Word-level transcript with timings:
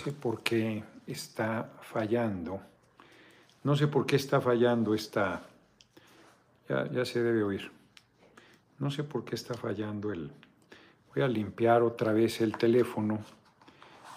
sé 0.00 0.12
por 0.12 0.42
qué 0.42 0.82
está 1.06 1.70
fallando. 1.82 2.60
No 3.62 3.76
sé 3.76 3.86
por 3.86 4.06
qué 4.06 4.16
está 4.16 4.40
fallando 4.40 4.94
esta... 4.94 5.42
Ya, 6.68 6.90
ya 6.90 7.04
se 7.04 7.22
debe 7.22 7.42
oír. 7.42 7.70
No 8.78 8.90
sé 8.90 9.04
por 9.04 9.24
qué 9.24 9.34
está 9.34 9.54
fallando 9.54 10.10
el... 10.10 10.30
Voy 11.14 11.22
a 11.22 11.28
limpiar 11.28 11.82
otra 11.82 12.12
vez 12.12 12.40
el 12.40 12.56
teléfono. 12.56 13.18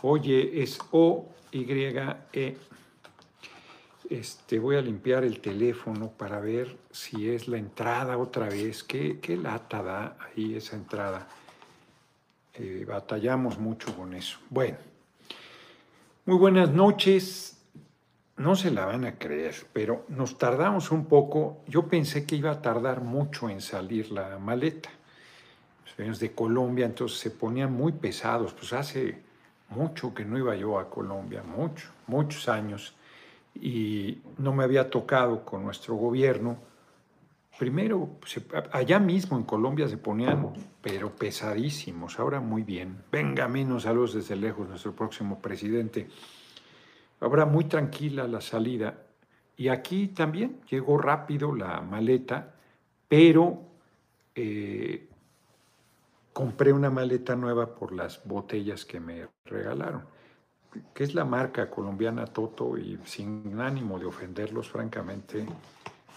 Oye, 0.04 0.64
es 0.64 0.80
O-Y-E. 0.92 2.58
Este, 4.10 4.60
voy 4.60 4.76
a 4.78 4.82
limpiar 4.82 5.24
el 5.26 5.42
teléfono 5.42 6.12
para 6.12 6.40
ver 6.40 6.78
si 6.92 7.30
es 7.30 7.48
la 7.50 7.58
entrada 7.58 8.18
otra 8.18 8.48
vez. 8.48 8.84
¿Qué, 8.84 9.20
qué 9.20 9.36
lata 9.36 9.84
da 9.84 10.18
ahí 10.20 10.56
esa 10.56 10.78
entrada? 10.78 11.28
Eh, 12.54 12.86
batallamos 12.88 13.58
mucho 13.58 13.94
con 13.98 14.14
eso. 14.14 14.38
Bueno, 14.50 14.78
muy 16.26 16.38
buenas 16.38 16.72
noches. 16.72 17.58
No 18.38 18.56
se 18.56 18.72
la 18.72 18.86
van 18.86 19.06
a 19.06 19.18
creer, 19.18 19.56
pero 19.74 20.06
nos 20.08 20.38
tardamos 20.38 20.92
un 20.92 21.06
poco. 21.06 21.62
Yo 21.68 21.88
pensé 21.88 22.26
que 22.26 22.36
iba 22.36 22.52
a 22.52 22.62
tardar 22.62 23.02
mucho 23.02 23.50
en 23.50 23.62
salir 23.62 24.12
la 24.12 24.40
maleta. 24.40 24.90
Los 25.98 26.20
de 26.20 26.34
Colombia, 26.34 26.86
entonces 26.86 27.20
se 27.20 27.30
ponían 27.30 27.74
muy 27.74 27.92
pesados. 27.92 28.54
Pues 28.54 28.74
hace 28.74 29.22
mucho 29.70 30.14
que 30.14 30.26
no 30.26 30.38
iba 30.38 30.56
yo 30.56 30.80
a 30.80 30.90
Colombia, 30.90 31.44
mucho, 31.44 31.90
muchos 32.08 32.48
años. 32.50 32.96
Y 33.54 34.22
no 34.38 34.54
me 34.54 34.64
había 34.64 34.90
tocado 34.90 35.46
con 35.46 35.64
nuestro 35.64 35.96
gobierno. 35.96 36.58
Primero, 37.58 38.18
allá 38.72 39.00
mismo 39.00 39.38
en 39.38 39.44
Colombia 39.44 39.88
se 39.88 39.98
ponían, 39.98 40.54
pero 40.82 41.16
pesadísimos, 41.16 42.20
ahora 42.20 42.40
muy 42.40 42.64
bien. 42.64 43.04
Venga, 43.12 43.48
menos 43.48 43.84
saludos 43.84 44.16
desde 44.16 44.36
lejos, 44.36 44.68
nuestro 44.68 44.96
próximo 44.96 45.40
presidente. 45.40 46.08
Habrá 47.20 47.46
muy 47.46 47.66
tranquila 47.66 48.28
la 48.28 48.42
salida. 48.42 49.06
Y 49.56 49.68
aquí 49.68 50.08
también 50.08 50.62
llegó 50.70 50.98
rápido 50.98 51.54
la 51.56 51.80
maleta, 51.82 52.56
pero 53.08 53.62
eh, 54.34 55.08
compré 56.34 56.74
una 56.74 56.90
maleta 56.90 57.36
nueva 57.36 57.76
por 57.76 57.94
las 57.94 58.26
botellas 58.26 58.84
que 58.84 59.00
me 59.00 59.28
regalaron, 59.46 60.06
que 60.94 61.04
es 61.04 61.14
la 61.14 61.24
marca 61.24 61.70
colombiana 61.70 62.26
Toto 62.26 62.80
y 62.80 63.00
sin 63.06 63.60
ánimo 63.62 64.00
de 64.00 64.08
ofenderlos, 64.08 64.70
francamente, 64.70 65.46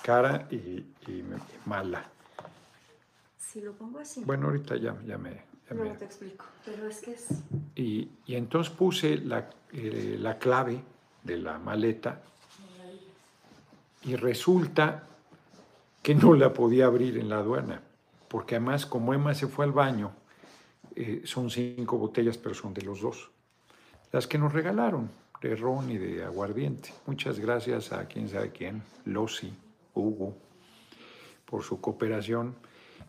cara 0.03 0.49
y, 0.51 0.85
mala. 1.65 2.05
Si 3.39 3.61
lo 3.61 3.73
pongo 3.73 3.99
así. 3.99 4.23
Bueno, 4.25 4.47
ahorita 4.47 4.77
ya, 4.77 4.97
ya 5.05 5.19
me... 5.19 5.43
no, 5.71 5.93
te 5.97 6.05
explico, 6.05 6.45
pero 6.65 6.89
es 6.89 7.01
que 7.01 7.13
es... 7.13 7.27
Y, 7.75 8.11
entonces 8.27 8.73
puse 8.73 9.19
la, 9.19 9.49
eh, 9.73 10.17
la 10.19 10.39
clave 10.39 10.81
de 11.23 11.37
la 11.39 11.59
maleta 11.59 12.23
y 14.05 14.15
resulta 14.15 15.03
que 16.03 16.15
no 16.15 16.35
la 16.35 16.53
podía 16.53 16.87
abrir 16.87 17.19
en 17.19 17.29
la 17.29 17.39
aduana, 17.39 17.83
porque 18.29 18.55
además 18.55 18.87
como 18.87 19.13
Emma 19.13 19.35
se 19.35 19.49
fue 19.49 19.65
al 19.65 19.73
baño, 19.73 20.13
eh, 20.95 21.23
son 21.25 21.51
cinco 21.51 21.99
botellas, 21.99 22.39
pero 22.39 22.55
son 22.55 22.73
de 22.73 22.83
los 22.83 23.01
dos, 23.01 23.31
las 24.13 24.29
que 24.29 24.39
nos 24.39 24.53
regalaron, 24.53 25.11
de 25.43 25.57
ron 25.57 25.91
y 25.91 25.99
de 25.99 26.25
aguardiente. 26.25 26.91
Muchas 27.07 27.41
gracias 27.41 27.93
a 27.93 28.07
quien 28.07 28.29
sabe 28.29 28.51
quién, 28.51 28.83
Losi, 29.05 29.53
Hugo, 30.01 30.37
por 31.45 31.63
su 31.63 31.81
cooperación. 31.81 32.57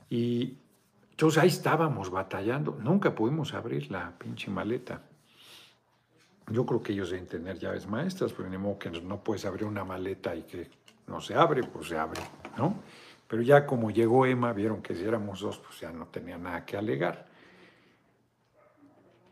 Y 0.09 0.57
entonces 1.11 1.41
ahí 1.41 1.49
estábamos 1.49 2.09
batallando, 2.09 2.77
nunca 2.81 3.13
pudimos 3.15 3.53
abrir 3.53 3.91
la 3.91 4.17
pinche 4.17 4.51
maleta. 4.51 5.01
Yo 6.49 6.65
creo 6.65 6.81
que 6.81 6.93
ellos 6.93 7.09
deben 7.09 7.27
tener 7.27 7.59
llaves 7.59 7.87
maestras, 7.87 8.31
porque 8.31 8.49
ni 8.49 8.57
modo 8.57 8.79
que 8.79 8.89
no 8.89 9.21
puedes 9.23 9.43
abrir 9.45 9.65
una 9.65 9.83
maleta 9.83 10.35
y 10.35 10.43
que 10.43 10.69
no 11.07 11.19
se 11.19 11.35
abre, 11.35 11.63
pues 11.63 11.89
se 11.89 11.97
abre, 11.97 12.21
¿no? 12.57 12.75
Pero 13.27 13.41
ya 13.41 13.65
como 13.65 13.91
llegó 13.91 14.25
Emma, 14.25 14.53
vieron 14.53 14.81
que 14.81 14.95
si 14.95 15.03
éramos 15.03 15.41
dos, 15.41 15.57
pues 15.57 15.81
ya 15.81 15.91
no 15.91 16.07
tenía 16.07 16.37
nada 16.37 16.65
que 16.65 16.77
alegar. 16.77 17.27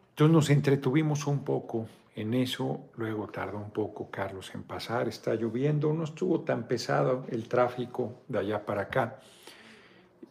Entonces 0.10 0.34
nos 0.34 0.50
entretuvimos 0.50 1.28
un 1.28 1.44
poco 1.44 1.88
en 2.16 2.34
eso, 2.34 2.90
luego 2.96 3.28
tardó 3.28 3.58
un 3.58 3.72
poco 3.72 4.10
Carlos 4.10 4.52
en 4.56 4.64
pasar, 4.64 5.08
está 5.10 5.36
lloviendo, 5.36 5.94
no 5.94 6.06
estuvo 6.06 6.42
tan 6.42 6.66
pesado 6.68 7.26
el 7.30 7.48
tráfico 7.48 8.22
de 8.28 8.40
allá 8.40 8.66
para 8.66 8.84
acá. 8.84 9.20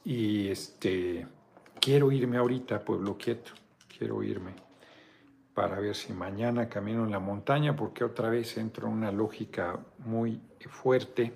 Y 0.02 0.48
este, 0.48 1.26
quiero 1.80 2.10
irme 2.10 2.38
ahorita, 2.38 2.84
pueblo 2.84 3.16
quieto, 3.18 3.52
quiero 3.98 4.22
irme 4.22 4.54
para 5.54 5.78
ver 5.78 5.94
si 5.94 6.12
mañana 6.12 6.68
camino 6.68 7.04
en 7.04 7.12
la 7.12 7.20
montaña, 7.20 7.76
porque 7.76 8.02
otra 8.02 8.28
vez 8.28 8.56
entro 8.56 8.88
en 8.88 8.94
una 8.94 9.12
lógica 9.12 9.78
muy 9.98 10.40
fuerte. 10.68 11.32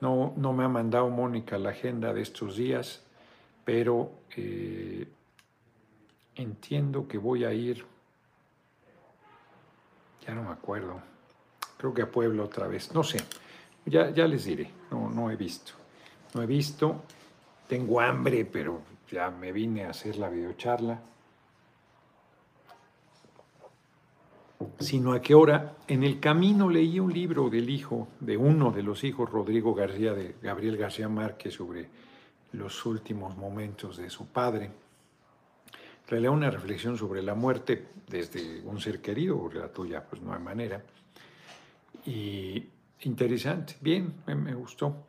No, 0.00 0.32
no 0.36 0.52
me 0.52 0.64
ha 0.64 0.68
mandado 0.68 1.08
Mónica 1.10 1.58
la 1.58 1.70
agenda 1.70 2.12
de 2.12 2.20
estos 2.20 2.56
días, 2.56 3.02
pero 3.64 4.12
eh, 4.36 5.08
entiendo 6.36 7.08
que 7.08 7.18
voy 7.18 7.44
a 7.44 7.52
ir, 7.52 7.84
ya 10.26 10.34
no 10.34 10.42
me 10.42 10.50
acuerdo, 10.50 11.00
creo 11.76 11.94
que 11.94 12.02
a 12.02 12.10
Puebla 12.10 12.42
otra 12.42 12.66
vez, 12.66 12.92
no 12.92 13.04
sé, 13.04 13.18
ya, 13.84 14.10
ya 14.10 14.26
les 14.26 14.44
diré, 14.44 14.70
no, 14.90 15.08
no 15.10 15.30
he 15.30 15.36
visto, 15.36 15.72
no 16.34 16.42
he 16.42 16.46
visto, 16.46 17.02
tengo 17.68 18.00
hambre, 18.00 18.44
pero 18.44 18.80
ya 19.10 19.30
me 19.30 19.52
vine 19.52 19.84
a 19.84 19.90
hacer 19.90 20.16
la 20.16 20.28
videocharla. 20.28 21.00
sino 24.78 25.12
a 25.12 25.20
qué 25.20 25.34
hora. 25.34 25.76
En 25.86 26.02
el 26.02 26.20
camino 26.20 26.68
leí 26.68 27.00
un 27.00 27.12
libro 27.12 27.48
del 27.48 27.70
hijo, 27.70 28.08
de 28.20 28.36
uno 28.36 28.70
de 28.70 28.82
los 28.82 29.04
hijos, 29.04 29.30
Rodrigo 29.30 29.74
García, 29.74 30.12
de 30.12 30.36
Gabriel 30.42 30.76
García 30.76 31.08
Márquez, 31.08 31.54
sobre 31.54 31.88
los 32.52 32.84
últimos 32.86 33.36
momentos 33.36 33.96
de 33.96 34.10
su 34.10 34.26
padre. 34.26 34.70
Relea 36.08 36.30
una 36.30 36.50
reflexión 36.50 36.96
sobre 36.96 37.22
la 37.22 37.34
muerte 37.34 37.88
desde 38.08 38.60
un 38.64 38.80
ser 38.80 39.00
querido, 39.00 39.38
porque 39.38 39.58
la 39.58 39.68
tuya 39.68 40.04
pues 40.04 40.22
no 40.22 40.32
hay 40.32 40.40
manera. 40.40 40.82
Y 42.04 42.64
interesante, 43.02 43.76
bien, 43.80 44.14
me, 44.26 44.54
gustó. 44.54 45.06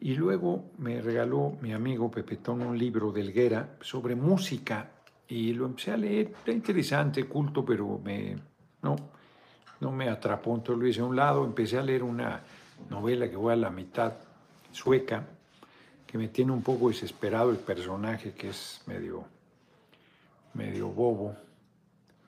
Y 0.00 0.14
luego 0.14 0.70
me 0.78 1.02
regaló 1.02 1.56
mi 1.60 1.72
amigo 1.72 2.10
Pepetón 2.10 2.62
un 2.62 2.78
libro 2.78 3.12
de 3.12 3.20
Elguera 3.20 3.76
sobre 3.80 4.14
música 4.14 4.90
y 5.26 5.52
lo 5.52 5.66
empecé 5.66 5.92
a 5.92 5.96
leer. 5.96 6.32
Era 6.44 6.54
interesante, 6.54 7.24
culto, 7.24 7.64
pero 7.64 8.00
me, 8.02 8.36
no, 8.82 8.96
no 9.80 9.92
me 9.92 10.08
atrapó, 10.08 10.54
entonces 10.54 10.80
lo 10.80 10.88
hice 10.88 11.00
a 11.00 11.04
un 11.04 11.16
lado, 11.16 11.44
empecé 11.44 11.78
a 11.78 11.82
leer 11.82 12.02
una 12.02 12.42
novela 12.88 13.28
que 13.28 13.36
voy 13.36 13.52
a 13.52 13.56
la 13.56 13.70
mitad, 13.70 14.14
sueca, 14.72 15.26
que 16.06 16.16
me 16.16 16.28
tiene 16.28 16.52
un 16.52 16.62
poco 16.62 16.88
desesperado 16.88 17.50
el 17.50 17.58
personaje, 17.58 18.32
que 18.32 18.48
es 18.48 18.80
medio, 18.86 19.26
medio 20.58 20.88
bobo, 20.88 21.36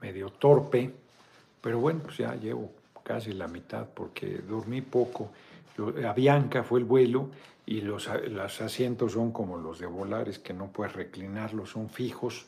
medio 0.00 0.30
torpe, 0.30 0.94
pero 1.60 1.80
bueno, 1.80 2.00
pues 2.04 2.18
ya 2.18 2.34
llevo 2.36 2.70
casi 3.02 3.32
la 3.32 3.48
mitad 3.48 3.86
porque 3.92 4.38
dormí 4.38 4.80
poco. 4.80 5.32
A 6.06 6.12
Bianca 6.12 6.62
fue 6.62 6.78
el 6.78 6.84
vuelo 6.84 7.30
y 7.66 7.80
los, 7.80 8.08
los 8.28 8.60
asientos 8.60 9.12
son 9.12 9.32
como 9.32 9.58
los 9.58 9.80
de 9.80 9.86
Volaris, 9.86 10.38
que 10.38 10.54
no 10.54 10.68
puedes 10.68 10.92
reclinarlos, 10.94 11.70
son 11.70 11.91
fijos. 11.91 12.46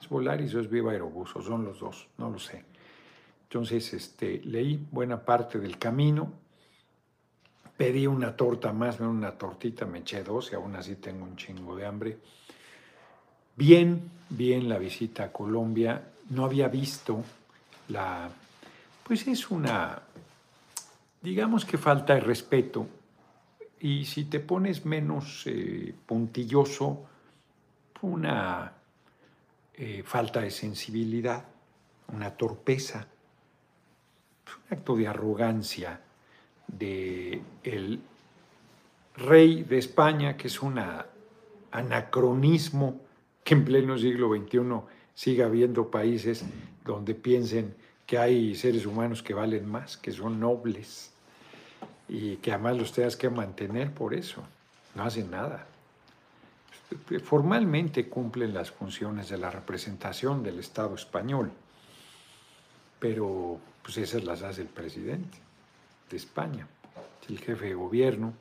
¿Es 0.00 0.08
Volaris 0.08 0.54
o 0.54 0.60
es 0.60 0.70
Viva 0.70 0.92
Aerobús? 0.92 1.30
son 1.30 1.64
los 1.64 1.80
dos? 1.80 2.08
No 2.16 2.30
lo 2.30 2.38
sé. 2.38 2.64
Entonces, 3.42 3.92
este, 3.94 4.40
leí 4.44 4.86
buena 4.90 5.24
parte 5.24 5.58
del 5.58 5.78
camino, 5.78 6.32
pedí 7.76 8.06
una 8.06 8.36
torta 8.36 8.72
más, 8.72 9.00
una 9.00 9.32
tortita, 9.32 9.86
me 9.86 10.00
eché 10.00 10.22
dos 10.22 10.52
y 10.52 10.54
aún 10.54 10.74
así 10.76 10.96
tengo 10.96 11.24
un 11.24 11.36
chingo 11.36 11.76
de 11.76 11.86
hambre. 11.86 12.18
Bien, 13.58 14.08
bien 14.30 14.68
la 14.68 14.78
visita 14.78 15.24
a 15.24 15.32
Colombia, 15.32 16.00
no 16.30 16.44
había 16.44 16.68
visto 16.68 17.24
la, 17.88 18.30
pues 19.02 19.26
es 19.26 19.50
una, 19.50 20.00
digamos 21.20 21.64
que 21.64 21.76
falta 21.76 22.14
de 22.14 22.20
respeto. 22.20 22.86
Y 23.80 24.04
si 24.04 24.26
te 24.26 24.38
pones 24.38 24.84
menos 24.84 25.42
eh, 25.46 25.92
puntilloso, 26.06 27.04
una 28.02 28.74
eh, 29.74 30.04
falta 30.06 30.40
de 30.40 30.52
sensibilidad, 30.52 31.44
una 32.12 32.30
torpeza 32.30 33.08
un 34.46 34.78
acto 34.78 34.94
de 34.94 35.08
arrogancia 35.08 36.00
del 36.68 37.42
el 37.64 38.00
rey 39.16 39.64
de 39.64 39.78
España, 39.78 40.36
que 40.36 40.46
es 40.46 40.62
un 40.62 40.80
anacronismo 41.72 43.07
en 43.54 43.64
pleno 43.64 43.98
siglo 43.98 44.34
XXI 44.34 44.58
siga 45.14 45.46
habiendo 45.46 45.90
países 45.90 46.44
donde 46.84 47.14
piensen 47.14 47.74
que 48.06 48.18
hay 48.18 48.54
seres 48.54 48.86
humanos 48.86 49.22
que 49.22 49.34
valen 49.34 49.68
más, 49.68 49.96
que 49.96 50.12
son 50.12 50.40
nobles 50.40 51.12
y 52.08 52.36
que 52.36 52.52
además 52.52 52.78
los 52.78 52.92
tengas 52.92 53.16
que 53.16 53.28
mantener 53.28 53.92
por 53.92 54.14
eso. 54.14 54.42
No 54.94 55.04
hacen 55.04 55.30
nada. 55.30 55.66
Formalmente 57.22 58.08
cumplen 58.08 58.54
las 58.54 58.70
funciones 58.70 59.28
de 59.28 59.36
la 59.36 59.50
representación 59.50 60.42
del 60.42 60.58
Estado 60.58 60.94
español 60.94 61.52
pero 62.98 63.58
pues 63.82 63.96
esas 63.98 64.24
las 64.24 64.42
hace 64.42 64.62
el 64.62 64.68
presidente 64.68 65.38
de 66.10 66.16
España, 66.16 66.66
el 67.28 67.38
jefe 67.38 67.66
de 67.66 67.74
gobierno. 67.74 68.34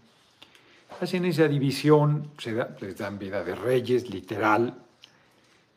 Hacen 1.01 1.25
esa 1.25 1.47
división, 1.47 2.31
les 2.79 2.97
dan 2.97 3.19
vida 3.19 3.43
de 3.43 3.55
reyes, 3.55 4.09
literal. 4.09 4.73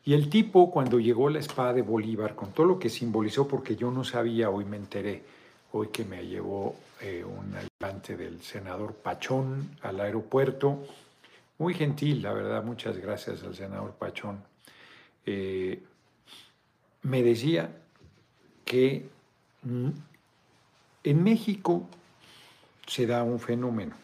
Y 0.03 0.13
el 0.13 0.29
tipo, 0.29 0.71
cuando 0.71 0.99
llegó 0.99 1.29
la 1.29 1.39
espada 1.39 1.73
de 1.73 1.83
Bolívar, 1.83 2.35
con 2.35 2.51
todo 2.51 2.65
lo 2.65 2.79
que 2.79 2.89
simbolizó, 2.89 3.47
porque 3.47 3.75
yo 3.75 3.91
no 3.91 4.03
sabía, 4.03 4.49
hoy 4.49 4.65
me 4.65 4.77
enteré, 4.77 5.23
hoy 5.73 5.89
que 5.89 6.03
me 6.03 6.25
llevó 6.25 6.75
eh, 7.01 7.23
un 7.23 7.55
ayudante 7.55 8.17
del 8.17 8.41
senador 8.41 8.95
Pachón 8.95 9.77
al 9.83 9.99
aeropuerto, 9.99 10.83
muy 11.59 11.75
gentil, 11.75 12.23
la 12.23 12.33
verdad, 12.33 12.63
muchas 12.63 12.97
gracias 12.97 13.43
al 13.43 13.55
senador 13.55 13.91
Pachón. 13.91 14.43
Eh, 15.25 15.83
me 17.03 17.21
decía 17.21 17.69
que 18.65 19.07
mm, 19.61 19.89
en 21.03 21.23
México 21.23 21.87
se 22.87 23.05
da 23.05 23.21
un 23.23 23.39
fenómeno, 23.39 23.95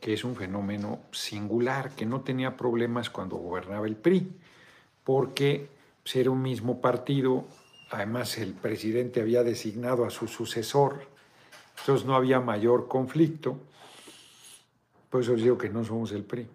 que 0.00 0.12
es 0.12 0.22
un 0.22 0.36
fenómeno 0.36 1.00
singular, 1.10 1.90
que 1.90 2.06
no 2.06 2.20
tenía 2.20 2.56
problemas 2.56 3.10
cuando 3.10 3.36
gobernaba 3.36 3.86
el 3.88 3.96
PRI, 3.96 4.30
porque 5.04 5.68
ser 6.04 6.28
un 6.28 6.42
mismo 6.42 6.80
partido, 6.80 7.44
además 7.90 8.38
el 8.38 8.54
presidente 8.54 9.20
había 9.20 9.42
designado 9.42 10.04
a 10.04 10.10
su 10.10 10.28
sucesor, 10.28 11.06
entonces 11.80 12.06
no 12.06 12.14
había 12.14 12.40
mayor 12.40 12.88
conflicto, 12.88 13.58
por 15.10 15.22
eso 15.22 15.34
digo 15.34 15.58
que 15.58 15.68
no 15.68 15.84
somos 15.84 16.12
el 16.12 16.24
PRI, 16.24 16.46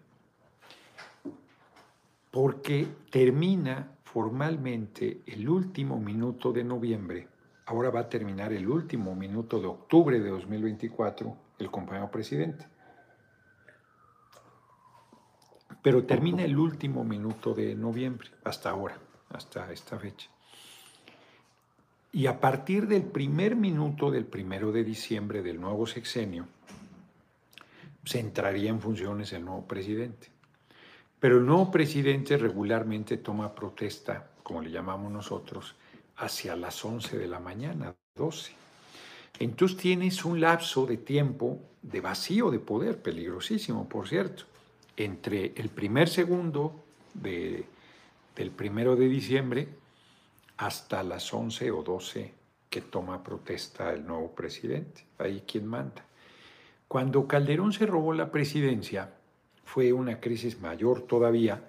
porque 2.32 2.88
termina 3.12 3.92
formalmente 4.04 5.22
el 5.26 5.48
último 5.48 6.00
minuto 6.00 6.52
de 6.52 6.64
noviembre, 6.64 7.28
ahora 7.66 7.90
va 7.90 8.02
a 8.02 8.10
terminar 8.10 8.54
el 8.54 8.68
último 8.68 9.16
minuto 9.16 9.60
de 9.60 9.68
octubre 9.68 10.20
de 10.20 10.30
2024, 10.30 11.38
el 11.60 11.70
compañero 11.70 12.10
presidente. 12.10 12.66
Pero 15.88 16.04
termina 16.04 16.44
el 16.44 16.58
último 16.58 17.06
minuto 17.06 17.54
de 17.54 17.74
noviembre, 17.74 18.30
hasta 18.44 18.72
ahora, 18.72 19.00
hasta 19.30 19.72
esta 19.72 19.98
fecha. 19.98 20.30
Y 22.12 22.26
a 22.26 22.42
partir 22.42 22.90
del 22.90 23.04
primer 23.04 23.56
minuto 23.56 24.12
del 24.12 24.26
primero 24.26 24.74
de 24.74 24.84
diciembre 24.84 25.42
del 25.42 25.62
nuevo 25.62 25.88
sexenio, 25.88 26.46
se 28.04 28.20
entraría 28.20 28.70
en 28.70 28.82
funciones 28.82 29.32
el 29.32 29.46
nuevo 29.46 29.66
presidente. 29.66 30.28
Pero 31.22 31.38
el 31.38 31.46
nuevo 31.46 31.72
presidente 31.72 32.36
regularmente 32.36 33.16
toma 33.16 33.56
protesta, 33.56 34.32
como 34.44 34.62
le 34.62 34.72
llamamos 34.72 35.10
nosotros, 35.10 35.74
hacia 36.18 36.58
las 36.58 36.84
11 36.84 37.18
de 37.18 37.28
la 37.28 37.40
mañana, 37.40 37.96
12. 38.14 38.52
Entonces 39.40 39.78
tienes 39.78 40.26
un 40.26 40.42
lapso 40.42 40.86
de 40.86 40.98
tiempo 40.98 41.62
de 41.82 42.02
vacío 42.02 42.52
de 42.52 42.60
poder, 42.60 43.02
peligrosísimo, 43.02 43.88
por 43.88 44.10
cierto, 44.10 44.44
entre 44.98 45.54
el 45.56 45.70
primer 45.70 46.10
segundo 46.10 46.84
de, 47.14 47.66
del 48.36 48.52
primero 48.52 48.96
de 48.96 49.08
diciembre 49.08 49.70
hasta 50.58 51.04
las 51.04 51.32
11 51.32 51.72
o 51.72 51.84
12 51.84 52.34
que 52.70 52.82
toma 52.82 53.24
protesta 53.24 53.94
el 53.94 54.06
nuevo 54.06 54.32
presidente. 54.32 55.06
Ahí 55.20 55.44
quien 55.48 55.68
manda. 55.68 56.04
Cuando 56.88 57.28
Calderón 57.28 57.74
se 57.74 57.86
robó 57.86 58.14
la 58.14 58.32
presidencia, 58.32 59.14
fue 59.64 59.94
una 59.94 60.20
crisis 60.20 60.60
mayor 60.60 61.04
todavía 61.04 61.62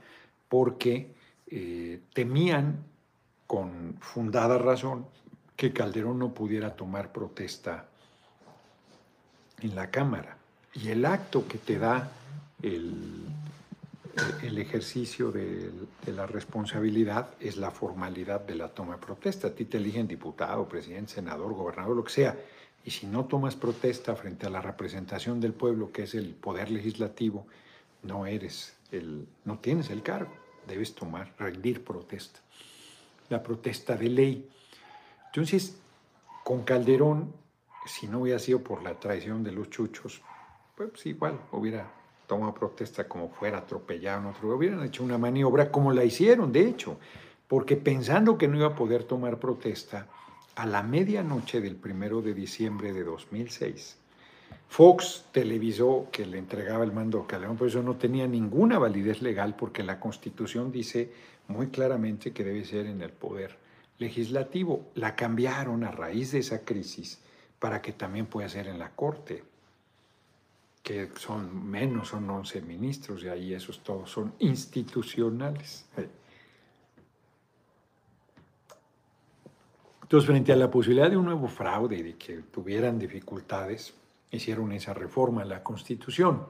porque 0.48 1.14
eh, 1.48 2.00
temían 2.14 2.84
con 3.46 3.96
fundada 4.00 4.58
razón 4.58 5.06
que 5.56 5.72
Calderón 5.72 6.18
no 6.18 6.32
pudiera 6.32 6.76
tomar 6.76 7.12
protesta 7.12 7.88
en 9.60 9.74
la 9.74 9.90
Cámara. 9.90 10.38
Y 10.74 10.88
el 10.90 11.04
acto 11.04 11.48
que 11.48 11.58
te 11.58 11.78
da 11.78 12.12
el, 12.62 13.26
ejercicio 14.58 15.30
de, 15.30 15.70
de, 16.04 16.12
la 16.12 16.26
responsabilidad 16.26 17.30
es 17.38 17.56
la 17.56 17.70
formalidad 17.70 18.40
de 18.40 18.56
la 18.56 18.68
toma 18.68 18.94
de 18.94 19.00
protesta. 19.00 19.48
A 19.48 19.54
ti 19.54 19.64
te 19.64 19.78
eligen 19.78 20.08
diputado, 20.08 20.68
presidente, 20.68 21.14
senador, 21.14 21.54
gobernador, 21.54 21.96
lo 21.96 22.04
que 22.04 22.12
sea. 22.12 22.36
Y 22.84 22.90
si 22.90 23.06
no 23.06 23.26
tomas 23.26 23.54
protesta 23.54 24.16
frente 24.16 24.46
a 24.46 24.50
la 24.50 24.60
representación 24.60 25.40
del 25.40 25.52
pueblo, 25.52 25.92
que 25.92 26.04
es 26.04 26.14
el 26.14 26.34
poder 26.34 26.70
legislativo, 26.70 27.46
no 28.02 28.26
eres 28.26 28.74
el, 28.92 29.26
no 29.44 29.58
tienes 29.58 29.90
el 29.90 30.02
cargo, 30.02 30.32
debes 30.66 30.94
tomar, 30.94 31.34
rendir 31.38 31.84
protesta. 31.84 32.40
La 33.28 33.42
protesta 33.42 33.96
de 33.96 34.08
ley. 34.08 34.48
Entonces, 35.26 35.76
con 36.44 36.62
Calderón, 36.62 37.32
si 37.86 38.06
no 38.06 38.20
hubiera 38.20 38.38
sido 38.38 38.60
por 38.60 38.82
la 38.82 38.98
traición 38.98 39.44
de 39.44 39.52
los 39.52 39.68
chuchos, 39.70 40.22
pues 40.74 41.04
igual 41.06 41.38
hubiera 41.52 41.92
tomado 42.28 42.54
protesta 42.54 43.08
como 43.08 43.30
fuera 43.30 43.58
atropellado, 43.58 44.28
otro, 44.28 44.54
hubieran 44.54 44.84
hecho 44.84 45.02
una 45.02 45.18
maniobra 45.18 45.72
como 45.72 45.92
la 45.92 46.04
hicieron, 46.04 46.52
de 46.52 46.68
hecho, 46.68 46.98
porque 47.48 47.76
pensando 47.76 48.38
que 48.38 48.46
no 48.46 48.58
iba 48.58 48.68
a 48.68 48.76
poder 48.76 49.02
tomar 49.02 49.40
protesta, 49.40 50.06
a 50.54 50.66
la 50.66 50.82
medianoche 50.82 51.60
del 51.60 51.76
primero 51.76 52.20
de 52.20 52.34
diciembre 52.34 52.92
de 52.92 53.04
2006, 53.04 53.96
Fox 54.68 55.24
televisó 55.32 56.08
que 56.12 56.26
le 56.26 56.38
entregaba 56.38 56.84
el 56.84 56.92
mando 56.92 57.22
a 57.22 57.26
Calderón, 57.26 57.56
por 57.56 57.68
eso 57.68 57.82
no 57.82 57.96
tenía 57.96 58.26
ninguna 58.26 58.78
validez 58.78 59.22
legal, 59.22 59.56
porque 59.56 59.82
la 59.82 59.98
Constitución 59.98 60.70
dice 60.70 61.12
muy 61.48 61.68
claramente 61.68 62.32
que 62.32 62.44
debe 62.44 62.64
ser 62.64 62.86
en 62.86 63.00
el 63.02 63.10
poder 63.10 63.56
legislativo. 63.98 64.84
La 64.94 65.16
cambiaron 65.16 65.84
a 65.84 65.90
raíz 65.90 66.32
de 66.32 66.40
esa 66.40 66.64
crisis 66.64 67.20
para 67.58 67.80
que 67.80 67.92
también 67.92 68.26
pueda 68.26 68.48
ser 68.48 68.68
en 68.68 68.78
la 68.78 68.90
Corte, 68.90 69.42
que 70.88 71.10
son 71.16 71.68
menos, 71.68 72.08
son 72.08 72.30
11 72.30 72.62
ministros, 72.62 73.22
y 73.22 73.28
ahí 73.28 73.52
esos 73.52 73.82
todos 73.82 74.10
son 74.10 74.32
institucionales. 74.38 75.86
Entonces, 80.00 80.26
frente 80.26 80.50
a 80.50 80.56
la 80.56 80.70
posibilidad 80.70 81.10
de 81.10 81.18
un 81.18 81.26
nuevo 81.26 81.46
fraude 81.46 81.98
y 81.98 82.02
de 82.02 82.16
que 82.16 82.38
tuvieran 82.50 82.98
dificultades, 82.98 83.92
hicieron 84.30 84.72
esa 84.72 84.94
reforma 84.94 85.42
en 85.42 85.50
la 85.50 85.62
Constitución, 85.62 86.46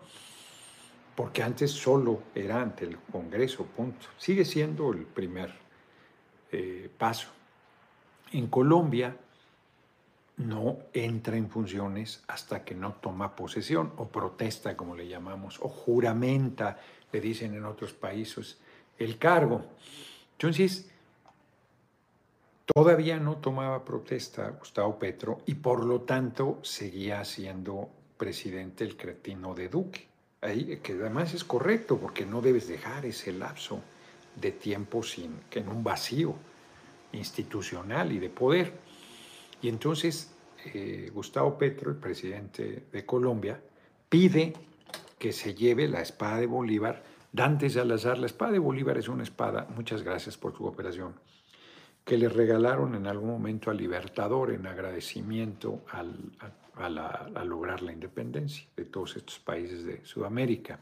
porque 1.16 1.42
antes 1.42 1.72
solo 1.72 2.22
era 2.32 2.62
ante 2.62 2.84
el 2.84 2.96
Congreso, 2.96 3.64
punto. 3.64 4.06
Sigue 4.18 4.44
siendo 4.44 4.92
el 4.92 5.04
primer 5.04 5.52
eh, 6.52 6.88
paso. 6.96 7.26
En 8.30 8.46
Colombia 8.46 9.16
no 10.38 10.78
entra 10.92 11.36
en 11.36 11.50
funciones 11.50 12.22
hasta 12.28 12.64
que 12.64 12.74
no 12.74 12.94
toma 12.94 13.36
posesión 13.36 13.92
o 13.96 14.08
protesta, 14.08 14.76
como 14.76 14.96
le 14.96 15.06
llamamos, 15.06 15.58
o 15.60 15.68
juramenta, 15.68 16.78
le 17.12 17.20
dicen 17.20 17.54
en 17.54 17.64
otros 17.64 17.92
países, 17.92 18.58
el 18.98 19.18
cargo. 19.18 19.64
Entonces, 20.32 20.90
Todavía 22.74 23.18
no 23.18 23.38
tomaba 23.38 23.82
protesta 23.82 24.50
Gustavo 24.50 24.98
Petro 24.98 25.40
y 25.46 25.54
por 25.54 25.86
lo 25.86 26.02
tanto 26.02 26.58
seguía 26.62 27.24
siendo 27.24 27.88
presidente 28.18 28.84
el 28.84 28.94
cretino 28.94 29.54
de 29.54 29.70
Duque. 29.70 30.06
Ahí, 30.42 30.78
que 30.82 30.92
además 30.92 31.32
es 31.32 31.44
correcto 31.44 31.96
porque 31.96 32.26
no 32.26 32.42
debes 32.42 32.68
dejar 32.68 33.06
ese 33.06 33.32
lapso 33.32 33.80
de 34.36 34.52
tiempo 34.52 35.02
sin 35.02 35.40
que 35.48 35.60
en 35.60 35.68
un 35.68 35.82
vacío 35.82 36.34
institucional 37.12 38.12
y 38.12 38.18
de 38.18 38.28
poder. 38.28 38.74
Y 39.62 39.70
entonces 39.70 40.30
eh, 40.64 41.10
Gustavo 41.12 41.56
Petro, 41.56 41.90
el 41.90 41.96
presidente 41.96 42.84
de 42.90 43.06
Colombia, 43.06 43.60
pide 44.08 44.54
que 45.18 45.32
se 45.32 45.54
lleve 45.54 45.88
la 45.88 46.00
espada 46.00 46.38
de 46.38 46.46
Bolívar. 46.46 47.02
Dante 47.32 47.68
Salazar, 47.68 48.18
la 48.18 48.26
espada 48.26 48.52
de 48.52 48.58
Bolívar 48.58 48.98
es 48.98 49.08
una 49.08 49.22
espada, 49.22 49.66
muchas 49.74 50.02
gracias 50.02 50.36
por 50.36 50.52
su 50.52 50.58
cooperación, 50.58 51.14
que 52.04 52.16
le 52.16 52.28
regalaron 52.28 52.94
en 52.94 53.06
algún 53.06 53.30
momento 53.30 53.70
al 53.70 53.76
Libertador 53.76 54.50
en 54.50 54.66
agradecimiento 54.66 55.84
al, 55.90 56.16
a, 56.74 57.44
lograr 57.44 57.82
la 57.82 57.92
independencia 57.92 58.66
de 58.76 58.84
todos 58.84 59.16
estos 59.16 59.38
países 59.38 59.84
de 59.84 60.04
Sudamérica. 60.04 60.78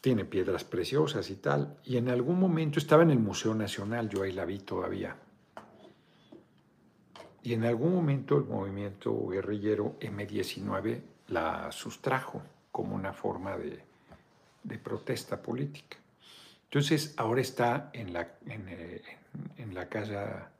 Tiene 0.00 0.24
piedras 0.24 0.64
preciosas 0.64 1.30
y 1.30 1.36
tal. 1.36 1.76
Y 1.84 1.96
en 1.96 2.08
algún 2.08 2.40
momento 2.40 2.80
estaba 2.80 3.04
en 3.04 3.12
el 3.12 3.20
Museo 3.20 3.54
Nacional, 3.54 4.08
yo 4.08 4.22
ahí 4.22 4.32
la 4.32 4.44
vi 4.44 4.58
todavía. 4.58 5.16
Y 7.46 7.54
en 7.54 7.62
algún 7.62 7.94
momento 7.94 8.36
el 8.38 8.44
movimiento 8.44 9.28
guerrillero 9.28 9.94
M19 10.00 11.00
la 11.28 11.70
sustrajo 11.70 12.42
como 12.72 12.96
una 12.96 13.12
forma 13.12 13.56
de, 13.56 13.78
de 14.64 14.78
protesta 14.78 15.40
política. 15.40 15.96
Entonces 16.64 17.14
ahora 17.16 17.40
está 17.40 17.90
en 17.92 18.12
la, 18.12 18.32
eh, 18.48 19.00
en 19.58 19.74
la 19.76 19.88
casa 19.88 20.50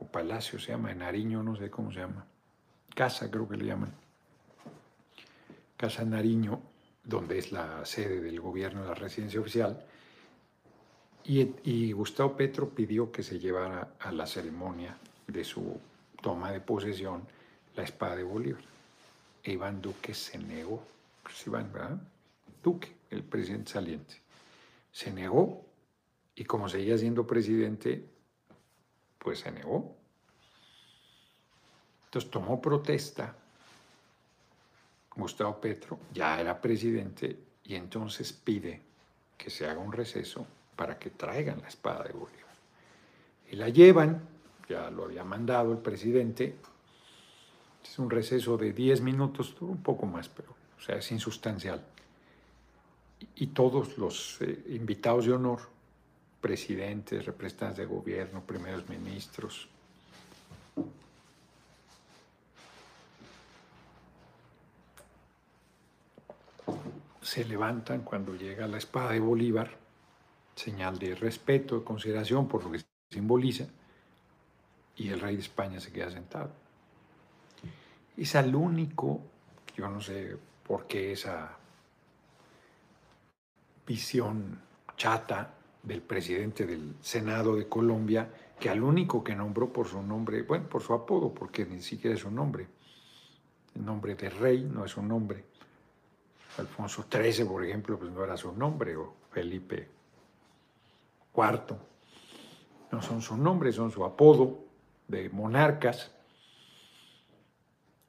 o 0.00 0.06
palacio, 0.08 0.58
se 0.58 0.72
llama, 0.72 0.90
en 0.90 0.98
Nariño, 0.98 1.40
no 1.44 1.54
sé 1.54 1.70
cómo 1.70 1.92
se 1.92 2.00
llama, 2.00 2.26
casa 2.96 3.30
creo 3.30 3.48
que 3.48 3.58
le 3.58 3.66
llaman, 3.66 3.94
Casa 5.76 6.04
Nariño, 6.04 6.60
donde 7.04 7.38
es 7.38 7.52
la 7.52 7.84
sede 7.84 8.20
del 8.20 8.40
gobierno, 8.40 8.84
la 8.84 8.94
residencia 8.94 9.38
oficial, 9.38 9.86
y, 11.22 11.48
y 11.62 11.92
Gustavo 11.92 12.36
Petro 12.36 12.70
pidió 12.70 13.12
que 13.12 13.22
se 13.22 13.38
llevara 13.38 13.94
a 14.00 14.10
la 14.10 14.26
ceremonia 14.26 14.96
de 15.28 15.44
su 15.44 15.78
toma 16.22 16.50
de 16.50 16.60
posesión 16.60 17.26
la 17.76 17.82
espada 17.82 18.16
de 18.16 18.22
Bolívar. 18.22 18.62
E 19.44 19.52
Iván 19.52 19.82
Duque 19.82 20.14
se 20.14 20.38
negó, 20.38 20.82
pues 21.22 21.46
Iván. 21.46 22.08
Duque, 22.62 22.94
el 23.10 23.24
presidente 23.24 23.72
saliente, 23.72 24.14
se 24.92 25.12
negó 25.12 25.66
y 26.34 26.44
como 26.44 26.68
seguía 26.68 26.96
siendo 26.96 27.26
presidente, 27.26 28.08
pues 29.18 29.40
se 29.40 29.50
negó. 29.50 29.96
Entonces 32.04 32.30
tomó 32.30 32.60
protesta 32.60 33.34
Gustavo 35.16 35.60
Petro, 35.60 35.98
ya 36.12 36.40
era 36.40 36.60
presidente, 36.60 37.38
y 37.64 37.74
entonces 37.74 38.32
pide 38.32 38.80
que 39.36 39.50
se 39.50 39.66
haga 39.66 39.80
un 39.80 39.92
receso 39.92 40.46
para 40.76 40.98
que 40.98 41.10
traigan 41.10 41.60
la 41.60 41.68
espada 41.68 42.04
de 42.04 42.12
Bolívar. 42.12 42.54
Y 43.50 43.56
la 43.56 43.68
llevan, 43.68 44.26
ya 44.68 44.90
lo 44.90 45.04
había 45.04 45.24
mandado 45.24 45.72
el 45.72 45.78
presidente, 45.78 46.56
es 47.84 47.98
un 47.98 48.10
receso 48.10 48.56
de 48.56 48.72
10 48.72 49.00
minutos, 49.00 49.54
un 49.60 49.82
poco 49.82 50.06
más, 50.06 50.28
pero 50.28 50.54
o 50.78 50.80
sea, 50.80 50.96
es 50.96 51.12
insustancial. 51.12 51.80
Y 53.36 53.48
todos 53.48 53.98
los 53.98 54.38
eh, 54.40 54.64
invitados 54.70 55.26
de 55.26 55.32
honor, 55.32 55.60
presidentes, 56.40 57.24
representantes 57.24 57.78
de 57.78 57.86
gobierno, 57.86 58.42
primeros 58.44 58.88
ministros, 58.88 59.68
se 67.20 67.44
levantan 67.44 68.02
cuando 68.02 68.34
llega 68.34 68.66
la 68.66 68.78
espada 68.78 69.12
de 69.12 69.20
Bolívar, 69.20 69.70
señal 70.56 70.98
de 70.98 71.14
respeto, 71.14 71.78
de 71.78 71.84
consideración 71.84 72.48
por 72.48 72.64
lo 72.64 72.72
que 72.72 72.80
simboliza, 73.10 73.68
y 74.96 75.08
el 75.08 75.20
rey 75.20 75.36
de 75.36 75.42
España 75.42 75.80
se 75.80 75.92
queda 75.92 76.10
sentado. 76.10 76.50
Es 78.16 78.34
al 78.36 78.54
único, 78.54 79.20
yo 79.76 79.88
no 79.88 80.00
sé 80.00 80.36
por 80.66 80.86
qué 80.86 81.12
esa 81.12 81.56
visión 83.86 84.60
chata 84.96 85.54
del 85.82 86.02
presidente 86.02 86.66
del 86.66 86.94
Senado 87.00 87.56
de 87.56 87.68
Colombia, 87.68 88.30
que 88.60 88.70
al 88.70 88.82
único 88.82 89.24
que 89.24 89.34
nombró 89.34 89.72
por 89.72 89.88
su 89.88 90.02
nombre, 90.02 90.42
bueno, 90.42 90.68
por 90.68 90.82
su 90.82 90.92
apodo, 90.92 91.32
porque 91.32 91.66
ni 91.66 91.80
siquiera 91.80 92.14
es 92.14 92.24
un 92.24 92.34
nombre, 92.34 92.68
el 93.74 93.84
nombre 93.84 94.14
de 94.14 94.30
rey 94.30 94.62
no 94.62 94.84
es 94.84 94.96
un 94.96 95.08
nombre, 95.08 95.44
Alfonso 96.58 97.06
XIII, 97.10 97.46
por 97.46 97.64
ejemplo, 97.64 97.98
pues 97.98 98.12
no 98.12 98.22
era 98.22 98.36
su 98.36 98.52
nombre, 98.52 98.94
o 98.96 99.14
Felipe 99.30 99.88
IV. 101.34 101.76
No 102.90 103.00
son 103.00 103.22
su 103.22 103.36
nombre, 103.36 103.72
son 103.72 103.90
su 103.90 104.04
apodo 104.04 104.71
de 105.12 105.28
monarcas. 105.30 106.10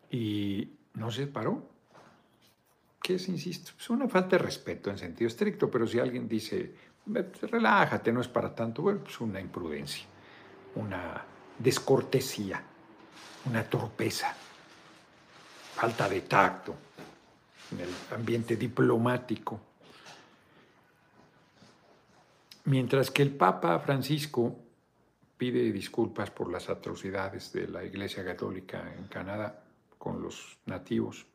Y 0.10 0.70
no 0.94 1.12
se 1.12 1.28
paró. 1.28 1.70
¿Qué 3.02 3.16
es, 3.16 3.28
insisto? 3.28 3.74
Es 3.78 3.90
una 3.90 4.08
falta 4.08 4.38
de 4.38 4.44
respeto 4.44 4.90
en 4.90 4.98
sentido 4.98 5.28
estricto, 5.28 5.70
pero 5.70 5.86
si 5.86 6.00
alguien 6.00 6.28
dice, 6.28 6.74
relájate, 7.42 8.14
no 8.14 8.22
es 8.22 8.30
para 8.30 8.56
tanto, 8.56 8.82
bueno, 8.82 9.02
pues 9.04 9.20
una 9.20 9.42
imprudencia, 9.42 10.06
una 10.76 11.22
descortesía, 11.60 12.64
una 13.46 13.64
torpeza, 13.64 14.34
falta 15.76 16.08
de 16.08 16.22
tacto 16.22 16.76
en 17.72 17.82
el 17.82 17.90
ambiente 18.16 18.56
diplomático. 18.56 19.60
Mientras 22.66 23.12
que 23.12 23.24
el 23.24 23.36
Papa 23.36 23.78
Francisco 23.80 24.63
pide 25.38 25.72
disculpas 25.72 26.32
por 26.32 26.52
las 26.52 26.70
atrocidades 26.70 27.52
de 27.54 27.68
la 27.68 27.84
Iglesia 27.84 28.24
Católica 28.24 28.94
en 28.98 29.08
Canadá 29.08 29.64
con 29.98 30.22
los 30.22 30.58
nativos, 30.66 31.26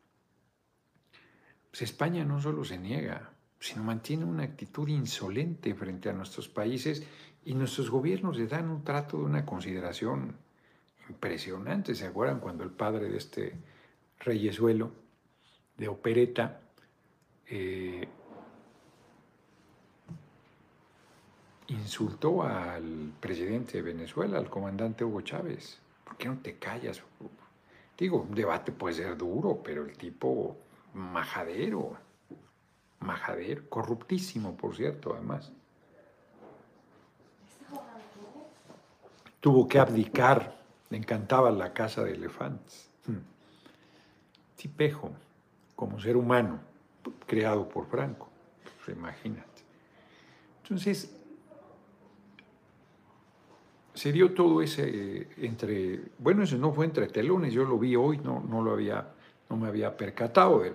pues 1.69 1.81
España 1.83 2.23
no 2.25 2.41
solo 2.41 2.63
se 2.63 2.77
niega, 2.77 3.31
sino 3.59 3.83
mantiene 3.83 4.25
una 4.25 4.43
actitud 4.43 4.87
insolente 4.87 5.75
frente 5.75 6.09
a 6.09 6.13
nuestros 6.13 6.47
países 6.47 7.03
y 7.45 7.53
nuestros 7.53 7.89
gobiernos 7.89 8.37
le 8.37 8.47
dan 8.47 8.69
un 8.69 8.83
trato 8.83 9.17
de 9.17 9.23
una 9.23 9.45
consideración 9.45 10.35
impresionante. 11.07 11.95
¿Se 11.95 12.07
acuerdan 12.07 12.39
cuando 12.39 12.63
el 12.63 12.71
padre 12.71 13.09
de 13.09 13.17
este 13.17 13.55
reyesuelo 14.19 14.91
de 15.77 15.87
opereta, 15.87 16.61
eh, 17.47 18.07
insultó 21.69 22.43
al 22.43 23.13
presidente 23.19 23.73
de 23.77 23.81
Venezuela, 23.81 24.37
al 24.37 24.49
comandante 24.49 25.03
Hugo 25.03 25.21
Chávez. 25.21 25.79
¿Por 26.03 26.17
qué 26.17 26.27
no 26.27 26.37
te 26.37 26.57
callas? 26.57 27.01
Digo, 27.97 28.21
un 28.21 28.33
debate 28.33 28.71
puede 28.71 28.95
ser 28.95 29.17
duro, 29.17 29.61
pero 29.63 29.85
el 29.85 29.97
tipo 29.97 30.57
majadero, 30.93 31.97
majadero, 32.99 33.69
corruptísimo, 33.69 34.55
por 34.55 34.75
cierto, 34.75 35.13
además. 35.13 35.51
Tuvo 39.39 39.67
que 39.67 39.79
abdicar, 39.79 40.59
le 40.89 40.97
encantaba 40.97 41.51
la 41.51 41.73
casa 41.73 42.03
de 42.03 42.13
elefantes. 42.13 42.89
Hmm. 43.05 43.19
Tipejo 44.55 45.11
como 45.75 45.99
ser 45.99 46.17
humano, 46.17 46.59
creado 47.25 47.69
por 47.69 47.85
Franco. 47.87 48.27
Pues 48.83 48.97
imagínate. 48.97 49.63
Entonces, 50.63 51.18
se 53.99 54.13
dio 54.13 54.33
todo 54.33 54.61
ese 54.61 55.27
entre, 55.41 55.99
bueno, 56.19 56.43
eso 56.43 56.57
no 56.57 56.71
fue 56.71 56.85
entre 56.85 57.07
telones, 57.07 57.51
yo 57.51 57.65
lo 57.65 57.77
vi 57.77 57.97
hoy, 57.97 58.17
no, 58.19 58.41
no 58.47 58.61
lo 58.61 58.71
había, 58.71 59.09
no 59.49 59.57
me 59.57 59.67
había 59.67 59.97
percatado, 59.97 60.59
del, 60.59 60.73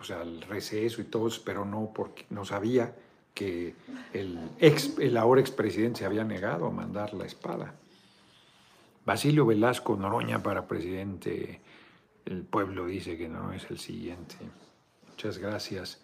o 0.00 0.04
sea, 0.04 0.22
el 0.22 0.40
receso 0.42 1.00
y 1.00 1.04
todo, 1.06 1.28
pero 1.44 1.64
no 1.64 1.90
porque 1.92 2.26
no 2.30 2.44
sabía 2.44 2.94
que 3.34 3.74
el, 4.12 4.38
ex, 4.60 4.96
el 5.00 5.16
ahora 5.16 5.40
expresidente 5.40 5.98
se 5.98 6.04
había 6.06 6.22
negado 6.22 6.66
a 6.66 6.70
mandar 6.70 7.12
la 7.12 7.26
espada. 7.26 7.74
Basilio 9.04 9.46
Velasco 9.46 9.96
Noroña 9.96 10.40
para 10.40 10.68
presidente, 10.68 11.60
el 12.24 12.42
pueblo 12.42 12.86
dice 12.86 13.18
que 13.18 13.28
no 13.28 13.52
es 13.52 13.68
el 13.68 13.80
siguiente. 13.80 14.36
Muchas 15.08 15.38
gracias. 15.38 16.00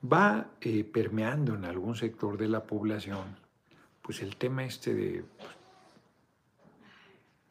Va 0.00 0.46
eh, 0.60 0.84
permeando 0.84 1.56
en 1.56 1.64
algún 1.64 1.96
sector 1.96 2.38
de 2.38 2.46
la 2.46 2.62
población, 2.62 3.36
pues 4.00 4.22
el 4.22 4.36
tema 4.36 4.64
este 4.64 4.94
de, 4.94 5.24
pues, 5.38 5.57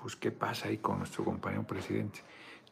pues, 0.07 0.15
qué 0.15 0.31
pasa 0.31 0.69
ahí 0.69 0.77
con 0.77 0.99
nuestro 0.99 1.25
compañero 1.25 1.67
presidente. 1.67 2.21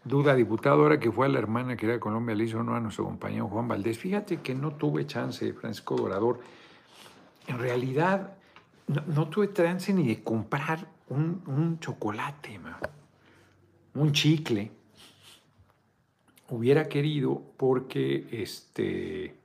Duda, 0.06 0.34
diputado, 0.36 0.84
ahora 0.84 1.02
que 1.02 1.12
fue 1.12 1.26
a 1.26 1.30
la 1.30 1.38
hermana 1.38 1.76
que 1.76 1.86
era 1.86 1.96
de 1.96 2.00
Colombia, 2.00 2.34
le 2.34 2.46
hizo 2.46 2.64
no 2.64 2.74
a 2.74 2.80
nuestro 2.80 3.04
compañero 3.04 3.50
Juan 3.50 3.68
Valdés. 3.68 4.00
Fíjate 4.00 4.38
que 4.38 4.56
no 4.56 4.76
tuve 4.76 5.06
chance, 5.06 5.52
Francisco 5.52 5.98
Dorador. 5.98 6.40
En 7.48 7.60
realidad, 7.60 8.38
no, 8.88 9.28
tuve 9.28 9.52
chance 9.52 9.92
ni 9.92 10.08
de 10.08 10.24
comprar 10.24 10.88
un, 11.10 11.78
chocolate, 11.82 12.58
un 13.96 14.12
chicle 14.14 14.72
hubiera 16.52 16.88
querido 16.88 17.42
porque 17.58 18.30
este, 18.32 19.36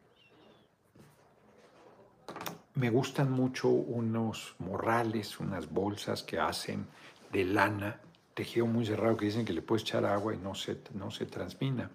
me 2.76 2.88
gustan 2.90 3.32
mucho 3.32 3.68
unos 3.68 4.54
morrales, 4.60 5.40
unas 5.40 5.68
bolsas 5.68 6.22
que 6.22 6.38
hacen 6.38 6.86
de 7.32 7.44
lana, 7.44 8.00
tejido 8.34 8.66
muy 8.66 8.86
cerrado, 8.86 9.16
que 9.16 9.26
dicen 9.26 9.44
que 9.44 9.52
le 9.52 9.62
puedes 9.62 9.82
echar 9.82 10.04
agua 10.04 10.34
y 10.34 10.38
no 10.38 10.54
se, 10.54 10.78
no 10.94 11.10
se 11.10 11.26
transmina. 11.26 11.90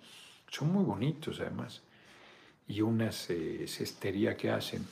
Son 0.47 0.71
muy 0.71 0.83
bonitos 0.83 1.39
además. 1.39 1.81
Y 2.67 2.81
una 2.81 3.09
eh, 3.29 3.65
cestería 3.67 4.35
que 4.35 4.49
hacen. 4.49 4.85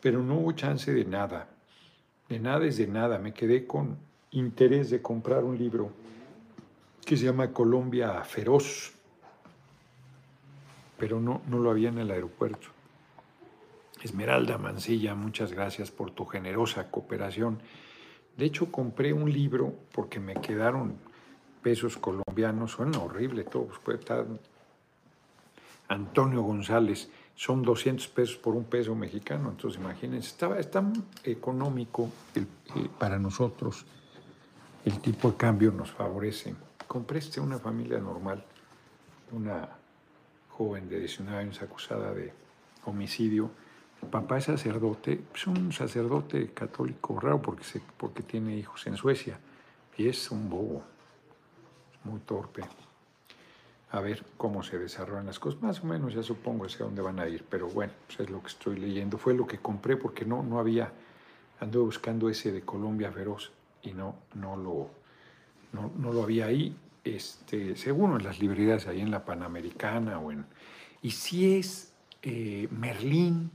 Pero 0.00 0.22
no 0.22 0.38
hubo 0.38 0.52
chance 0.52 0.92
de 0.92 1.04
nada. 1.04 1.48
De 2.28 2.38
nada 2.38 2.66
es 2.66 2.76
de 2.76 2.86
nada. 2.86 3.18
Me 3.18 3.32
quedé 3.32 3.66
con 3.66 3.98
interés 4.32 4.90
de 4.90 5.02
comprar 5.02 5.44
un 5.44 5.58
libro 5.58 5.92
que 7.04 7.16
se 7.16 7.24
llama 7.24 7.52
Colombia 7.52 8.22
Feroz 8.24 8.94
pero 11.00 11.18
no, 11.18 11.40
no 11.48 11.58
lo 11.58 11.70
había 11.70 11.88
en 11.88 11.98
el 11.98 12.10
aeropuerto. 12.10 12.68
Esmeralda 14.02 14.58
Mancilla, 14.58 15.14
muchas 15.14 15.50
gracias 15.50 15.90
por 15.90 16.10
tu 16.10 16.26
generosa 16.26 16.90
cooperación. 16.90 17.58
De 18.36 18.46
hecho, 18.46 18.70
compré 18.70 19.12
un 19.12 19.30
libro 19.30 19.74
porque 19.92 20.18
me 20.20 20.34
quedaron 20.34 20.94
pesos 21.62 21.96
colombianos, 21.96 22.72
suena 22.72 22.98
horrible 22.98 23.44
todo, 23.44 23.68
pues 23.84 23.98
estar 23.98 24.26
Antonio 25.88 26.42
González, 26.42 27.10
son 27.34 27.62
200 27.62 28.06
pesos 28.08 28.36
por 28.36 28.54
un 28.54 28.64
peso 28.64 28.94
mexicano, 28.94 29.50
entonces 29.50 29.80
imagínense, 29.80 30.28
estaba, 30.28 30.58
es 30.58 30.70
tan 30.70 30.92
económico 31.24 32.10
eh, 32.34 32.44
para 32.98 33.18
nosotros, 33.18 33.84
el 34.84 35.00
tipo 35.00 35.30
de 35.30 35.36
cambio 35.36 35.72
nos 35.72 35.90
favorece. 35.90 36.54
Compré 36.86 37.18
este 37.18 37.40
una 37.40 37.58
familia 37.58 37.98
normal, 37.98 38.44
una 39.32 39.68
joven 40.50 40.88
de 40.88 41.00
19 41.00 41.38
años 41.38 41.62
acusada 41.62 42.12
de 42.12 42.32
homicidio. 42.84 43.50
Papá 44.08 44.38
es 44.38 44.44
sacerdote, 44.44 45.20
es 45.34 45.46
un 45.46 45.72
sacerdote 45.72 46.52
católico 46.52 47.20
raro 47.20 47.40
porque, 47.40 47.64
se, 47.64 47.80
porque 47.96 48.22
tiene 48.22 48.56
hijos 48.56 48.86
en 48.86 48.96
Suecia. 48.96 49.38
Y 49.96 50.08
es 50.08 50.30
un 50.30 50.48
bobo, 50.48 50.82
muy 52.04 52.20
torpe. 52.20 52.62
A 53.92 54.00
ver 54.00 54.24
cómo 54.36 54.62
se 54.62 54.78
desarrollan 54.78 55.26
las 55.26 55.38
cosas. 55.38 55.60
Más 55.60 55.82
o 55.82 55.86
menos 55.86 56.14
ya 56.14 56.22
supongo 56.22 56.64
hacia 56.64 56.86
dónde 56.86 57.02
van 57.02 57.20
a 57.20 57.28
ir, 57.28 57.44
pero 57.48 57.68
bueno, 57.68 57.92
pues 58.06 58.20
es 58.20 58.30
lo 58.30 58.40
que 58.40 58.48
estoy 58.48 58.78
leyendo. 58.78 59.18
Fue 59.18 59.34
lo 59.34 59.46
que 59.46 59.58
compré 59.58 59.96
porque 59.96 60.24
no, 60.24 60.42
no 60.42 60.58
había, 60.58 60.92
ando 61.60 61.84
buscando 61.84 62.28
ese 62.28 62.52
de 62.52 62.62
Colombia 62.62 63.12
Feroz 63.12 63.52
y 63.82 63.92
no, 63.92 64.16
no, 64.34 64.56
lo, 64.56 64.90
no, 65.72 65.92
no 65.96 66.12
lo 66.12 66.22
había 66.22 66.46
ahí. 66.46 66.76
Este, 67.02 67.76
seguro 67.76 68.16
en 68.16 68.24
las 68.24 68.38
librerías 68.38 68.86
ahí 68.86 69.00
en 69.00 69.10
la 69.10 69.24
Panamericana 69.24 70.18
o 70.18 70.32
en... 70.32 70.46
Y 71.02 71.10
si 71.12 71.56
es 71.56 71.92
eh, 72.22 72.68
Merlín, 72.70 73.50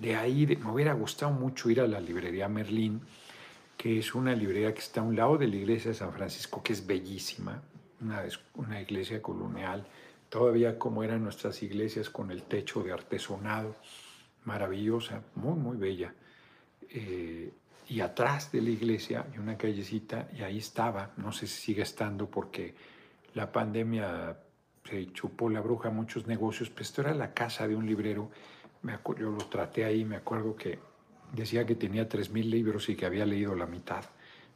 de 0.00 0.16
ahí 0.16 0.46
me 0.46 0.70
hubiera 0.70 0.92
gustado 0.92 1.32
mucho 1.32 1.70
ir 1.70 1.80
a 1.80 1.86
la 1.86 2.00
librería 2.00 2.48
Merlín, 2.48 3.00
que 3.76 3.98
es 3.98 4.14
una 4.14 4.34
librería 4.34 4.72
que 4.72 4.80
está 4.80 5.00
a 5.00 5.04
un 5.04 5.16
lado 5.16 5.38
de 5.38 5.46
la 5.46 5.56
iglesia 5.56 5.90
de 5.90 5.96
San 5.96 6.12
Francisco, 6.12 6.62
que 6.62 6.72
es 6.72 6.86
bellísima, 6.86 7.62
una, 8.00 8.22
una 8.54 8.80
iglesia 8.80 9.22
colonial, 9.22 9.86
todavía 10.28 10.78
como 10.78 11.02
eran 11.02 11.22
nuestras 11.22 11.62
iglesias 11.62 12.10
con 12.10 12.30
el 12.30 12.42
techo 12.42 12.82
de 12.82 12.92
artesonado, 12.92 13.76
maravillosa, 14.44 15.22
muy, 15.34 15.58
muy 15.58 15.76
bella. 15.76 16.12
Eh, 16.90 17.52
y 17.88 18.00
atrás 18.00 18.52
de 18.52 18.60
la 18.60 18.70
iglesia 18.70 19.26
hay 19.32 19.38
una 19.38 19.56
callecita 19.56 20.28
y 20.36 20.42
ahí 20.42 20.58
estaba, 20.58 21.12
no 21.16 21.32
sé 21.32 21.46
si 21.46 21.60
sigue 21.60 21.82
estando 21.82 22.26
porque 22.26 22.74
la 23.34 23.50
pandemia 23.50 24.36
se 24.84 25.12
chupó 25.12 25.48
la 25.50 25.60
bruja 25.60 25.90
muchos 25.90 26.26
negocios, 26.26 26.70
pero 26.70 26.82
esto 26.82 27.00
era 27.02 27.14
la 27.14 27.32
casa 27.32 27.66
de 27.66 27.76
un 27.76 27.86
librero, 27.86 28.30
me 28.82 28.98
yo 29.18 29.30
lo 29.30 29.38
traté 29.48 29.84
ahí, 29.84 30.04
me 30.04 30.16
acuerdo 30.16 30.56
que 30.56 30.78
decía 31.32 31.66
que 31.66 31.74
tenía 31.74 32.08
3.000 32.08 32.44
libros 32.44 32.88
y 32.88 32.96
que 32.96 33.06
había 33.06 33.26
leído 33.26 33.54
la 33.54 33.66
mitad 33.66 34.04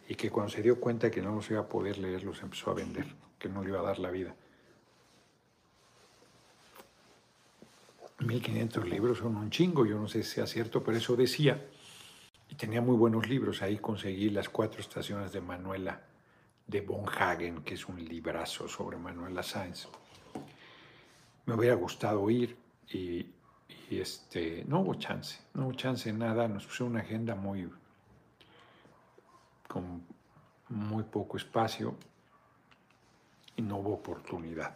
y 0.09 0.15
que 0.15 0.31
cuando 0.31 0.53
se 0.53 0.63
dio 0.63 0.81
cuenta 0.81 1.11
que 1.11 1.23
no 1.23 1.35
los 1.35 1.51
iba 1.51 1.61
a 1.61 1.69
poder 1.69 1.99
leer 1.99 2.23
los 2.25 2.43
empezó 2.43 2.71
a 2.71 2.75
vender, 2.75 3.07
que 3.39 3.49
no 3.49 3.63
le 3.63 3.71
iba 3.71 3.81
a 3.81 3.83
dar 3.83 3.99
la 3.99 4.11
vida. 4.11 4.35
1.500 8.19 8.85
libros 8.85 9.19
son 9.19 9.37
un 9.37 9.51
chingo, 9.51 9.85
yo 9.85 9.99
no 9.99 10.09
sé 10.09 10.23
si 10.23 10.35
sea 10.35 10.47
cierto, 10.47 10.83
pero 10.83 10.97
eso 10.97 11.17
decía. 11.17 11.67
Y 12.49 12.55
tenía 12.55 12.81
muy 12.81 12.97
buenos 12.97 13.29
libros. 13.29 13.63
Ahí 13.63 13.79
conseguí 13.79 14.31
Las 14.31 14.49
Cuatro 14.49 14.81
Estaciones 14.81 15.33
de 15.33 15.41
Manuela 15.41 16.03
de 16.67 16.81
Von 16.83 17.07
Hagen, 17.09 17.63
que 17.63 17.75
es 17.75 17.89
un 17.89 18.05
librazo 18.05 18.69
sobre 18.69 18.97
Manuela 18.97 19.43
Sáenz. 19.43 19.89
Me 21.47 21.55
hubiera 21.55 21.75
gustado 21.75 22.29
ir 22.31 22.57
y, 22.89 23.27
este, 23.91 24.65
no 24.67 24.81
hubo 24.81 24.95
chance, 24.95 25.39
no 25.55 25.67
hubo 25.67 25.73
chance 25.73 26.13
nada. 26.13 26.49
Nos 26.49 26.67
puso 26.67 26.87
una 26.87 27.01
agenda 27.01 27.35
muy, 27.35 27.69
con 29.69 30.03
muy 30.69 31.03
poco 31.05 31.37
espacio 31.37 31.95
y 33.57 33.63
no 33.63 33.79
hubo 33.79 33.95
oportunidad. 33.95 34.75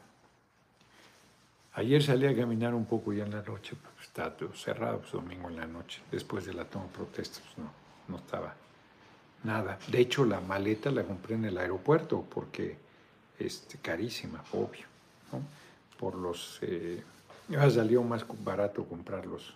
Ayer 1.75 2.03
salí 2.03 2.27
a 2.27 2.35
caminar 2.35 2.75
un 2.75 2.87
poco 2.87 3.13
ya 3.13 3.25
en 3.25 3.33
la 3.33 3.43
noche, 3.43 3.77
pues, 3.77 4.07
está 4.09 4.35
todo 4.35 4.55
cerrado, 4.55 5.01
pues, 5.01 5.13
domingo 5.13 5.51
en 5.51 5.57
la 5.57 5.67
noche, 5.67 6.01
después 6.11 6.47
de 6.47 6.55
la 6.55 6.65
toma 6.65 6.87
de 6.87 6.93
protestas, 6.93 7.43
no, 7.59 7.71
no 8.09 8.17
estaba 8.17 8.55
nada. 9.45 9.79
De 9.89 10.01
hecho, 10.01 10.25
la 10.25 10.41
maleta 10.41 10.91
la 10.91 11.05
compré 11.05 11.35
en 11.35 11.45
el 11.45 11.59
aeropuerto 11.59 12.23
porque 12.23 12.79
este, 13.39 13.79
carísima, 13.79 14.43
obvio, 14.53 14.87
¿no? 15.33 15.43
Por 15.99 16.15
los... 16.17 16.59
Eh, 16.63 17.03
salió 17.71 18.03
más 18.03 18.25
barato 18.45 18.85
comprar 18.85 19.27
los 19.27 19.55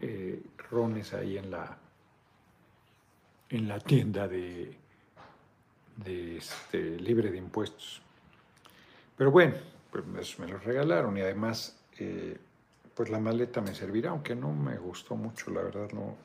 eh, 0.00 0.42
rones 0.70 1.12
ahí 1.12 1.38
en 1.38 1.50
la, 1.50 1.76
en 3.48 3.68
la 3.68 3.78
tienda 3.80 4.26
de, 4.28 4.76
de 5.96 6.36
este, 6.38 6.98
libre 6.98 7.30
de 7.30 7.38
impuestos. 7.38 8.00
Pero 9.16 9.30
bueno, 9.30 9.54
pues 9.90 10.38
me 10.38 10.48
los 10.48 10.62
regalaron 10.64 11.16
y 11.16 11.22
además 11.22 11.78
eh, 11.98 12.36
pues 12.94 13.10
la 13.10 13.18
maleta 13.18 13.60
me 13.60 13.74
servirá, 13.74 14.10
aunque 14.10 14.34
no 14.34 14.52
me 14.52 14.76
gustó 14.78 15.16
mucho, 15.16 15.50
la 15.50 15.62
verdad 15.62 15.90
no, 15.92 16.16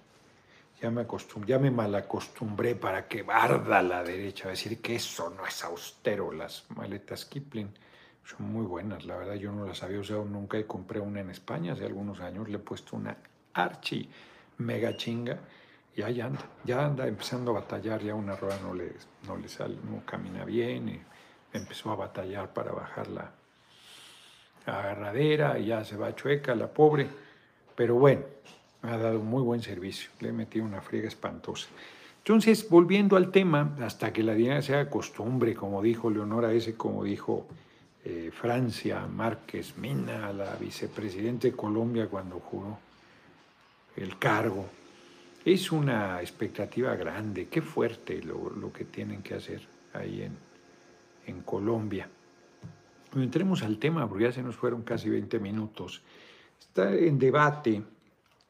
ya 0.82 0.90
me 0.90 1.02
acostumbré, 1.02 1.50
ya 1.50 1.60
me 1.60 1.72
malacostumbré 1.72 2.76
para 2.76 3.08
que 3.08 3.24
barda 3.24 3.82
la 3.82 4.04
derecha, 4.04 4.50
decir 4.50 4.82
que 4.82 4.96
eso 4.96 5.30
no 5.30 5.46
es 5.46 5.64
austero, 5.64 6.32
las 6.32 6.66
maletas 6.70 7.26
Kipling 7.26 7.70
son 8.24 8.52
muy 8.52 8.66
buenas, 8.66 9.06
la 9.06 9.18
verdad 9.18 9.36
yo 9.36 9.52
no 9.52 9.66
las 9.66 9.84
había 9.84 10.00
usado 10.00 10.26
nunca 10.26 10.58
y 10.58 10.64
compré 10.64 11.00
una 11.00 11.22
en 11.22 11.30
España 11.30 11.74
hace 11.74 11.86
algunos 11.86 12.20
años, 12.20 12.48
le 12.50 12.56
he 12.56 12.60
puesto 12.60 12.96
una 12.96 13.18
archi 13.54 14.10
mega 14.58 14.96
chinga 14.96 15.38
y 15.96 16.02
ahí 16.02 16.22
anda, 16.22 16.42
ya 16.64 16.86
anda 16.86 17.08
empezando 17.08 17.52
a 17.52 17.56
batallar, 17.62 18.02
ya 18.02 18.16
una 18.16 18.36
rueda 18.36 18.60
no 18.62 18.74
le, 18.74 18.94
no 19.28 19.36
le 19.36 19.50
sale, 19.50 19.76
no 19.84 20.06
camina 20.06 20.46
bien 20.46 20.90
y 20.90 21.02
empezó 21.54 21.92
a 21.92 21.96
batallar 21.96 22.54
para 22.54 22.72
bajarla 22.72 23.32
agarradera 24.66 25.60
y 25.60 25.68
ya 25.68 25.84
se 25.84 25.98
va 25.98 26.16
chueca 26.16 26.56
la 26.56 26.68
pobre. 26.68 27.08
Pero 27.76 27.96
bueno, 27.96 28.22
ha 28.84 28.98
dado 28.98 29.20
muy 29.20 29.42
buen 29.42 29.62
servicio. 29.62 30.10
Le 30.20 30.30
he 30.30 30.34
metido 30.34 30.66
una 30.66 30.82
friega 30.82 31.08
espantosa. 31.08 31.68
Entonces, 32.20 32.70
volviendo 32.70 33.18
al 33.18 33.32
tema, 33.32 33.76
hasta 33.82 34.14
que 34.14 34.24
la 34.24 34.34
dinámica 34.34 34.62
sea 34.62 34.90
costumbre, 34.90 35.56
como 35.56 35.82
dijo 35.82 36.10
Leonora 36.10 36.54
ese, 36.54 36.76
como 36.76 37.04
dijo 37.04 37.48
eh, 38.04 38.32
Francia 38.34 39.06
Márquez 39.08 39.78
Mina, 39.78 40.32
la 40.34 40.56
vicepresidenta 40.56 41.48
de 41.48 41.56
Colombia 41.56 42.08
cuando 42.08 42.40
juró 42.40 42.80
el 43.96 44.18
cargo. 44.18 44.68
Es 45.44 45.72
una 45.72 46.22
expectativa 46.22 46.96
grande, 46.96 47.48
qué 47.48 47.62
fuerte 47.62 48.22
lo, 48.22 48.72
que 48.72 48.86
tienen 48.86 49.22
que 49.22 49.36
hacer 49.36 49.62
ahí 49.94 50.22
en, 50.22 50.38
en 51.26 51.42
Colombia. 51.42 52.08
Entremos 53.16 53.64
al 53.64 53.78
tema, 53.78 54.08
porque 54.08 54.26
ya 54.26 54.32
se 54.32 54.44
nos 54.44 54.56
fueron 54.56 54.84
casi 54.84 55.10
20 55.10 55.40
minutos. 55.40 56.02
Está 56.60 56.94
en 56.94 57.20
debate 57.20 57.82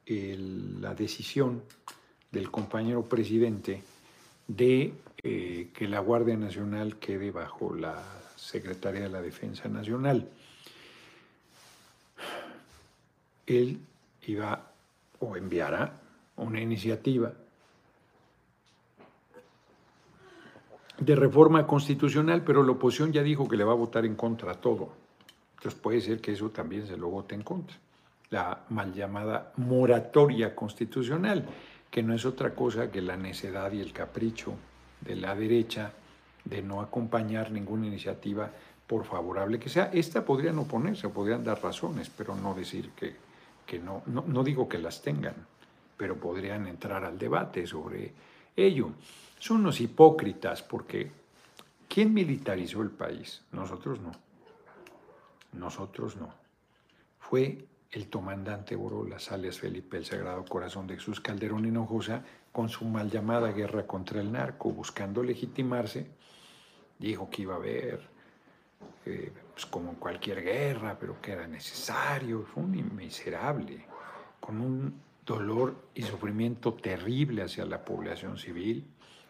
la 0.06 0.94
decisión 0.94 1.62
del 2.30 2.50
compañero 2.50 3.08
presidente 3.08 3.82
de 4.46 4.94
eh, 5.22 5.70
que 5.72 5.88
la 5.88 6.00
Guardia 6.00 6.36
Nacional 6.36 6.98
quede 6.98 7.30
bajo 7.30 7.74
la 7.74 8.02
Secretaría 8.42 9.02
de 9.02 9.08
la 9.08 9.22
Defensa 9.22 9.68
Nacional. 9.68 10.28
Él 13.46 13.78
iba 14.26 14.72
o 15.20 15.36
enviará 15.36 16.00
una 16.36 16.60
iniciativa 16.60 17.32
de 20.98 21.16
reforma 21.16 21.66
constitucional, 21.66 22.42
pero 22.42 22.64
la 22.64 22.72
oposición 22.72 23.12
ya 23.12 23.22
dijo 23.22 23.48
que 23.48 23.56
le 23.56 23.64
va 23.64 23.72
a 23.72 23.76
votar 23.76 24.04
en 24.04 24.16
contra 24.16 24.52
a 24.52 24.60
todo. 24.60 24.92
Entonces 25.56 25.80
puede 25.80 26.00
ser 26.00 26.20
que 26.20 26.32
eso 26.32 26.50
también 26.50 26.86
se 26.86 26.96
lo 26.96 27.08
vote 27.08 27.36
en 27.36 27.42
contra. 27.42 27.76
La 28.30 28.64
mal 28.70 28.92
llamada 28.92 29.52
moratoria 29.56 30.54
constitucional, 30.54 31.46
que 31.90 32.02
no 32.02 32.12
es 32.12 32.24
otra 32.24 32.54
cosa 32.54 32.90
que 32.90 33.02
la 33.02 33.16
necedad 33.16 33.70
y 33.72 33.80
el 33.80 33.92
capricho 33.92 34.54
de 35.00 35.14
la 35.16 35.36
derecha 35.36 35.92
de 36.44 36.62
no 36.62 36.80
acompañar 36.80 37.50
ninguna 37.50 37.86
iniciativa 37.86 38.50
por 38.86 39.04
favorable 39.04 39.58
que 39.58 39.68
sea. 39.68 39.90
Esta 39.92 40.24
podrían 40.24 40.58
oponerse, 40.58 41.08
podrían 41.08 41.44
dar 41.44 41.62
razones, 41.62 42.10
pero 42.10 42.34
no 42.34 42.54
decir 42.54 42.90
que, 42.90 43.16
que 43.66 43.78
no, 43.78 44.02
no, 44.06 44.24
no 44.26 44.42
digo 44.42 44.68
que 44.68 44.78
las 44.78 45.02
tengan, 45.02 45.34
pero 45.96 46.16
podrían 46.16 46.66
entrar 46.66 47.04
al 47.04 47.18
debate 47.18 47.66
sobre 47.66 48.12
ello 48.56 48.92
son 49.42 49.58
unos 49.58 49.80
hipócritas 49.80 50.62
porque 50.62 51.10
¿quién 51.88 52.14
militarizó 52.14 52.82
el 52.82 52.90
país? 52.90 53.42
Nosotros 53.50 54.00
no. 54.00 54.12
Nosotros 55.52 56.16
no. 56.16 56.32
Fue 57.18 57.66
el 57.90 58.08
comandante 58.08 58.76
Borolas, 58.76 59.32
alias 59.32 59.58
Felipe 59.58 59.96
el 59.96 60.04
Sagrado 60.04 60.44
Corazón 60.44 60.86
de 60.86 60.94
Jesús 60.94 61.20
Calderón 61.20 61.66
Hinojosa, 61.66 62.24
con 62.52 62.68
su 62.68 62.84
mal 62.84 63.10
llamada 63.10 63.50
guerra 63.50 63.86
contra 63.86 64.20
el 64.20 64.30
narco, 64.30 64.70
buscando 64.70 65.22
legitimarse, 65.22 66.06
dijo 66.98 67.28
que 67.30 67.42
iba 67.42 67.54
a 67.54 67.56
haber, 67.56 68.00
eh, 69.06 69.32
pues 69.52 69.66
como 69.66 69.94
cualquier 69.94 70.42
guerra, 70.42 70.96
pero 71.00 71.20
que 71.20 71.32
era 71.32 71.46
necesario. 71.46 72.42
Fue 72.42 72.62
un 72.62 72.94
miserable, 72.94 73.86
con 74.38 74.60
un 74.60 75.00
dolor 75.24 75.74
y 75.94 76.02
sufrimiento 76.02 76.74
terrible 76.74 77.42
hacia 77.42 77.64
la 77.64 77.84
población 77.84 78.38
civil 78.38 78.86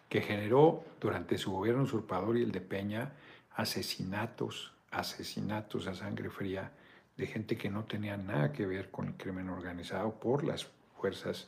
que 0.09 0.21
generó 0.21 0.83
durante 0.99 1.37
su 1.37 1.51
gobierno 1.51 1.83
usurpador 1.83 2.37
y 2.37 2.43
el 2.43 2.51
de 2.51 2.61
Peña 2.61 3.13
asesinatos, 3.55 4.73
asesinatos 4.91 5.87
a 5.87 5.95
sangre 5.95 6.29
fría 6.29 6.71
de 7.17 7.27
gente 7.27 7.57
que 7.57 7.69
no 7.69 7.85
tenía 7.85 8.17
nada 8.17 8.51
que 8.51 8.65
ver 8.65 8.89
con 8.89 9.07
el 9.07 9.13
crimen 9.15 9.49
organizado 9.49 10.19
por 10.19 10.43
las 10.43 10.67
Fuerzas 10.99 11.47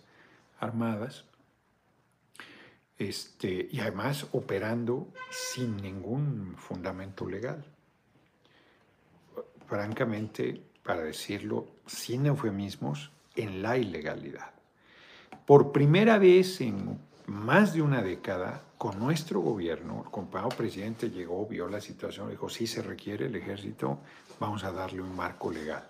Armadas, 0.60 1.26
este, 2.98 3.68
y 3.72 3.80
además 3.80 4.28
operando 4.32 5.08
sin 5.30 5.78
ningún 5.78 6.56
fundamento 6.58 7.28
legal. 7.28 7.64
Francamente, 9.68 10.62
para 10.84 11.04
decirlo 11.04 11.68
sin 11.86 12.26
eufemismos, 12.26 13.12
en 13.36 13.62
la 13.62 13.78
ilegalidad. 13.78 14.52
Por 15.46 15.72
primera 15.72 16.18
vez 16.18 16.62
en 16.62 17.00
más 17.28 17.74
de 17.74 17.82
una 17.82 18.02
década, 18.02 18.64
con 18.78 19.00
nuestro 19.00 19.40
gobierno, 19.40 20.04
el 20.06 20.12
compañero 20.12 20.50
presidente 20.50 21.10
llegó, 21.10 21.46
vio 21.46 21.68
la 21.68 21.82
situación, 21.82 22.30
dijo, 22.30 22.50
si 22.50 22.68
se 22.68 22.82
requiere 22.82 23.26
el 23.26 23.36
ejército, 23.36 24.00
vamos 24.40 24.64
a 24.64 24.72
darle 24.72 25.02
un 25.02 25.16
marco 25.16 25.52
legal. 25.52 25.84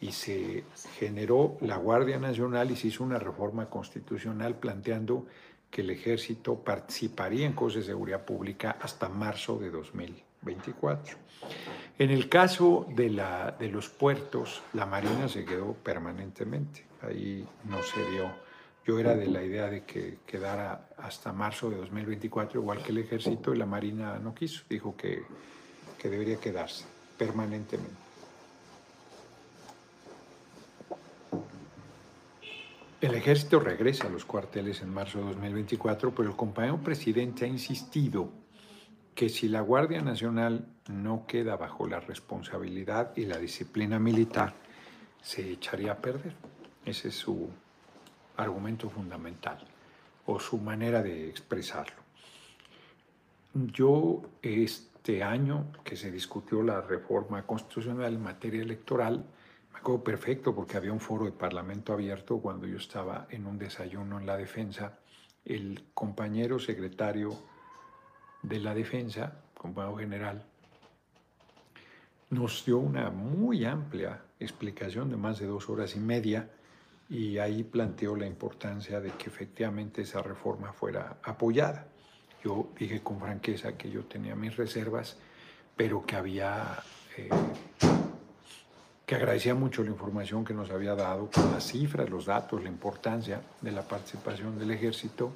Y 0.00 0.12
se 0.12 0.64
generó 0.98 1.56
la 1.60 1.76
Guardia 1.76 2.18
Nacional 2.18 2.70
y 2.70 2.76
se 2.76 2.88
hizo 2.88 3.04
una 3.04 3.18
reforma 3.18 3.70
constitucional 3.70 4.56
planteando 4.56 5.26
que 5.70 5.82
el 5.82 5.90
ejército 5.90 6.56
participaría 6.56 7.46
en 7.46 7.52
cosas 7.52 7.82
de 7.82 7.86
seguridad 7.92 8.24
pública 8.24 8.76
hasta 8.80 9.08
marzo 9.08 9.58
de 9.58 9.70
2024. 9.70 11.16
En 11.98 12.10
el 12.10 12.28
caso 12.28 12.86
de, 12.94 13.10
la, 13.10 13.56
de 13.58 13.68
los 13.68 13.88
puertos, 13.88 14.62
la 14.72 14.86
Marina 14.86 15.28
se 15.28 15.44
quedó 15.44 15.72
permanentemente, 15.74 16.84
ahí 17.02 17.46
no 17.64 17.82
se 17.82 18.04
dio. 18.10 18.30
Yo 18.86 18.98
era 19.00 19.16
de 19.16 19.26
la 19.26 19.42
idea 19.42 19.68
de 19.68 19.84
que 19.84 20.18
quedara 20.26 20.90
hasta 20.96 21.32
marzo 21.32 21.70
de 21.70 21.76
2024, 21.76 22.60
igual 22.60 22.82
que 22.82 22.92
el 22.92 22.98
ejército, 22.98 23.54
y 23.54 23.58
la 23.58 23.66
Marina 23.66 24.18
no 24.18 24.34
quiso, 24.34 24.62
dijo 24.68 24.96
que, 24.96 25.22
que 25.98 26.08
debería 26.08 26.38
quedarse 26.38 26.84
permanentemente. 27.18 28.05
El 32.98 33.14
ejército 33.14 33.60
regresa 33.60 34.06
a 34.06 34.10
los 34.10 34.24
cuarteles 34.24 34.80
en 34.80 34.92
marzo 34.92 35.18
de 35.18 35.26
2024, 35.26 36.14
pero 36.14 36.30
el 36.30 36.36
compañero 36.36 36.78
presidente 36.78 37.44
ha 37.44 37.48
insistido 37.48 38.30
que 39.14 39.28
si 39.28 39.48
la 39.48 39.60
Guardia 39.60 40.00
Nacional 40.00 40.66
no 40.88 41.26
queda 41.26 41.56
bajo 41.56 41.86
la 41.86 42.00
responsabilidad 42.00 43.12
y 43.14 43.26
la 43.26 43.36
disciplina 43.36 43.98
militar, 43.98 44.54
se 45.20 45.50
echaría 45.52 45.92
a 45.92 45.96
perder. 45.96 46.32
Ese 46.86 47.08
es 47.08 47.16
su 47.16 47.50
argumento 48.38 48.88
fundamental 48.88 49.58
o 50.24 50.40
su 50.40 50.56
manera 50.56 51.02
de 51.02 51.28
expresarlo. 51.28 52.02
Yo 53.52 54.22
este 54.40 55.22
año 55.22 55.66
que 55.84 55.96
se 55.96 56.10
discutió 56.10 56.62
la 56.62 56.80
reforma 56.80 57.42
constitucional 57.46 58.14
en 58.14 58.22
materia 58.22 58.62
electoral, 58.62 59.24
me 59.82 60.02
perfecto 60.02 60.54
porque 60.54 60.76
había 60.76 60.92
un 60.92 61.00
foro 61.00 61.24
de 61.24 61.32
parlamento 61.32 61.92
abierto 61.92 62.38
cuando 62.38 62.66
yo 62.66 62.76
estaba 62.76 63.26
en 63.30 63.46
un 63.46 63.58
desayuno 63.58 64.18
en 64.18 64.26
la 64.26 64.36
defensa, 64.36 64.98
el 65.44 65.84
compañero 65.94 66.58
secretario 66.58 67.36
de 68.42 68.60
la 68.60 68.74
defensa, 68.74 69.40
compañero 69.56 69.96
general, 69.96 70.44
nos 72.30 72.64
dio 72.64 72.78
una 72.78 73.10
muy 73.10 73.64
amplia 73.64 74.22
explicación 74.40 75.10
de 75.10 75.16
más 75.16 75.38
de 75.38 75.46
dos 75.46 75.68
horas 75.68 75.94
y 75.96 76.00
media 76.00 76.50
y 77.08 77.38
ahí 77.38 77.62
planteó 77.62 78.16
la 78.16 78.26
importancia 78.26 79.00
de 79.00 79.12
que 79.12 79.28
efectivamente 79.28 80.02
esa 80.02 80.22
reforma 80.22 80.72
fuera 80.72 81.18
apoyada. 81.22 81.86
Yo 82.42 82.68
dije 82.78 83.02
con 83.02 83.20
franqueza 83.20 83.76
que 83.76 83.90
yo 83.90 84.04
tenía 84.04 84.34
mis 84.34 84.56
reservas, 84.56 85.16
pero 85.76 86.04
que 86.04 86.16
había, 86.16 86.82
eh, 87.16 87.28
que 89.06 89.14
agradecía 89.14 89.54
mucho 89.54 89.84
la 89.84 89.90
información 89.90 90.44
que 90.44 90.52
nos 90.52 90.70
había 90.70 90.96
dado, 90.96 91.30
las 91.52 91.64
cifras, 91.64 92.10
los 92.10 92.26
datos, 92.26 92.60
la 92.60 92.68
importancia 92.68 93.40
de 93.60 93.70
la 93.70 93.82
participación 93.82 94.58
del 94.58 94.72
ejército 94.72 95.32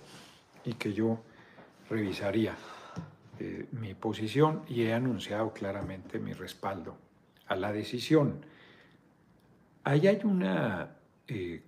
y 0.64 0.74
que 0.74 0.92
yo 0.92 1.20
revisaría 1.88 2.56
eh, 3.38 3.68
mi 3.72 3.94
posición 3.94 4.64
y 4.68 4.82
he 4.82 4.92
anunciado 4.92 5.52
claramente 5.52 6.18
mi 6.18 6.32
respaldo 6.32 6.96
a 7.46 7.54
la 7.54 7.72
decisión. 7.72 8.44
Ahí 9.84 10.08
hay 10.08 10.20
una 10.24 10.96
eh, 11.28 11.62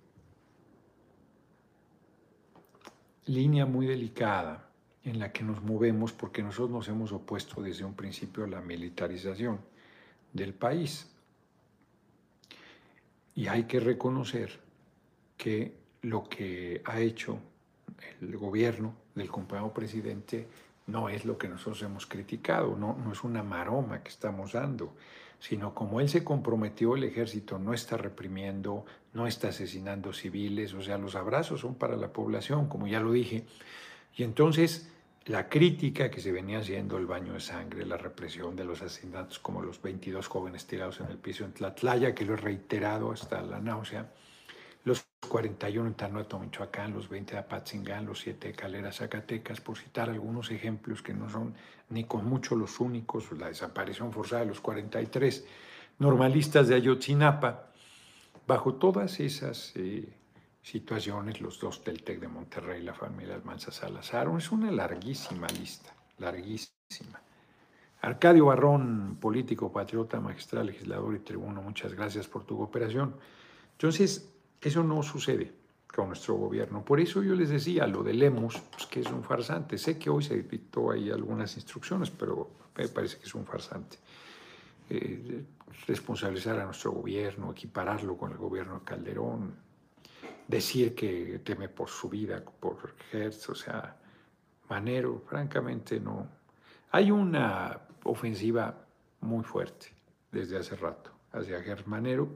línea 3.25 3.65
muy 3.65 3.87
delicada 3.87 4.69
en 5.05 5.19
la 5.19 5.31
que 5.31 5.43
nos 5.43 5.63
movemos 5.63 6.11
porque 6.11 6.43
nosotros 6.43 6.69
nos 6.69 6.87
hemos 6.89 7.13
opuesto 7.13 7.61
desde 7.61 7.85
un 7.85 7.93
principio 7.93 8.43
a 8.43 8.47
la 8.47 8.59
militarización 8.59 9.59
del 10.33 10.53
país. 10.53 11.12
Y 13.35 13.47
hay 13.47 13.63
que 13.63 13.79
reconocer 13.79 14.59
que 15.37 15.73
lo 16.03 16.27
que 16.27 16.81
ha 16.85 16.99
hecho 16.99 17.39
el 18.21 18.37
gobierno 18.37 18.95
del 19.15 19.29
compañero 19.29 19.73
presidente 19.73 20.47
no 20.87 21.09
es 21.09 21.25
lo 21.25 21.37
que 21.37 21.47
nosotros 21.47 21.81
hemos 21.83 22.05
criticado, 22.05 22.75
no, 22.75 22.97
no 22.97 23.13
es 23.13 23.23
una 23.23 23.41
maroma 23.41 24.03
que 24.03 24.09
estamos 24.09 24.53
dando, 24.53 24.93
sino 25.39 25.73
como 25.73 26.01
él 26.01 26.09
se 26.09 26.23
comprometió, 26.23 26.95
el 26.95 27.05
ejército 27.05 27.57
no 27.57 27.73
está 27.73 27.97
reprimiendo, 27.97 28.85
no 29.13 29.27
está 29.27 29.49
asesinando 29.49 30.13
civiles, 30.13 30.73
o 30.73 30.81
sea, 30.81 30.97
los 30.97 31.15
abrazos 31.15 31.61
son 31.61 31.75
para 31.75 31.95
la 31.95 32.11
población, 32.11 32.67
como 32.67 32.87
ya 32.87 32.99
lo 32.99 33.11
dije. 33.11 33.45
Y 34.15 34.23
entonces 34.23 34.89
la 35.25 35.47
crítica 35.47 36.11
que 36.11 36.19
se 36.19 36.31
venía 36.31 36.59
haciendo, 36.59 36.97
el 36.97 37.05
baño 37.05 37.33
de 37.33 37.39
sangre, 37.39 37.85
la 37.85 37.97
represión 37.97 38.55
de 38.55 38.65
los 38.65 38.81
asesinatos, 38.81 39.39
como 39.39 39.61
los 39.61 39.81
22 39.81 40.27
jóvenes 40.27 40.67
tirados 40.67 40.99
en 40.99 41.07
el 41.07 41.17
piso 41.17 41.45
en 41.45 41.53
Tlatlaya, 41.53 42.13
que 42.13 42.25
lo 42.25 42.33
he 42.33 42.37
reiterado 42.37 43.11
hasta 43.11 43.41
la 43.41 43.59
náusea, 43.59 44.11
los 44.83 45.05
41 45.29 45.87
en 45.87 45.93
Tanueto, 45.93 46.37
Michoacán, 46.37 46.93
los 46.93 47.07
20 47.07 47.33
de 47.33 47.39
Apatzingán, 47.39 48.05
los 48.05 48.19
7 48.19 48.49
de 48.49 48.53
Calera, 48.53 48.91
Zacatecas, 48.91 49.61
por 49.61 49.77
citar 49.77 50.09
algunos 50.09 50.51
ejemplos 50.51 51.01
que 51.01 51.13
no 51.13 51.29
son 51.29 51.55
ni 51.89 52.03
con 52.03 52.25
mucho 52.25 52.55
los 52.55 52.81
únicos, 52.81 53.31
la 53.31 53.47
desaparición 53.47 54.11
forzada 54.11 54.41
de 54.41 54.47
los 54.47 54.59
43 54.59 55.45
normalistas 55.99 56.67
de 56.67 56.75
Ayotzinapa. 56.75 57.69
Bajo 58.45 58.73
todas 58.73 59.21
esas 59.21 59.71
eh, 59.75 60.09
situaciones, 60.63 61.41
los 61.41 61.59
dos 61.59 61.83
del 61.83 62.01
TEC 62.03 62.21
de 62.21 62.27
Monterrey, 62.29 62.81
la 62.81 62.93
familia 62.93 63.35
Almanza 63.35 63.71
Salazar, 63.71 64.31
es 64.37 64.51
una 64.51 64.71
larguísima 64.71 65.47
lista, 65.47 65.93
larguísima. 66.17 67.21
Arcadio 68.01 68.45
Barrón, 68.45 69.17
político, 69.19 69.71
patriota, 69.71 70.19
magistral, 70.19 70.67
legislador 70.67 71.15
y 71.15 71.19
tribuno, 71.19 71.61
muchas 71.61 71.93
gracias 71.93 72.27
por 72.27 72.45
tu 72.45 72.57
cooperación. 72.57 73.15
Entonces, 73.73 74.29
eso 74.61 74.83
no 74.83 75.03
sucede 75.03 75.53
con 75.93 76.07
nuestro 76.07 76.35
gobierno. 76.35 76.83
Por 76.83 76.99
eso 76.99 77.21
yo 77.21 77.35
les 77.35 77.49
decía 77.49 77.85
lo 77.85 78.01
de 78.01 78.13
Lemos, 78.13 78.61
pues, 78.71 78.85
que 78.87 79.01
es 79.01 79.07
un 79.07 79.23
farsante. 79.23 79.77
Sé 79.77 79.99
que 79.99 80.09
hoy 80.09 80.23
se 80.23 80.41
dictó 80.41 80.91
ahí 80.91 81.11
algunas 81.11 81.55
instrucciones, 81.55 82.09
pero 82.09 82.49
me 82.75 82.87
parece 82.87 83.17
que 83.17 83.25
es 83.25 83.35
un 83.35 83.45
farsante. 83.45 83.97
Eh, 84.89 85.43
responsabilizar 85.87 86.59
a 86.59 86.65
nuestro 86.65 86.91
gobierno, 86.91 87.51
equipararlo 87.51 88.17
con 88.17 88.31
el 88.31 88.37
gobierno 88.37 88.79
de 88.79 88.85
Calderón, 88.85 89.55
decir 90.47 90.95
que 90.95 91.39
teme 91.43 91.69
por 91.69 91.89
su 91.89 92.09
vida, 92.09 92.43
por 92.43 92.95
Hertz, 93.11 93.49
o 93.49 93.55
sea, 93.55 93.97
Manero, 94.69 95.23
francamente 95.27 95.99
no. 95.99 96.27
Hay 96.91 97.11
una 97.11 97.81
ofensiva 98.03 98.85
muy 99.21 99.43
fuerte 99.43 99.87
desde 100.31 100.57
hace 100.57 100.75
rato 100.75 101.11
hacia 101.31 101.61
Gertz 101.61 101.87
Manero 101.87 102.29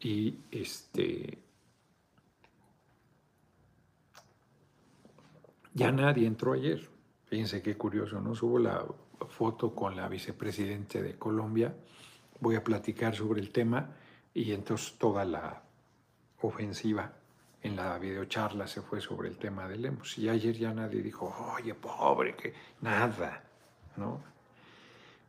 y 0.00 0.38
este, 0.50 1.38
ya 5.74 5.92
nadie 5.92 6.26
entró 6.26 6.52
ayer. 6.52 6.88
Fíjense 7.26 7.62
qué 7.62 7.76
curioso, 7.76 8.20
¿no? 8.20 8.34
Subo 8.34 8.58
la 8.58 8.84
foto 9.28 9.74
con 9.74 9.96
la 9.96 10.08
vicepresidente 10.08 11.02
de 11.02 11.16
Colombia. 11.16 11.74
Voy 12.40 12.56
a 12.56 12.64
platicar 12.64 13.14
sobre 13.14 13.40
el 13.40 13.50
tema 13.50 13.94
y 14.34 14.52
entonces 14.52 14.96
toda 14.98 15.24
la 15.24 15.62
ofensiva 16.42 17.12
en 17.62 17.76
la 17.76 17.98
videocharla 17.98 18.66
se 18.66 18.80
fue 18.80 19.00
sobre 19.00 19.28
el 19.28 19.36
tema 19.36 19.68
de 19.68 19.76
Lemos. 19.76 20.16
Y 20.18 20.28
ayer 20.28 20.56
ya 20.56 20.72
nadie 20.72 21.02
dijo, 21.02 21.34
oye, 21.56 21.74
pobre, 21.74 22.34
que 22.34 22.54
nada, 22.80 23.42
¿no? 23.96 24.20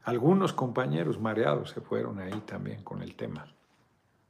Algunos 0.04 0.54
compañeros 0.54 1.20
mareados 1.20 1.72
se 1.72 1.82
fueron 1.82 2.20
ahí 2.20 2.42
también 2.46 2.84
con 2.84 3.02
el 3.02 3.16
tema. 3.16 3.46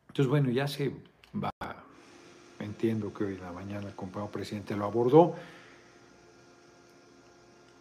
Entonces, 0.08 0.30
bueno, 0.30 0.50
ya 0.50 0.68
se 0.68 0.92
va, 1.34 1.52
entiendo 2.60 3.14
que 3.14 3.24
hoy 3.24 3.36
en 3.36 3.42
la 3.42 3.52
mañana 3.54 3.88
el 3.88 3.96
compañero 3.96 4.32
presidente 4.32 4.76
lo 4.76 4.86
abordó, 4.86 5.36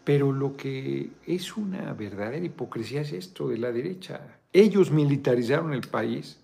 pero 0.04 0.32
lo 0.32 0.56
que 0.56 1.10
es 1.26 1.56
una 1.56 1.92
verdadera 1.92 2.44
hipocresía 2.44 3.00
es 3.00 3.12
esto 3.12 3.48
de 3.48 3.58
la 3.58 3.72
derecha. 3.72 4.38
Ellos 4.52 4.90
militarizaron 4.90 5.72
el 5.72 5.82
país, 5.82 6.39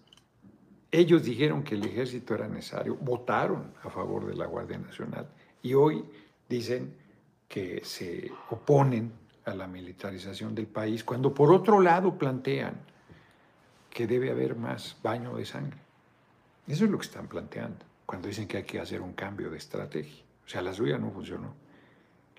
ellos 0.98 1.22
dijeron 1.22 1.62
que 1.62 1.74
el 1.74 1.84
ejército 1.84 2.34
era 2.34 2.48
necesario, 2.48 2.96
votaron 2.96 3.74
a 3.82 3.90
favor 3.90 4.26
de 4.26 4.34
la 4.34 4.46
Guardia 4.46 4.78
Nacional 4.78 5.28
y 5.62 5.74
hoy 5.74 6.04
dicen 6.48 6.94
que 7.48 7.84
se 7.84 8.30
oponen 8.50 9.12
a 9.44 9.54
la 9.54 9.66
militarización 9.66 10.54
del 10.54 10.66
país, 10.66 11.04
cuando 11.04 11.34
por 11.34 11.52
otro 11.52 11.80
lado 11.80 12.16
plantean 12.16 12.74
que 13.90 14.06
debe 14.06 14.30
haber 14.30 14.56
más 14.56 14.96
baño 15.02 15.36
de 15.36 15.44
sangre. 15.44 15.78
Eso 16.66 16.84
es 16.84 16.90
lo 16.90 16.98
que 16.98 17.06
están 17.06 17.28
planteando 17.28 17.84
cuando 18.06 18.28
dicen 18.28 18.48
que 18.48 18.58
hay 18.58 18.64
que 18.64 18.80
hacer 18.80 19.02
un 19.02 19.12
cambio 19.12 19.50
de 19.50 19.58
estrategia. 19.58 20.24
O 20.44 20.48
sea, 20.48 20.62
la 20.62 20.72
suya 20.72 20.96
no 20.96 21.10
funcionó. 21.10 21.54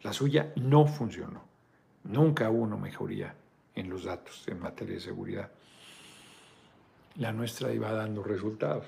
La 0.01 0.13
suya 0.13 0.51
no 0.55 0.87
funcionó. 0.87 1.43
Nunca 2.05 2.49
hubo 2.49 2.63
una 2.63 2.77
mejoría 2.77 3.35
en 3.75 3.89
los 3.89 4.05
datos 4.05 4.47
en 4.47 4.59
materia 4.59 4.95
de 4.95 5.01
seguridad. 5.01 5.51
La 7.17 7.31
nuestra 7.31 7.73
iba 7.73 7.91
dando 7.91 8.23
resultados. 8.23 8.85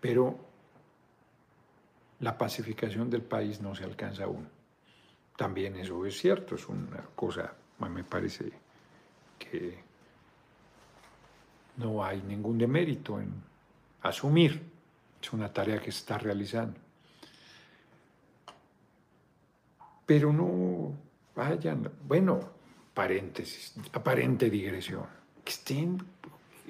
Pero 0.00 0.38
la 2.20 2.36
pacificación 2.36 3.10
del 3.10 3.22
país 3.22 3.60
no 3.60 3.74
se 3.74 3.84
alcanza 3.84 4.24
aún. 4.24 4.48
También 5.36 5.76
eso 5.76 6.04
es 6.04 6.18
cierto, 6.18 6.56
es 6.56 6.68
una 6.68 7.04
cosa, 7.14 7.52
me 7.78 8.02
parece 8.02 8.50
que 9.38 9.78
no 11.76 12.04
hay 12.04 12.20
ningún 12.22 12.58
demérito 12.58 13.20
en 13.20 13.32
asumir, 14.02 14.60
es 15.22 15.32
una 15.32 15.52
tarea 15.52 15.78
que 15.78 15.92
se 15.92 15.98
está 16.00 16.18
realizando. 16.18 16.78
Pero 20.04 20.32
no 20.32 20.92
vayan, 21.36 21.88
bueno, 22.04 22.40
paréntesis, 22.94 23.74
aparente 23.92 24.50
digresión, 24.50 25.06
que 25.44 25.52
estén 25.52 26.02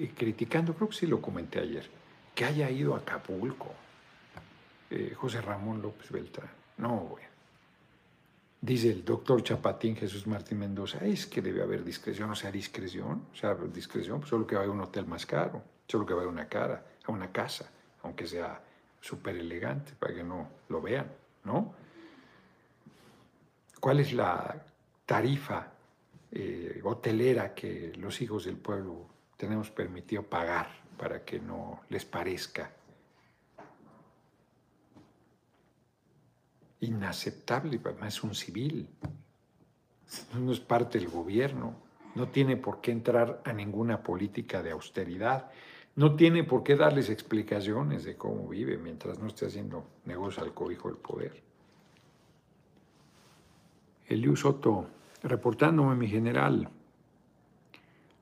criticando, 0.07 0.73
creo 0.73 0.89
que 0.89 0.95
sí 0.95 1.07
lo 1.07 1.21
comenté 1.21 1.59
ayer, 1.59 1.89
que 2.33 2.45
haya 2.45 2.69
ido 2.69 2.95
a 2.95 2.99
Acapulco 2.99 3.73
eh, 4.89 5.13
José 5.15 5.41
Ramón 5.41 5.81
López 5.81 6.09
Beltrán. 6.11 6.49
No, 6.77 6.95
bueno. 7.01 7.27
Dice 8.61 8.91
el 8.91 9.05
doctor 9.05 9.41
Chapatín 9.41 9.95
Jesús 9.95 10.27
Martín 10.27 10.59
Mendoza, 10.59 11.05
es 11.05 11.27
que 11.27 11.41
debe 11.41 11.61
haber 11.61 11.83
discreción, 11.83 12.29
o 12.29 12.35
sea, 12.35 12.51
discreción, 12.51 13.27
o 13.31 13.35
sea, 13.35 13.55
discreción, 13.55 14.25
solo 14.25 14.45
que 14.45 14.55
vaya 14.55 14.67
a 14.67 14.71
un 14.71 14.81
hotel 14.81 15.05
más 15.05 15.25
caro, 15.25 15.63
solo 15.87 16.05
que 16.05 16.13
vaya 16.13 16.27
a 16.27 16.31
una 16.31 16.47
cara, 16.49 16.85
a 17.05 17.11
una 17.11 17.31
casa, 17.31 17.69
aunque 18.03 18.27
sea 18.27 18.61
súper 18.99 19.37
elegante, 19.37 19.93
para 19.97 20.13
que 20.13 20.23
no 20.23 20.49
lo 20.67 20.81
vean, 20.81 21.07
¿no? 21.45 21.73
¿Cuál 23.79 24.01
es 24.01 24.11
la 24.11 24.61
tarifa 25.05 25.71
eh, 26.31 26.81
hotelera 26.83 27.53
que 27.53 27.93
los 27.95 28.21
hijos 28.21 28.43
del 28.43 28.57
pueblo 28.57 29.07
tenemos 29.39 29.71
permitido 29.71 30.23
pagar 30.23 30.67
para 30.97 31.23
que 31.23 31.39
no 31.39 31.79
les 31.87 32.03
parezca 32.03 32.69
inaceptable, 36.81 37.79
además 37.81 38.15
es 38.15 38.23
un 38.23 38.35
civil, 38.35 38.89
no 40.33 40.51
es 40.51 40.59
parte 40.59 40.99
del 40.99 41.07
gobierno, 41.07 41.73
no 42.15 42.27
tiene 42.27 42.57
por 42.57 42.81
qué 42.81 42.91
entrar 42.91 43.41
a 43.45 43.53
ninguna 43.53 44.03
política 44.03 44.61
de 44.61 44.71
austeridad, 44.71 45.49
no 45.95 46.17
tiene 46.17 46.43
por 46.43 46.61
qué 46.61 46.75
darles 46.75 47.09
explicaciones 47.09 48.03
de 48.03 48.17
cómo 48.17 48.45
vive 48.49 48.77
mientras 48.77 49.19
no 49.19 49.27
esté 49.27 49.45
haciendo 49.45 49.85
negocio 50.03 50.43
al 50.43 50.53
cobijo 50.53 50.89
del 50.89 50.97
poder. 50.97 51.41
Eliu 54.05 54.35
Soto, 54.35 54.89
reportándome 55.23 55.95
mi 55.95 56.09
general, 56.09 56.69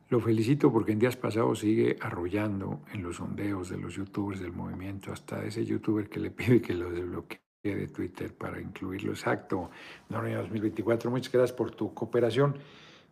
lo 0.09 0.21
felicito 0.21 0.71
porque 0.71 0.93
en 0.93 0.99
días 0.99 1.17
pasados 1.17 1.59
sigue 1.59 1.97
arrollando 1.99 2.81
en 2.93 3.03
los 3.03 3.17
sondeos 3.17 3.69
de 3.69 3.77
los 3.77 3.95
youtubers 3.95 4.39
del 4.39 4.53
movimiento, 4.53 5.11
hasta 5.11 5.43
ese 5.43 5.65
youtuber 5.65 6.09
que 6.09 6.19
le 6.19 6.31
pide 6.37 6.61
que 6.61 6.73
lo 6.73 6.89
desbloquee 6.89 7.39
de 7.63 7.87
Twitter 7.87 8.33
para 8.33 8.61
incluirlo. 8.61 9.11
Exacto, 9.11 9.69
Noria 10.09 10.37
2024, 10.37 11.11
muchas 11.11 11.31
gracias 11.31 11.57
por 11.57 11.71
tu 11.71 11.93
cooperación. 11.93 12.55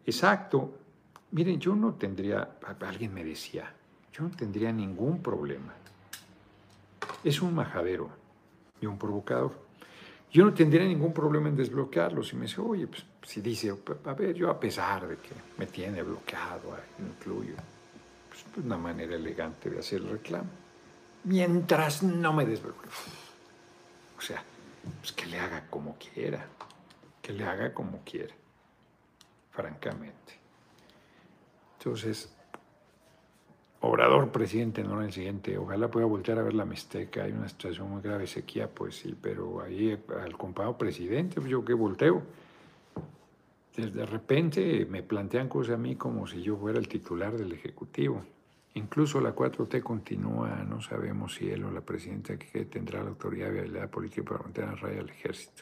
Exacto, 0.06 0.78
miren, 1.32 1.60
yo 1.60 1.76
no 1.76 1.96
tendría, 1.96 2.58
alguien 2.82 3.14
me 3.14 3.24
decía, 3.24 3.74
yo 4.14 4.24
no 4.24 4.30
tendría 4.30 4.72
ningún 4.72 5.22
problema. 5.22 5.74
Es 7.24 7.42
un 7.42 7.54
majadero 7.54 8.10
y 8.80 8.86
un 8.86 8.98
provocador. 8.98 9.65
Yo 10.36 10.44
no 10.44 10.54
tendría 10.54 10.84
ningún 10.84 11.14
problema 11.14 11.48
en 11.48 11.56
desbloquearlo. 11.56 12.22
Si 12.22 12.36
me 12.36 12.42
dice, 12.42 12.60
oye, 12.60 12.88
pues 12.88 13.06
si 13.26 13.40
dice, 13.40 13.74
a 14.04 14.14
ver, 14.14 14.36
yo 14.36 14.50
a 14.50 14.60
pesar 14.60 15.08
de 15.08 15.16
que 15.16 15.30
me 15.58 15.66
tiene 15.66 16.04
bloqueado, 16.04 16.76
incluyo, 17.00 17.54
pues, 18.28 18.44
pues 18.54 18.66
una 18.66 18.76
manera 18.76 19.16
elegante 19.16 19.70
de 19.70 19.80
hacer 19.80 20.02
el 20.02 20.10
reclamo. 20.10 20.50
Mientras 21.24 22.04
no 22.04 22.34
me 22.34 22.46
desbloquee. 22.46 22.90
O 24.18 24.20
sea, 24.20 24.44
pues 25.00 25.14
que 25.14 25.26
le 25.26 25.40
haga 25.40 25.68
como 25.70 25.96
quiera, 25.98 26.46
que 27.22 27.32
le 27.32 27.46
haga 27.46 27.74
como 27.74 28.02
quiera, 28.04 28.36
francamente. 29.52 30.34
Entonces, 31.80 32.35
Obrador 33.88 34.32
presidente, 34.32 34.84
no 34.84 35.00
en 35.00 35.06
el 35.06 35.14
siguiente, 35.14 35.60
ojalá 35.60 35.92
pueda 35.92 36.08
voltear 36.08 36.40
a 36.40 36.42
ver 36.42 36.56
la 36.56 36.66
Mixteca, 36.66 37.24
hay 37.24 37.34
una 37.34 37.48
situación 37.48 37.88
muy 37.92 38.02
grave, 38.02 38.26
sequía, 38.26 38.68
pues 38.68 38.96
sí, 38.96 39.16
pero 39.22 39.62
ahí 39.62 39.96
al 40.20 40.36
compañero 40.36 40.76
presidente, 40.76 41.36
pues 41.36 41.50
yo 41.50 41.64
que 41.64 41.76
volteo. 41.76 42.24
De 43.78 44.06
repente 44.08 44.88
me 44.90 45.04
plantean 45.04 45.48
cosas 45.48 45.76
a 45.76 45.78
mí 45.78 45.98
como 45.98 46.26
si 46.26 46.42
yo 46.42 46.58
fuera 46.58 46.80
el 46.80 46.88
titular 46.88 47.38
del 47.38 47.52
Ejecutivo. 47.52 48.24
Incluso 48.74 49.22
la 49.22 49.36
4T 49.36 49.84
continúa, 49.84 50.64
no 50.68 50.82
sabemos 50.82 51.36
si 51.36 51.52
él 51.52 51.64
o 51.66 51.72
la 51.72 51.82
presidenta 51.82 52.40
que 52.40 52.66
tendrá 52.66 53.04
la 53.04 53.10
autoridad 53.10 53.52
de 53.52 53.60
habilidad 53.60 53.92
política 53.92 54.24
para 54.24 54.44
mantener 54.44 54.72
a 54.72 54.76
raya 54.78 55.02
al 55.02 55.10
ejército. 55.10 55.62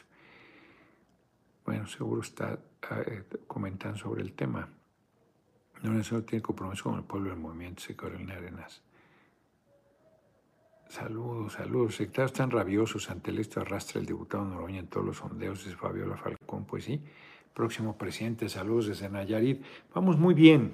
Bueno, 1.66 1.86
seguro 1.86 2.22
está 2.22 2.58
eh, 3.06 3.24
comentando 3.46 3.98
sobre 3.98 4.22
el 4.22 4.32
tema. 4.32 4.66
No 5.84 6.02
solo 6.02 6.22
tiene 6.24 6.42
compromiso 6.42 6.84
con 6.84 6.96
el 6.96 7.04
pueblo 7.04 7.30
del 7.30 7.38
movimiento 7.38 7.82
se 7.82 7.94
Carolina 7.94 8.34
Arenas. 8.34 8.82
Saludos, 10.88 11.52
saludos. 11.52 11.96
Sectarios 11.96 12.32
tan 12.32 12.50
rabiosos 12.50 13.10
ante 13.10 13.30
el 13.30 13.38
esto 13.38 13.60
arrastra 13.60 14.00
el 14.00 14.06
diputado 14.06 14.44
Noroña 14.44 14.80
en 14.80 14.86
todos 14.86 15.06
los 15.06 15.18
sondeos, 15.18 15.66
es 15.66 15.76
Fabiola 15.76 16.16
Falcón. 16.16 16.64
Pues 16.64 16.84
sí, 16.84 17.00
próximo 17.52 17.96
presidente, 17.96 18.48
saludos 18.48 18.88
desde 18.88 19.08
Nayarit. 19.08 19.62
Vamos 19.94 20.18
muy 20.18 20.34
bien 20.34 20.72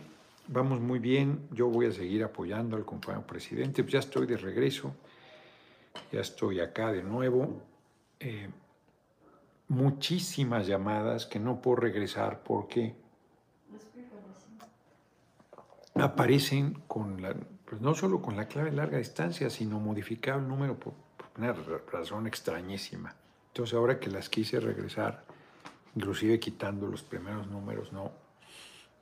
vamos 0.51 0.81
muy 0.81 0.99
bien, 0.99 1.49
yo 1.53 1.69
voy 1.69 1.87
a 1.87 1.93
seguir 1.93 2.25
apoyando 2.25 2.77
al 2.77 2.85
compañero 2.85 3.27
presidente, 3.27 3.85
ya 3.87 4.01
estoy 4.01 4.27
de 4.27 4.37
regreso, 4.37 4.95
ya 6.13 6.21
estoy 6.21 6.61
acá 6.61 6.93
de 6.93 7.03
nuevo. 7.03 7.63
Eh, 8.19 8.49
muchísimas 9.69 10.67
llamadas 10.67 11.27
que 11.27 11.39
no 11.39 11.63
puedo 11.63 11.77
regresar 11.77 12.43
porque 12.43 12.95
aparecen 15.95 16.75
con 16.87 17.19
pues 17.65 17.81
no 17.81 17.95
solo 17.95 18.21
con 18.21 18.37
la 18.37 18.49
clave 18.49 18.73
larga 18.73 18.99
distancia, 18.99 19.51
sino 19.51 19.79
modificado 19.79 20.41
el 20.41 20.49
número 20.49 20.79
por, 20.79 20.95
una 21.37 21.55
razón 21.93 22.27
extrañísima. 22.27 23.15
Entonces 23.49 23.75
ahora 23.75 23.99
que 23.99 24.11
las 24.11 24.29
quise 24.29 24.61
regresar, 24.61 25.25
inclusive 25.95 26.39
quitando 26.39 26.87
los 26.87 27.03
primeros 27.03 27.47
números, 27.47 27.93
no, 27.93 28.13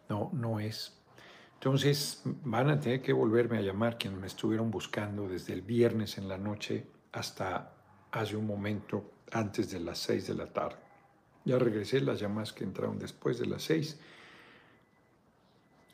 no, 0.09 0.31
no 0.33 0.61
es 0.61 0.98
entonces 1.59 2.22
van 2.44 2.70
a 2.70 2.79
tener 2.79 3.03
que 3.03 3.12
volverme 3.12 3.59
a 3.59 3.62
llamar 3.62 3.98
quienes 3.98 4.20
me 4.20 4.29
estuvieron 4.29 4.70
buscando 4.70 5.29
desde 5.29 5.55
el 5.55 5.62
viernes 5.62 6.16
en 6.16 6.29
la 6.29 6.38
noche 6.38 6.87
hasta 7.11 7.72
hace 8.12 8.37
un 8.37 8.46
momento 8.46 9.11
antes 9.33 9.72
de 9.72 9.81
las 9.81 9.98
6 9.98 10.29
de 10.29 10.35
la 10.35 10.46
tarde. 10.46 10.79
Ya 11.44 11.59
regresé 11.59 12.01
las 12.01 12.20
llamadas 12.20 12.53
que 12.53 12.62
entraron 12.62 13.01
después 13.01 13.40
de 13.40 13.46
las 13.46 13.62
6. 13.64 13.98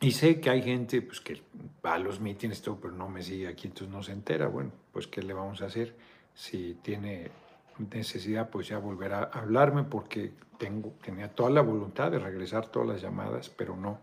Y 0.05 0.13
sé 0.13 0.41
que 0.41 0.51
hay 0.51 0.63
gente 0.63 1.01
pues, 1.03 1.21
que 1.21 1.43
va 1.85 1.95
a 1.95 1.99
los 1.99 2.21
mítines, 2.21 2.61
todo, 2.63 2.79
pero 2.81 2.95
no 2.95 3.09
me 3.09 3.23
sigue 3.23 3.49
aquí, 3.49 3.69
entonces 3.69 3.89
no 3.89 4.03
se 4.03 4.13
entera. 4.13 4.49
Bueno, 4.49 4.71
pues 4.93 5.07
¿qué 5.07 5.23
le 5.23 5.33
vamos 5.33 5.63
a 5.63 5.67
hacer? 5.67 5.97
Si 6.35 6.75
tiene 6.83 7.31
necesidad, 7.79 8.51
pues 8.51 8.69
ya 8.69 8.79
volverá 8.79 9.31
a 9.33 9.41
hablarme 9.41 9.85
porque 9.85 10.33
tengo, 10.59 10.95
tenía 11.03 11.29
toda 11.29 11.51
la 11.51 11.63
voluntad 11.63 12.11
de 12.11 12.19
regresar 12.19 12.67
todas 12.67 12.89
las 12.89 13.03
llamadas, 13.03 13.49
pero 13.49 13.77
no 13.77 13.99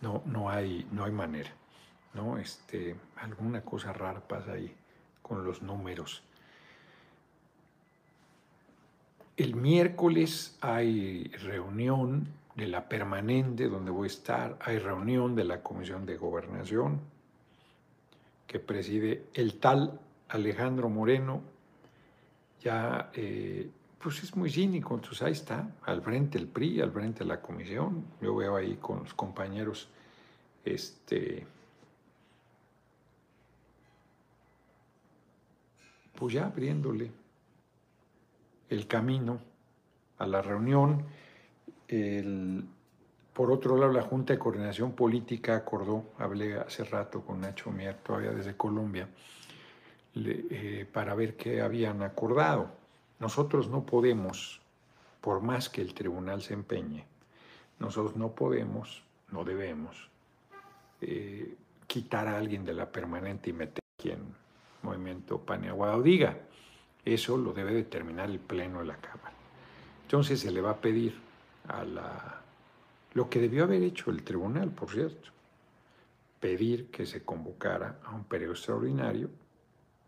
no, 0.00 0.22
no, 0.26 0.50
hay, 0.50 0.86
no 0.92 1.04
hay 1.04 1.12
manera. 1.12 1.50
¿no? 2.14 2.38
Este, 2.38 2.96
alguna 3.16 3.62
cosa 3.62 3.92
rara 3.92 4.20
pasa 4.20 4.52
ahí 4.52 4.74
con 5.22 5.44
los 5.44 5.62
números. 5.62 6.22
El 9.36 9.54
miércoles 9.54 10.56
hay 10.60 11.28
reunión 11.28 12.28
de 12.58 12.66
la 12.66 12.88
permanente 12.88 13.68
donde 13.68 13.92
voy 13.92 14.06
a 14.06 14.10
estar, 14.10 14.58
hay 14.60 14.80
reunión 14.80 15.36
de 15.36 15.44
la 15.44 15.62
Comisión 15.62 16.04
de 16.04 16.16
Gobernación 16.16 17.00
que 18.48 18.58
preside 18.58 19.26
el 19.32 19.60
tal 19.60 20.00
Alejandro 20.28 20.88
Moreno, 20.88 21.40
ya 22.60 23.12
eh, 23.14 23.70
pues 24.00 24.24
es 24.24 24.34
muy 24.34 24.50
cínico, 24.50 24.96
entonces 24.96 25.22
ahí 25.22 25.32
está, 25.32 25.70
al 25.84 26.02
frente 26.02 26.36
el 26.36 26.48
PRI, 26.48 26.80
al 26.80 26.90
frente 26.90 27.24
la 27.24 27.40
comisión, 27.40 28.04
yo 28.20 28.34
veo 28.34 28.56
ahí 28.56 28.74
con 28.74 29.04
los 29.04 29.14
compañeros, 29.14 29.88
este, 30.64 31.46
pues 36.16 36.34
ya 36.34 36.46
abriéndole 36.46 37.12
el 38.68 38.88
camino 38.88 39.38
a 40.18 40.26
la 40.26 40.42
reunión. 40.42 41.06
Por 43.38 43.52
otro 43.52 43.76
lado, 43.76 43.92
la 43.92 44.02
Junta 44.02 44.32
de 44.32 44.38
Coordinación 44.38 44.92
Política 44.92 45.56
acordó, 45.56 46.04
hablé 46.18 46.58
hace 46.58 46.84
rato 46.84 47.22
con 47.22 47.40
Nacho 47.40 47.70
Mier, 47.70 47.96
todavía 47.96 48.32
desde 48.32 48.56
Colombia, 48.56 49.08
eh, 50.16 50.86
para 50.92 51.14
ver 51.14 51.36
qué 51.36 51.62
habían 51.62 52.02
acordado. 52.02 52.70
Nosotros 53.20 53.68
no 53.68 53.86
podemos, 53.86 54.60
por 55.20 55.40
más 55.40 55.68
que 55.68 55.80
el 55.80 55.94
tribunal 55.94 56.42
se 56.42 56.54
empeñe, 56.54 57.04
nosotros 57.78 58.16
no 58.16 58.32
podemos, 58.32 59.04
no 59.30 59.44
debemos 59.44 60.10
eh, 61.00 61.54
quitar 61.86 62.26
a 62.26 62.36
alguien 62.36 62.64
de 62.64 62.74
la 62.74 62.90
permanente 62.90 63.50
y 63.50 63.52
meter 63.52 63.84
aquí 63.98 64.10
en 64.10 64.34
Movimiento 64.82 65.38
Paniaguado. 65.38 66.02
Diga, 66.02 66.36
Eso 67.04 67.36
lo 67.36 67.52
debe 67.52 67.72
determinar 67.72 68.28
el 68.28 68.40
Pleno 68.40 68.80
de 68.80 68.86
la 68.86 68.96
Cámara. 68.96 69.32
Entonces 70.02 70.40
se 70.40 70.50
le 70.50 70.60
va 70.60 70.70
a 70.70 70.80
pedir 70.80 71.27
a 71.68 71.84
la... 71.84 72.40
Lo 73.14 73.28
que 73.28 73.40
debió 73.40 73.64
haber 73.64 73.82
hecho 73.82 74.10
el 74.10 74.22
tribunal, 74.22 74.70
por 74.70 74.90
cierto, 74.90 75.30
pedir 76.40 76.90
que 76.90 77.06
se 77.06 77.22
convocara 77.22 77.98
a 78.04 78.14
un 78.14 78.24
periodo 78.24 78.52
extraordinario 78.52 79.28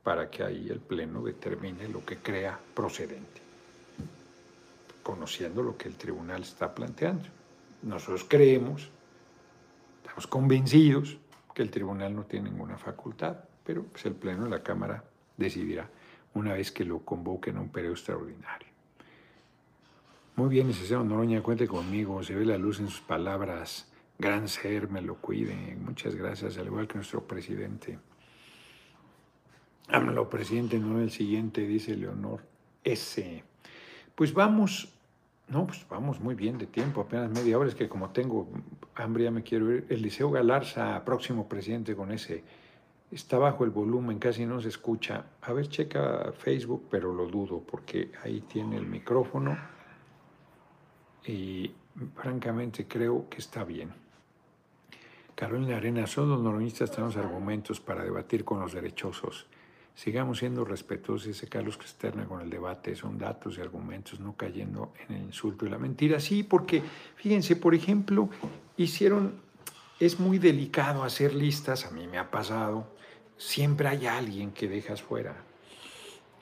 para 0.02 0.30
que 0.30 0.42
ahí 0.42 0.68
el 0.68 0.80
Pleno 0.80 1.22
determine 1.22 1.88
lo 1.88 2.04
que 2.04 2.16
crea 2.18 2.58
procedente, 2.74 3.40
conociendo 5.02 5.62
lo 5.62 5.76
que 5.76 5.88
el 5.88 5.96
tribunal 5.96 6.42
está 6.42 6.74
planteando. 6.74 7.28
Nosotros 7.82 8.24
creemos, 8.28 8.88
estamos 10.02 10.26
convencidos 10.26 11.18
que 11.54 11.62
el 11.62 11.70
tribunal 11.70 12.14
no 12.14 12.24
tiene 12.24 12.50
ninguna 12.50 12.78
facultad, 12.78 13.36
pero 13.64 13.84
pues, 13.84 14.06
el 14.06 14.14
Pleno 14.14 14.44
de 14.44 14.50
la 14.50 14.62
Cámara 14.62 15.02
decidirá 15.36 15.88
una 16.34 16.54
vez 16.54 16.70
que 16.70 16.84
lo 16.84 17.00
convoquen 17.00 17.56
a 17.56 17.60
un 17.60 17.70
periodo 17.70 17.94
extraordinario. 17.94 18.69
Muy 20.40 20.48
bien, 20.48 20.68
licenciado 20.68 21.04
Noroña, 21.04 21.42
cuente 21.42 21.68
conmigo, 21.68 22.22
se 22.22 22.34
ve 22.34 22.46
la 22.46 22.56
luz 22.56 22.80
en 22.80 22.88
sus 22.88 23.02
palabras, 23.02 23.92
gran 24.18 24.48
ser, 24.48 24.88
me 24.88 25.02
lo 25.02 25.16
cuide, 25.16 25.76
muchas 25.76 26.14
gracias, 26.14 26.56
al 26.56 26.64
igual 26.64 26.88
que 26.88 26.94
nuestro 26.94 27.26
presidente. 27.26 27.98
AMLO, 29.88 30.30
presidente, 30.30 30.78
no 30.78 30.98
el 30.98 31.10
siguiente, 31.10 31.66
dice 31.66 31.94
Leonor 31.94 32.40
S. 32.82 33.44
Pues 34.14 34.32
vamos, 34.32 34.94
no, 35.46 35.66
pues 35.66 35.86
vamos 35.90 36.20
muy 36.20 36.34
bien 36.34 36.56
de 36.56 36.66
tiempo, 36.66 37.02
apenas 37.02 37.30
media 37.30 37.58
hora, 37.58 37.68
es 37.68 37.74
que 37.74 37.90
como 37.90 38.08
tengo 38.08 38.48
hambre 38.94 39.24
ya 39.24 39.30
me 39.30 39.42
quiero 39.42 39.70
ir. 39.70 39.84
Eliseo 39.90 40.30
Galarza, 40.30 41.04
próximo 41.04 41.50
presidente 41.50 41.94
con 41.94 42.12
ese, 42.12 42.44
está 43.10 43.36
bajo 43.36 43.64
el 43.64 43.70
volumen, 43.70 44.18
casi 44.18 44.46
no 44.46 44.58
se 44.58 44.70
escucha. 44.70 45.26
A 45.42 45.52
ver, 45.52 45.68
checa 45.68 46.32
Facebook, 46.32 46.86
pero 46.90 47.12
lo 47.12 47.26
dudo, 47.26 47.60
porque 47.60 48.10
ahí 48.24 48.40
tiene 48.40 48.78
el 48.78 48.86
micrófono 48.86 49.79
y 51.26 51.72
francamente 52.16 52.86
creo 52.86 53.28
que 53.28 53.38
está 53.38 53.64
bien. 53.64 53.92
Carolina 55.34 55.78
Arena, 55.78 56.06
solo 56.06 56.34
los 56.34 56.42
noroñistas 56.42 56.90
tenemos 56.90 57.16
argumentos 57.16 57.80
para 57.80 58.04
debatir 58.04 58.44
con 58.44 58.60
los 58.60 58.74
derechosos. 58.74 59.46
Sigamos 59.94 60.38
siendo 60.38 60.64
respetuosos, 60.64 61.28
dice 61.28 61.48
Carlos 61.48 61.76
Cristerna, 61.76 62.26
con 62.26 62.40
el 62.40 62.50
debate. 62.50 62.94
Son 62.94 63.18
datos 63.18 63.58
y 63.58 63.60
argumentos, 63.60 64.20
no 64.20 64.36
cayendo 64.36 64.92
en 65.08 65.16
el 65.16 65.22
insulto 65.24 65.66
y 65.66 65.70
la 65.70 65.78
mentira. 65.78 66.20
Sí, 66.20 66.42
porque 66.42 66.82
fíjense, 67.16 67.56
por 67.56 67.74
ejemplo, 67.74 68.28
hicieron, 68.76 69.40
es 69.98 70.20
muy 70.20 70.38
delicado 70.38 71.04
hacer 71.04 71.34
listas, 71.34 71.86
a 71.86 71.90
mí 71.90 72.06
me 72.06 72.18
ha 72.18 72.30
pasado, 72.30 72.86
siempre 73.36 73.88
hay 73.88 74.06
alguien 74.06 74.52
que 74.52 74.68
dejas 74.68 75.02
fuera. 75.02 75.36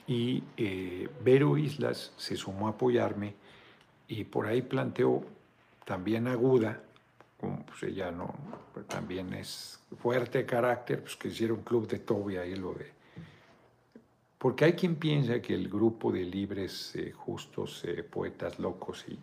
Y 0.07 0.43
eh, 0.57 1.09
Vero 1.25 1.57
Islas 1.57 2.12
se 2.17 2.37
sumó 2.37 2.67
a 2.67 2.71
apoyarme 2.71 3.35
y 4.09 4.25
por 4.25 4.47
ahí 4.47 4.62
planteó 4.62 5.23
también 5.85 6.27
aguda, 6.27 6.81
como 7.38 7.64
pues 7.64 7.83
ella 7.85 8.11
no, 8.11 8.35
pues 8.75 8.87
también 8.88 9.33
es 9.35 9.81
fuerte 10.01 10.44
carácter, 10.44 11.03
pues 11.03 11.16
que 11.16 11.29
hicieron 11.29 11.62
club 11.62 11.87
de 11.87 12.01
Toby 12.01 12.37
ahí 12.37 12.57
lo 12.57 12.75
de 12.75 12.99
porque 14.38 14.64
hay 14.64 14.73
quien 14.75 14.94
piensa 14.94 15.42
que 15.42 15.53
el 15.53 15.68
grupo 15.68 16.12
de 16.12 16.25
libres, 16.25 16.94
eh, 16.94 17.12
justos, 17.12 17.85
eh, 17.85 18.05
poetas 18.05 18.59
locos 18.61 19.05
y 19.09 19.18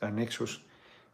anexos 0.00 0.62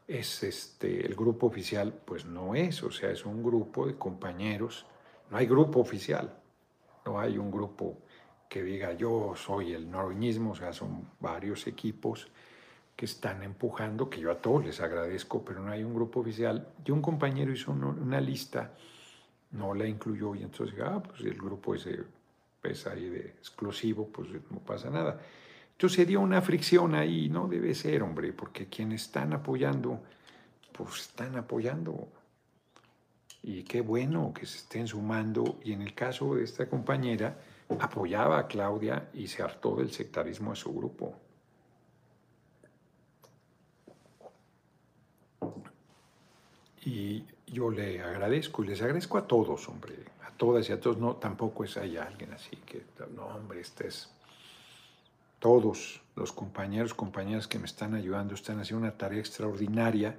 es 0.06 0.42
este, 0.44 1.04
el 1.04 1.14
grupo 1.14 1.48
oficial, 1.48 1.92
pues 2.04 2.24
no 2.24 2.54
es, 2.54 2.82
o 2.82 2.90
sea, 2.90 3.10
es 3.10 3.24
un 3.24 3.42
grupo 3.42 3.86
de 3.86 3.96
compañeros, 3.96 4.86
no 5.30 5.36
hay 5.36 5.46
grupo 5.46 5.80
oficial, 5.80 6.32
no 7.04 7.18
hay 7.18 7.38
un 7.38 7.50
grupo 7.50 7.98
que 8.50 8.64
diga 8.64 8.92
yo 8.94 9.34
soy 9.36 9.72
el 9.72 9.88
noroñismo, 9.88 10.50
o 10.50 10.54
sea, 10.56 10.72
son 10.72 11.08
varios 11.20 11.68
equipos 11.68 12.26
que 12.96 13.04
están 13.04 13.44
empujando, 13.44 14.10
que 14.10 14.20
yo 14.20 14.32
a 14.32 14.42
todos 14.42 14.64
les 14.66 14.80
agradezco, 14.80 15.44
pero 15.44 15.62
no 15.62 15.70
hay 15.70 15.84
un 15.84 15.94
grupo 15.94 16.18
oficial. 16.20 16.66
Y 16.84 16.90
un 16.90 17.00
compañero 17.00 17.52
hizo 17.52 17.70
una 17.70 18.20
lista, 18.20 18.72
no 19.52 19.72
la 19.72 19.86
incluyó, 19.86 20.34
y 20.34 20.42
entonces, 20.42 20.76
ah, 20.84 21.00
pues 21.00 21.20
el 21.20 21.38
grupo 21.38 21.76
ese 21.76 22.00
pues 22.60 22.86
ahí 22.88 23.08
de 23.08 23.20
exclusivo, 23.20 24.08
pues 24.08 24.28
no 24.50 24.58
pasa 24.58 24.90
nada. 24.90 25.20
Entonces 25.72 25.96
sería 25.96 26.18
una 26.18 26.42
fricción 26.42 26.96
ahí, 26.96 27.28
no 27.28 27.46
debe 27.46 27.74
ser, 27.74 28.02
hombre, 28.02 28.32
porque 28.32 28.66
quienes 28.66 29.02
están 29.02 29.32
apoyando, 29.32 30.00
pues 30.72 31.02
están 31.02 31.36
apoyando. 31.36 32.08
Y 33.42 33.62
qué 33.62 33.80
bueno 33.80 34.34
que 34.34 34.44
se 34.44 34.58
estén 34.58 34.88
sumando. 34.88 35.58
Y 35.64 35.72
en 35.72 35.82
el 35.82 35.94
caso 35.94 36.34
de 36.34 36.44
esta 36.44 36.68
compañera, 36.68 37.38
apoyaba 37.78 38.38
a 38.38 38.46
Claudia 38.46 39.10
y 39.14 39.28
se 39.28 39.42
hartó 39.42 39.76
del 39.76 39.90
sectarismo 39.92 40.50
de 40.50 40.56
su 40.56 40.72
grupo. 40.72 41.14
Y 46.84 47.24
yo 47.46 47.70
le 47.70 48.02
agradezco 48.02 48.64
y 48.64 48.68
les 48.68 48.80
agradezco 48.80 49.18
a 49.18 49.26
todos, 49.26 49.68
hombre, 49.68 49.94
todas 50.40 50.70
y 50.70 50.72
a 50.72 50.80
todos, 50.80 50.96
no, 50.96 51.16
tampoco 51.16 51.64
es 51.64 51.76
hay 51.76 51.98
alguien 51.98 52.32
así 52.32 52.56
que, 52.64 52.82
no, 53.14 53.26
hombre, 53.26 53.60
este 53.60 53.88
es, 53.88 54.08
todos 55.38 56.00
los 56.16 56.32
compañeros, 56.32 56.94
compañeras 56.94 57.46
que 57.46 57.58
me 57.58 57.66
están 57.66 57.94
ayudando 57.94 58.32
están 58.34 58.58
haciendo 58.58 58.86
una 58.86 58.96
tarea 58.96 59.20
extraordinaria, 59.20 60.16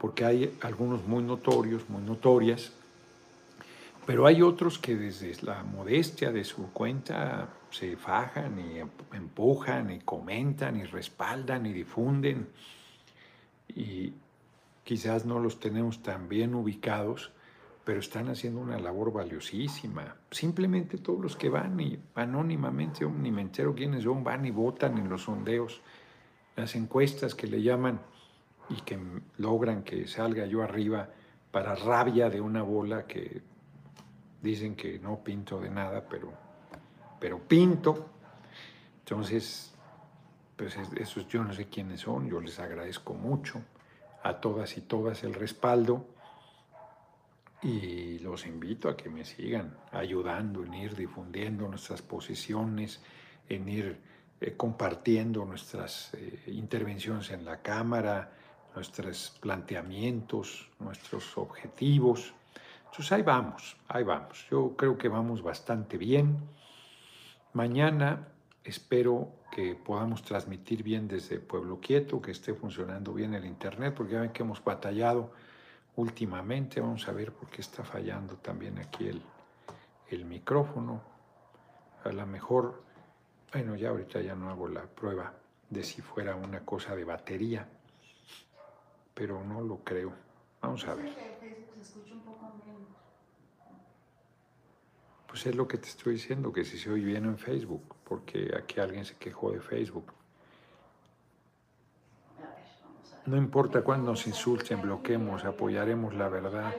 porque 0.00 0.24
hay 0.24 0.56
algunos 0.60 1.04
muy 1.04 1.24
notorios, 1.24 1.88
muy 1.90 2.00
notorias, 2.00 2.72
pero 4.10 4.26
hay 4.26 4.42
otros 4.42 4.80
que 4.80 4.96
desde 4.96 5.40
la 5.46 5.62
modestia 5.62 6.32
de 6.32 6.42
su 6.42 6.72
cuenta 6.72 7.48
se 7.70 7.96
fajan 7.96 8.58
y 8.58 8.80
empujan 9.14 9.92
y 9.92 10.00
comentan 10.00 10.74
y 10.74 10.82
respaldan 10.82 11.64
y 11.64 11.72
difunden 11.72 12.48
y 13.68 14.12
quizás 14.82 15.26
no 15.26 15.38
los 15.38 15.60
tenemos 15.60 16.02
tan 16.02 16.28
bien 16.28 16.56
ubicados, 16.56 17.30
pero 17.84 18.00
están 18.00 18.28
haciendo 18.30 18.58
una 18.60 18.80
labor 18.80 19.12
valiosísima. 19.12 20.16
Simplemente 20.32 20.98
todos 20.98 21.20
los 21.20 21.36
que 21.36 21.48
van 21.48 21.78
y 21.78 21.96
anónimamente, 22.16 23.06
ni 23.06 23.30
me 23.30 23.42
entero 23.42 23.76
quiénes 23.76 24.02
son, 24.02 24.24
van 24.24 24.44
y 24.44 24.50
votan 24.50 24.98
en 24.98 25.08
los 25.08 25.22
sondeos, 25.22 25.82
las 26.56 26.74
encuestas 26.74 27.36
que 27.36 27.46
le 27.46 27.62
llaman 27.62 28.00
y 28.70 28.80
que 28.80 28.98
logran 29.36 29.84
que 29.84 30.08
salga 30.08 30.46
yo 30.46 30.64
arriba 30.64 31.10
para 31.52 31.76
rabia 31.76 32.28
de 32.28 32.40
una 32.40 32.62
bola 32.62 33.06
que 33.06 33.48
dicen 34.42 34.74
que 34.74 34.98
no 34.98 35.22
pinto 35.22 35.60
de 35.60 35.70
nada, 35.70 36.06
pero, 36.08 36.32
pero 37.18 37.38
pinto. 37.38 38.10
Entonces, 39.00 39.74
pues 40.56 40.76
esos 40.96 41.26
yo 41.28 41.42
no 41.42 41.52
sé 41.52 41.66
quiénes 41.66 42.00
son, 42.00 42.28
yo 42.28 42.40
les 42.40 42.58
agradezco 42.58 43.14
mucho 43.14 43.62
a 44.22 44.40
todas 44.40 44.76
y 44.76 44.82
todas 44.82 45.24
el 45.24 45.34
respaldo 45.34 46.06
y 47.62 48.18
los 48.20 48.46
invito 48.46 48.88
a 48.88 48.96
que 48.96 49.10
me 49.10 49.24
sigan 49.24 49.76
ayudando 49.92 50.64
en 50.64 50.72
ir 50.74 50.96
difundiendo 50.96 51.68
nuestras 51.68 52.00
posiciones, 52.00 53.00
en 53.48 53.68
ir 53.68 54.00
eh, 54.40 54.54
compartiendo 54.56 55.44
nuestras 55.44 56.14
eh, 56.14 56.42
intervenciones 56.46 57.30
en 57.30 57.44
la 57.44 57.60
Cámara, 57.60 58.32
nuestros 58.74 59.36
planteamientos, 59.40 60.70
nuestros 60.78 61.36
objetivos. 61.36 62.32
Entonces 62.90 63.12
ahí 63.12 63.22
vamos, 63.22 63.76
ahí 63.86 64.02
vamos. 64.02 64.46
Yo 64.50 64.74
creo 64.76 64.98
que 64.98 65.08
vamos 65.08 65.42
bastante 65.42 65.96
bien. 65.96 66.38
Mañana 67.52 68.26
espero 68.64 69.32
que 69.52 69.76
podamos 69.76 70.24
transmitir 70.24 70.82
bien 70.82 71.06
desde 71.06 71.38
Pueblo 71.38 71.78
Quieto, 71.78 72.20
que 72.20 72.32
esté 72.32 72.52
funcionando 72.52 73.14
bien 73.14 73.34
el 73.34 73.44
Internet, 73.44 73.94
porque 73.96 74.14
ya 74.14 74.20
ven 74.22 74.32
que 74.32 74.42
hemos 74.42 74.62
batallado 74.62 75.32
últimamente. 75.94 76.80
Vamos 76.80 77.06
a 77.06 77.12
ver 77.12 77.32
por 77.32 77.48
qué 77.48 77.60
está 77.60 77.84
fallando 77.84 78.36
también 78.36 78.78
aquí 78.78 79.06
el, 79.06 79.22
el 80.08 80.24
micrófono. 80.24 81.00
A 82.02 82.10
lo 82.10 82.26
mejor, 82.26 82.82
bueno, 83.52 83.76
ya 83.76 83.90
ahorita 83.90 84.20
ya 84.20 84.34
no 84.34 84.50
hago 84.50 84.66
la 84.68 84.82
prueba 84.82 85.32
de 85.68 85.84
si 85.84 86.02
fuera 86.02 86.34
una 86.34 86.64
cosa 86.64 86.96
de 86.96 87.04
batería, 87.04 87.68
pero 89.14 89.44
no 89.44 89.60
lo 89.60 89.78
creo. 89.84 90.12
Vamos 90.60 90.86
a 90.88 90.94
ver. 90.94 91.39
Pues 95.30 95.46
es 95.46 95.54
lo 95.54 95.68
que 95.68 95.78
te 95.78 95.86
estoy 95.86 96.14
diciendo, 96.14 96.52
que 96.52 96.64
si 96.64 96.76
se 96.76 96.90
oye 96.90 97.04
bien 97.04 97.24
en 97.24 97.38
Facebook, 97.38 97.94
porque 98.02 98.52
aquí 98.58 98.80
alguien 98.80 99.04
se 99.04 99.14
quejó 99.14 99.52
de 99.52 99.60
Facebook. 99.60 100.12
No 103.26 103.36
importa 103.36 103.82
cuándo 103.82 104.10
nos 104.10 104.26
insulten, 104.26 104.82
bloqueemos, 104.82 105.44
apoyaremos 105.44 106.14
la 106.14 106.28
verdad. 106.28 106.74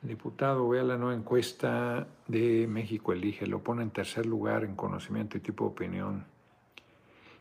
Diputado, 0.00 0.70
vea 0.70 0.82
la 0.82 0.96
nueva 0.96 1.14
encuesta 1.14 2.06
de 2.26 2.66
México 2.66 3.12
Elige, 3.12 3.46
lo 3.46 3.62
pone 3.62 3.82
en 3.82 3.90
tercer 3.90 4.24
lugar 4.24 4.64
en 4.64 4.74
conocimiento 4.74 5.36
y 5.36 5.40
tipo 5.40 5.64
de 5.64 5.70
opinión. 5.72 6.24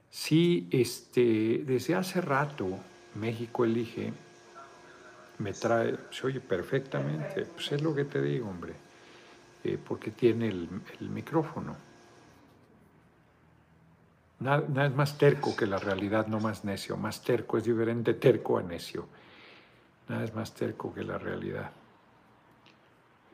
Sí, 0.10 0.68
este, 0.70 1.64
desde 1.66 1.96
hace 1.96 2.20
rato 2.20 2.68
México 3.16 3.64
Elige 3.64 4.12
me 5.38 5.54
trae, 5.54 5.98
se 6.10 6.28
oye 6.28 6.42
perfectamente, 6.42 7.46
pues 7.46 7.72
es 7.72 7.82
lo 7.82 7.96
que 7.96 8.04
te 8.04 8.22
digo, 8.22 8.50
hombre, 8.50 8.89
eh, 9.64 9.78
porque 9.78 10.12
tiene 10.12 10.48
el, 10.48 10.70
el 11.00 11.10
micrófono. 11.10 11.76
Nada, 14.40 14.86
es 14.86 14.96
más 14.96 15.18
terco 15.18 15.56
que 15.56 15.66
la 15.66 15.78
realidad, 15.78 16.28
no 16.28 16.40
más 16.40 16.64
necio. 16.64 16.96
Más 16.96 17.22
terco 17.22 17.58
es 17.58 17.66
diferente 17.66 18.14
terco 18.14 18.58
a 18.58 18.64
necio. 18.64 19.08
Nada 20.08 20.24
es 20.24 20.34
más 20.34 20.54
terco 20.54 20.94
que 20.94 21.04
la 21.04 21.18
realidad. 21.18 21.72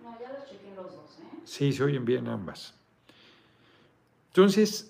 No, 0.04 0.20
ya 0.20 0.34
los 0.34 0.50
chequé 0.50 0.74
los 0.76 0.92
dos, 0.96 1.20
¿eh? 1.20 1.40
Sí, 1.44 1.72
se 1.74 1.84
oyen 1.84 2.06
bien 2.06 2.28
ambas. 2.28 2.74
Entonces, 4.30 4.90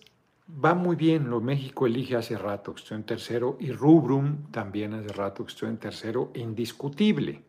va 0.63 0.73
muy 0.73 0.95
bien. 0.95 1.29
Lo 1.29 1.41
México 1.41 1.85
elige 1.85 2.15
hace 2.15 2.37
rato 2.37 2.73
que 2.73 2.81
estoy 2.81 2.95
en 2.95 3.03
tercero 3.03 3.57
y 3.59 3.73
Rubrum 3.73 4.51
también 4.51 4.93
hace 4.93 5.09
rato 5.09 5.45
que 5.45 5.51
estoy 5.51 5.67
en 5.67 5.77
tercero, 5.77 6.31
indiscutible. 6.33 7.43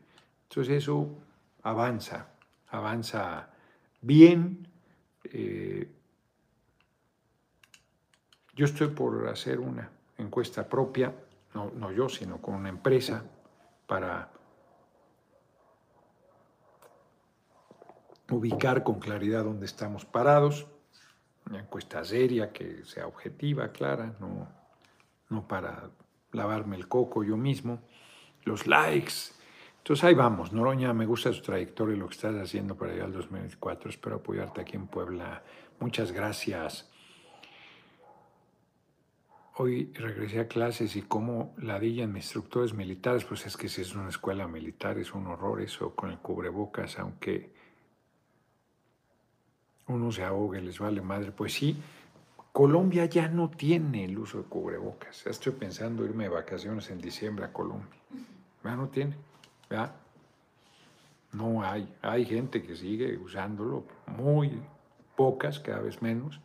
Entonces, 0.51 0.82
eso 0.82 1.09
avanza, 1.62 2.30
avanza 2.70 3.49
bien. 4.01 4.68
Eh, 5.24 5.90
yo 8.55 8.64
estoy 8.64 8.88
por 8.88 9.28
hacer 9.28 9.61
una 9.61 9.90
encuesta 10.16 10.68
propia, 10.68 11.14
no, 11.55 11.70
no 11.74 11.92
yo, 11.92 12.09
sino 12.09 12.40
con 12.40 12.55
una 12.55 12.68
empresa, 12.68 13.24
para 13.86 14.30
ubicar 18.30 18.82
con 18.82 18.99
claridad 18.99 19.44
dónde 19.44 19.66
estamos 19.66 20.05
parados, 20.05 20.66
una 21.49 21.61
encuesta 21.61 22.05
seria, 22.05 22.53
que 22.53 22.84
sea 22.84 23.07
objetiva, 23.07 23.70
clara, 23.70 24.16
no, 24.18 24.49
no 25.28 25.47
para 25.47 25.90
lavarme 26.32 26.76
el 26.76 26.88
coco 26.88 27.22
yo 27.22 27.36
mismo, 27.36 27.80
los 28.44 28.66
likes. 28.66 29.36
Entonces 29.87 30.03
ahí 30.03 30.14
vamos, 30.14 30.53
Noroña, 30.53 30.93
me 30.93 31.07
gusta 31.07 31.32
su 31.32 31.43
trayectoria 31.43 31.95
y 31.95 31.99
lo 32.01 32.09
que 32.09 32.16
estás 32.16 32.34
haciendo 32.34 32.74
para 32.74 32.91
llegar 32.91 33.07
al 33.07 33.12
2024. 33.12 33.89
Espero 33.89 34.16
apoyarte 34.16 34.61
aquí 34.61 34.74
en 34.74 34.89
Puebla. 34.89 35.45
Muchas 35.78 36.11
gracias. 36.11 36.91
Hoy 39.55 39.93
regresé 39.95 40.41
a 40.41 40.49
clases 40.49 40.97
y 40.97 41.03
cómo 41.03 41.55
ladillan 41.59 42.16
instructores 42.16 42.74
militares, 42.74 43.24
pues 43.24 43.47
es 43.47 43.57
que 43.57 43.68
si 43.68 43.82
es 43.82 43.95
una 43.95 44.09
escuela 44.09 44.49
militar 44.49 44.99
es 44.99 45.14
un 45.14 45.28
horror 45.28 45.62
eso 45.62 45.95
con 45.95 46.11
el 46.11 46.18
cubrebocas, 46.18 46.99
aunque 46.99 47.53
uno 49.87 50.11
se 50.11 50.24
ahogue, 50.24 50.61
les 50.62 50.80
vale 50.80 51.01
madre. 51.01 51.30
Pues 51.30 51.53
sí, 51.53 51.80
Colombia 52.51 53.05
ya 53.05 53.28
no 53.28 53.51
tiene 53.51 54.07
el 54.07 54.18
uso 54.18 54.39
de 54.39 54.49
cubrebocas. 54.49 55.22
Ya 55.22 55.30
estoy 55.30 55.53
pensando 55.53 56.05
irme 56.05 56.24
de 56.24 56.30
vacaciones 56.30 56.91
en 56.91 57.01
diciembre 57.01 57.45
a 57.45 57.53
Colombia. 57.53 57.87
Ya 58.64 58.74
no 58.74 58.89
tiene, 58.89 59.14
No 61.32 61.62
hay. 61.62 61.92
Hay 62.02 62.24
gente 62.24 62.62
que 62.62 62.76
sigue 62.76 63.16
usándolo, 63.18 63.84
muy 64.06 64.62
pocas, 65.16 65.58
cada 65.60 65.80
vez 65.80 66.00
menos. 66.02 66.40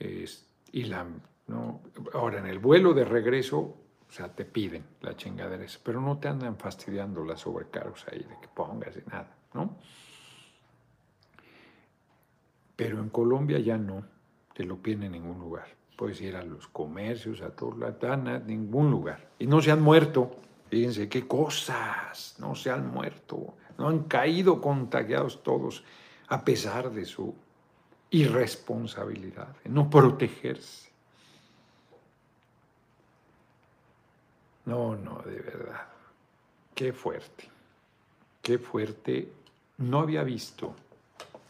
y 0.00 0.84
la 0.84 1.06
¿no? 1.48 1.80
Ahora, 2.14 2.38
en 2.38 2.46
el 2.46 2.58
vuelo 2.58 2.94
de 2.94 3.04
regreso, 3.04 3.58
o 3.58 4.12
sea, 4.12 4.28
te 4.28 4.44
piden 4.44 4.84
la 5.00 5.16
chingadera 5.16 5.64
pero 5.82 6.00
no 6.00 6.18
te 6.18 6.28
andan 6.28 6.56
fastidiando 6.56 7.24
las 7.24 7.40
sobrecargos 7.40 8.06
ahí 8.10 8.20
de 8.20 8.40
que 8.40 8.48
pongas 8.54 8.96
y 8.96 9.08
nada, 9.08 9.34
¿no? 9.54 9.76
Pero 12.76 13.00
en 13.00 13.10
Colombia 13.10 13.58
ya 13.58 13.76
no, 13.76 14.04
te 14.54 14.64
lo 14.64 14.76
piden 14.76 15.04
en 15.04 15.12
ningún 15.12 15.38
lugar. 15.38 15.66
Puedes 15.96 16.20
ir 16.20 16.36
a 16.36 16.42
los 16.42 16.66
comercios, 16.68 17.42
a 17.42 17.50
todos 17.54 17.80
a 17.82 18.38
ningún 18.40 18.90
lugar. 18.90 19.30
Y 19.38 19.46
no 19.46 19.60
se 19.60 19.70
han 19.70 19.82
muerto. 19.82 20.36
Fíjense 20.72 21.06
qué 21.06 21.28
cosas, 21.28 22.34
no 22.38 22.54
se 22.54 22.70
han 22.70 22.90
muerto, 22.90 23.56
no 23.76 23.88
han 23.88 24.04
caído 24.04 24.58
contagiados 24.58 25.42
todos, 25.42 25.84
a 26.28 26.42
pesar 26.42 26.90
de 26.90 27.04
su 27.04 27.34
irresponsabilidad, 28.08 29.54
de 29.62 29.68
no 29.68 29.90
protegerse. 29.90 30.90
No, 34.64 34.96
no, 34.96 35.20
de 35.26 35.40
verdad. 35.40 35.88
Qué 36.74 36.94
fuerte. 36.94 37.50
Qué 38.40 38.56
fuerte. 38.56 39.30
No 39.76 39.98
había 39.98 40.22
visto. 40.24 40.74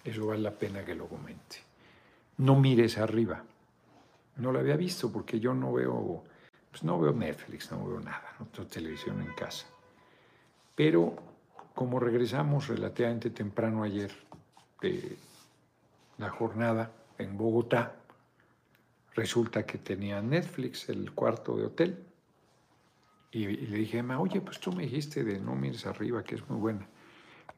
Eso 0.02 0.26
vale 0.26 0.40
la 0.40 0.50
pena 0.50 0.84
que 0.84 0.96
lo 0.96 1.06
comente. 1.06 1.58
No 2.38 2.56
mires 2.56 2.98
arriba. 2.98 3.44
No 4.38 4.50
lo 4.50 4.58
había 4.58 4.76
visto 4.76 5.12
porque 5.12 5.38
yo 5.38 5.54
no 5.54 5.74
veo, 5.74 6.24
pues 6.72 6.82
no 6.82 6.98
veo 6.98 7.12
Netflix, 7.12 7.70
no 7.70 7.86
veo 7.86 8.00
nada, 8.00 8.34
no 8.40 8.46
tengo 8.46 8.68
televisión 8.68 9.20
en 9.20 9.32
casa. 9.34 9.66
Pero 10.74 11.14
como 11.74 12.00
regresamos 12.00 12.66
relativamente 12.66 13.30
temprano 13.30 13.84
ayer 13.84 14.10
de 14.80 15.16
la 16.18 16.30
jornada 16.30 16.90
en 17.18 17.36
Bogotá, 17.36 17.94
resulta 19.14 19.64
que 19.64 19.78
tenía 19.78 20.20
Netflix 20.22 20.88
el 20.88 21.12
cuarto 21.12 21.56
de 21.56 21.66
hotel 21.66 22.06
y, 23.30 23.46
le 23.46 23.78
dije, 23.78 23.98
Emma, 23.98 24.20
oye, 24.20 24.40
pues 24.42 24.60
tú 24.60 24.72
me 24.72 24.82
dijiste 24.82 25.24
de 25.24 25.40
No 25.40 25.54
mires 25.54 25.86
arriba, 25.86 26.22
que 26.22 26.34
es 26.34 26.48
muy 26.50 26.58
buena. 26.58 26.86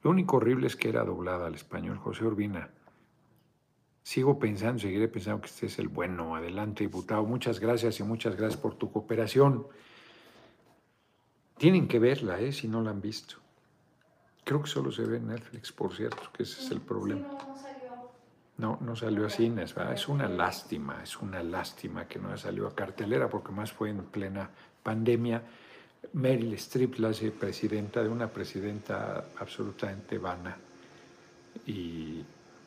Lo 0.05 0.11
único 0.11 0.37
horrible 0.37 0.69
es 0.69 0.77
que 0.77 0.89
era 0.89 1.03
doblada 1.03 1.47
al 1.47 1.55
español. 1.55 1.99
José 1.99 2.25
Urbina, 2.25 2.71
sigo 4.05 4.39
pensando, 4.39 4.79
seguiré 4.79 5.09
pensando 5.09 5.41
que 5.41 5.49
este 5.49 5.67
es 5.67 5.79
el 5.81 5.89
bueno. 5.89 6.37
Adelante, 6.37 6.85
diputado. 6.85 7.25
Muchas 7.25 7.59
gracias 7.59 7.99
y 7.99 8.05
muchas 8.05 8.37
gracias 8.37 8.61
por 8.61 8.77
tu 8.77 8.93
cooperación. 8.93 9.67
Tienen 11.59 11.89
que 11.89 11.99
verla, 11.99 12.41
¿eh? 12.41 12.53
si 12.53 12.69
no 12.69 12.81
la 12.81 12.91
han 12.91 13.01
visto. 13.01 13.37
Creo 14.45 14.63
que 14.63 14.69
solo 14.69 14.93
se 14.93 15.03
ve 15.03 15.17
en 15.17 15.29
Netflix, 15.29 15.73
por 15.73 15.97
cierto, 15.97 16.23
que 16.33 16.45
ese 16.45 16.63
es 16.63 16.71
el 16.71 16.81
problema. 16.81 17.27
No, 18.59 18.79
no 18.81 18.95
salió 18.95 19.27
a 19.27 19.31
cines, 19.31 19.75
¿verdad? 19.75 19.95
Es 19.95 20.07
una 20.07 20.29
lástima, 20.29 21.03
es 21.03 21.17
una 21.17 21.43
lástima 21.43 22.07
que 22.07 22.21
no 22.21 22.37
salido 22.37 22.69
a 22.69 22.75
cartelera, 22.75 23.29
porque 23.29 23.51
más 23.51 23.73
fue 23.73 23.91
en 23.91 24.05
plena 24.05 24.49
pandemia 24.83 25.43
Meryl 26.13 26.53
Streep 26.55 26.99
la 26.99 27.09
hace 27.09 27.31
presidenta 27.31 28.03
de 28.03 28.09
una 28.09 28.29
presidenta 28.29 29.25
absolutamente 29.39 30.19
vana 30.19 30.57
y 31.67 32.23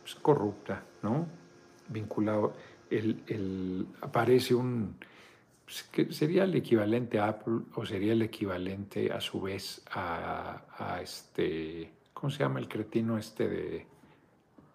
pues, 0.07 0.15
corrupta, 0.21 0.83
¿no? 1.01 1.27
Vinculado, 1.89 2.53
el, 2.89 3.87
aparece 3.99 4.55
un, 4.55 4.95
pues, 5.65 5.83
que 5.83 6.13
sería 6.13 6.45
el 6.45 6.55
equivalente 6.55 7.19
a 7.19 7.27
Apple 7.27 7.59
o 7.75 7.85
sería 7.85 8.13
el 8.13 8.21
equivalente 8.21 9.11
a 9.11 9.19
su 9.19 9.41
vez 9.41 9.83
a, 9.91 10.99
este, 11.03 11.91
¿cómo 12.13 12.31
se 12.31 12.39
llama 12.39 12.59
el 12.59 12.69
cretino 12.69 13.17
este 13.17 13.49
de, 13.49 13.85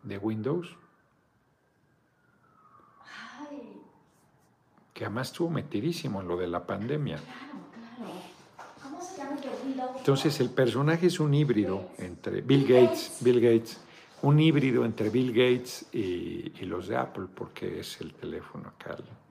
de 0.03 0.18
Windows? 0.18 0.76
Que 4.93 5.07
además 5.07 5.28
estuvo 5.28 5.49
metidísimo 5.49 6.20
en 6.20 6.28
lo 6.28 6.37
de 6.37 6.47
la 6.47 6.66
pandemia. 6.66 7.18
Entonces 9.97 10.39
el 10.41 10.51
personaje 10.51 11.07
es 11.07 11.18
un 11.18 11.33
híbrido 11.33 11.89
entre 11.97 12.43
Bill 12.43 12.66
Gates, 12.66 13.16
Bill 13.22 13.41
Gates, 13.41 13.80
un 14.23 14.39
híbrido 14.39 14.85
entre 14.85 15.11
Bill 15.11 15.33
Gates 15.33 15.87
y, 15.93 16.51
los 16.64 16.87
de 16.89 16.97
Apple, 16.97 17.27
porque 17.35 17.81
es 17.81 18.01
el 18.01 18.14
teléfono 18.14 18.73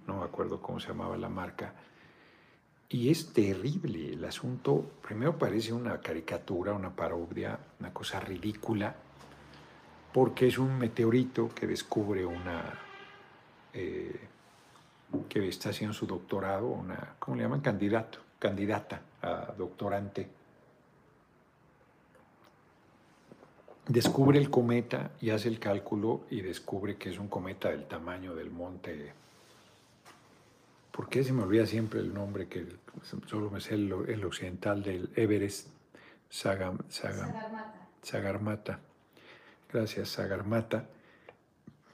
no 0.08 0.18
me 0.18 0.26
acuerdo 0.26 0.62
cómo 0.62 0.80
se 0.80 0.90
llamaba 0.90 1.16
la 1.16 1.30
marca. 1.30 1.74
Y 2.90 3.10
es 3.10 3.32
terrible 3.32 4.14
el 4.14 4.26
asunto. 4.26 4.92
Primero 5.02 5.38
parece 5.38 5.72
una 5.72 6.00
caricatura, 6.02 6.74
una 6.74 6.94
parodia, 6.94 7.58
una 7.80 7.94
cosa 7.94 8.20
ridícula, 8.20 8.94
porque 10.12 10.48
es 10.48 10.58
un 10.58 10.78
meteorito 10.78 11.50
que 11.56 11.68
descubre 11.68 12.26
una, 12.26 12.78
eh, 13.74 14.20
que 15.30 15.48
está 15.48 15.70
haciendo 15.70 15.94
su 15.94 16.06
doctorado, 16.06 16.68
una, 16.68 17.16
¿cómo 17.18 17.38
le 17.38 17.44
llaman? 17.44 17.62
Candidato, 17.62 18.20
candidata 18.38 19.02
a 19.22 19.54
doctorante 19.58 20.41
descubre 23.88 24.40
el 24.40 24.50
cometa 24.50 25.12
y 25.22 25.32
hace 25.32 25.48
el 25.48 25.60
cálculo 25.60 26.22
y 26.30 26.42
descubre 26.42 26.98
que 26.98 27.10
es 27.10 27.18
un 27.18 27.28
cometa 27.28 27.70
del 27.70 27.86
tamaño 27.86 28.36
del 28.36 28.52
monte. 28.52 29.14
¿Por 30.92 31.10
qué 31.10 31.24
se 31.24 31.34
me 31.34 31.44
olvida 31.44 31.66
siempre 31.66 32.00
el 32.00 32.14
nombre 32.14 32.48
que 32.48 32.66
solo 33.28 33.50
me 33.50 33.62
sé 33.62 33.76
el, 33.76 34.26
occidental 34.26 34.84
del 34.84 35.10
Everest? 35.16 35.68
Sagarmata. 36.30 38.80
Gracias, 39.72 40.10
Sagarmata. 40.10 40.86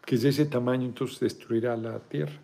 Que 0.05 0.15
es 0.15 0.23
de 0.23 0.29
ese 0.29 0.45
tamaño, 0.45 0.85
entonces 0.85 1.19
destruirá 1.19 1.75
la 1.77 1.99
Tierra. 1.99 2.39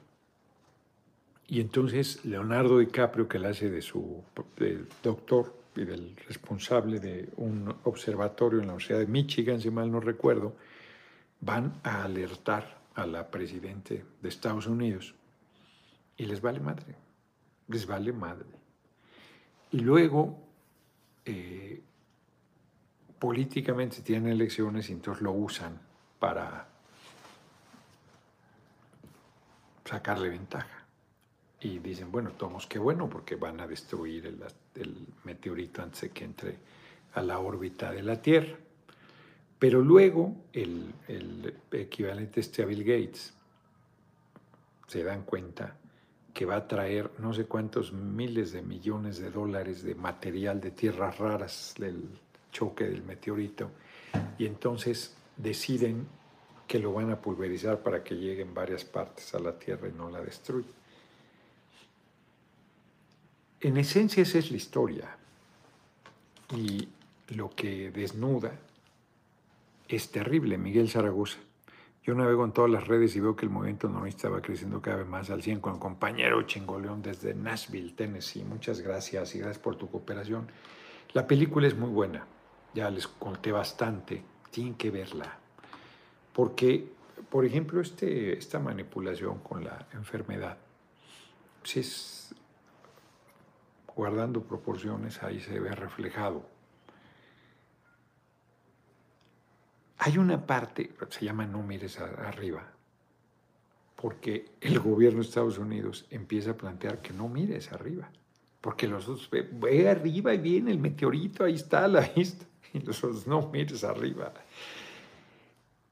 Y 1.48 1.62
entonces 1.62 2.24
Leonardo 2.26 2.80
DiCaprio, 2.80 3.28
que 3.28 3.40
le 3.40 3.50
hace 3.50 3.70
de 3.70 3.82
su 3.82 4.24
doctor, 5.02 5.56
y 5.76 5.86
del 5.86 6.16
responsable 6.28 7.00
de 7.00 7.30
un 7.38 7.74
observatorio 7.84 8.60
en 8.60 8.68
la 8.68 8.74
Universidad 8.74 9.00
de 9.00 9.08
Michigan, 9.08 9.60
si 9.60 9.70
mal 9.72 9.92
no 9.92 10.00
recuerdo, 10.00 10.56
van 11.42 11.80
a 11.84 12.04
alertar 12.04 12.82
a 12.96 13.06
la 13.06 13.30
presidente 13.30 14.06
de 14.22 14.30
Estados 14.30 14.68
Unidos 14.68 15.16
y 16.18 16.26
les 16.26 16.42
vale 16.42 16.60
madre, 16.60 16.96
les 17.68 17.86
vale 17.86 18.14
madre. 18.14 18.46
Y 19.72 19.80
luego, 19.80 20.38
eh, 21.26 21.82
políticamente 23.18 24.02
tienen 24.02 24.32
elecciones 24.32 24.90
y 24.90 24.94
entonces 24.94 25.24
lo 25.24 25.32
usan 25.32 25.80
para 26.20 26.68
sacarle 29.86 30.30
ventaja. 30.30 30.86
Y 31.62 31.80
dicen, 31.80 32.12
bueno, 32.12 32.32
tomos 32.32 32.68
qué 32.68 32.80
bueno, 32.80 33.10
porque 33.10 33.36
van 33.36 33.62
a 33.62 33.68
destruir 33.68 34.26
el, 34.26 34.44
el 34.76 34.96
meteorito 35.24 35.82
antes 35.82 36.02
de 36.02 36.10
que 36.10 36.26
entre 36.26 36.58
a 37.14 37.22
la 37.22 37.40
órbita 37.40 37.92
de 37.92 38.04
la 38.04 38.22
Tierra. 38.22 38.58
Pero 39.60 39.82
luego 39.82 40.36
el, 40.52 40.94
el 41.08 41.56
equivalente 41.72 42.40
este 42.40 42.64
a 42.64 42.66
Bill 42.66 42.84
Gates 42.84 43.34
se 44.88 45.04
dan 45.04 45.24
cuenta 45.24 45.76
que 46.34 46.46
va 46.46 46.56
a 46.56 46.68
traer 46.68 47.12
no 47.20 47.34
sé 47.34 47.46
cuántos 47.46 47.94
miles 47.94 48.52
de 48.52 48.62
millones 48.62 49.20
de 49.20 49.30
dólares 49.30 49.84
de 49.84 49.96
material 49.96 50.60
de 50.60 50.72
tierras 50.72 51.18
raras 51.20 51.76
del 51.78 52.10
choque 52.52 52.86
del 52.86 53.04
meteorito 53.04 53.72
y 54.38 54.46
entonces 54.46 55.16
deciden 55.38 56.08
que 56.68 56.80
lo 56.80 56.94
van 56.94 57.12
a 57.12 57.22
pulverizar 57.22 57.82
para 57.82 58.04
que 58.04 58.16
llegue 58.16 58.42
en 58.42 58.54
varias 58.54 58.84
partes 58.84 59.34
a 59.36 59.40
la 59.40 59.58
Tierra 59.58 59.88
y 59.88 59.92
no 59.92 60.10
la 60.10 60.22
destruya. 60.22 60.70
En 63.64 63.78
esencia 63.78 64.24
esa 64.24 64.40
es 64.40 64.52
la 64.52 64.58
historia 64.58 65.16
y 66.54 66.90
lo 67.30 67.50
que 67.56 67.92
desnuda 67.92 68.52
es 69.88 70.12
terrible, 70.12 70.58
Miguel 70.58 70.90
Zaragoza. 70.90 71.38
Yo 72.04 72.14
navego 72.14 72.44
en 72.44 72.52
todas 72.52 72.70
las 72.70 72.86
redes 72.86 73.16
y 73.16 73.22
veo 73.22 73.38
que 73.38 73.46
el 73.46 73.52
movimiento 73.52 73.88
nominista 73.88 74.28
va 74.28 74.42
creciendo 74.42 74.82
cada 74.82 74.98
vez 74.98 75.08
más 75.08 75.30
al 75.30 75.42
100 75.42 75.62
con 75.62 75.76
el 75.76 75.80
compañero 75.80 76.42
Chingoleón 76.42 77.02
desde 77.02 77.34
Nashville, 77.34 77.94
Tennessee. 77.94 78.44
Muchas 78.44 78.82
gracias 78.82 79.34
y 79.34 79.40
gracias 79.40 79.60
por 79.60 79.78
tu 79.78 79.90
cooperación. 79.90 80.46
La 81.14 81.26
película 81.26 81.66
es 81.66 81.78
muy 81.78 81.90
buena, 81.90 82.28
ya 82.74 82.90
les 82.90 83.08
conté 83.08 83.54
bastante, 83.54 84.22
tienen 84.52 84.76
que 84.76 84.92
verla. 84.92 85.38
Porque, 86.34 86.92
por 87.30 87.46
ejemplo, 87.46 87.80
este, 87.80 88.38
esta 88.38 88.60
manipulación 88.60 89.40
con 89.40 89.64
la 89.64 89.88
enfermedad, 89.94 90.58
pues 91.62 91.78
es 91.78 92.33
guardando 93.96 94.44
proporciones, 94.44 95.22
ahí 95.24 95.40
se 95.40 95.60
ve 95.60 95.72
reflejado 95.74 96.54
Hay 100.06 100.18
una 100.18 100.46
parte, 100.46 100.92
se 101.12 101.24
llama 101.24 101.46
no 101.46 101.64
mires 101.64 101.98
arriba, 101.98 102.74
porque 103.96 104.52
el 104.60 104.78
gobierno 104.80 105.22
de 105.22 105.26
Estados 105.26 105.58
Unidos 105.58 106.06
empieza 106.10 106.52
a 106.52 106.58
plantear 106.58 107.02
que 107.02 107.14
no 107.14 107.30
mires 107.30 107.72
arriba, 107.72 108.12
porque 108.60 108.86
los 108.86 109.08
otros, 109.08 109.30
ve, 109.32 109.90
arriba 109.90 110.34
y 110.34 110.40
viene 110.40 110.72
el 110.72 110.80
meteorito, 110.80 111.46
ahí 111.46 111.54
está 111.54 111.88
la 111.88 112.02
vista, 112.02 112.46
y 112.74 112.80
los 112.80 113.02
otros 113.02 113.28
no 113.28 113.50
mires 113.50 113.86
arriba. 113.86 114.34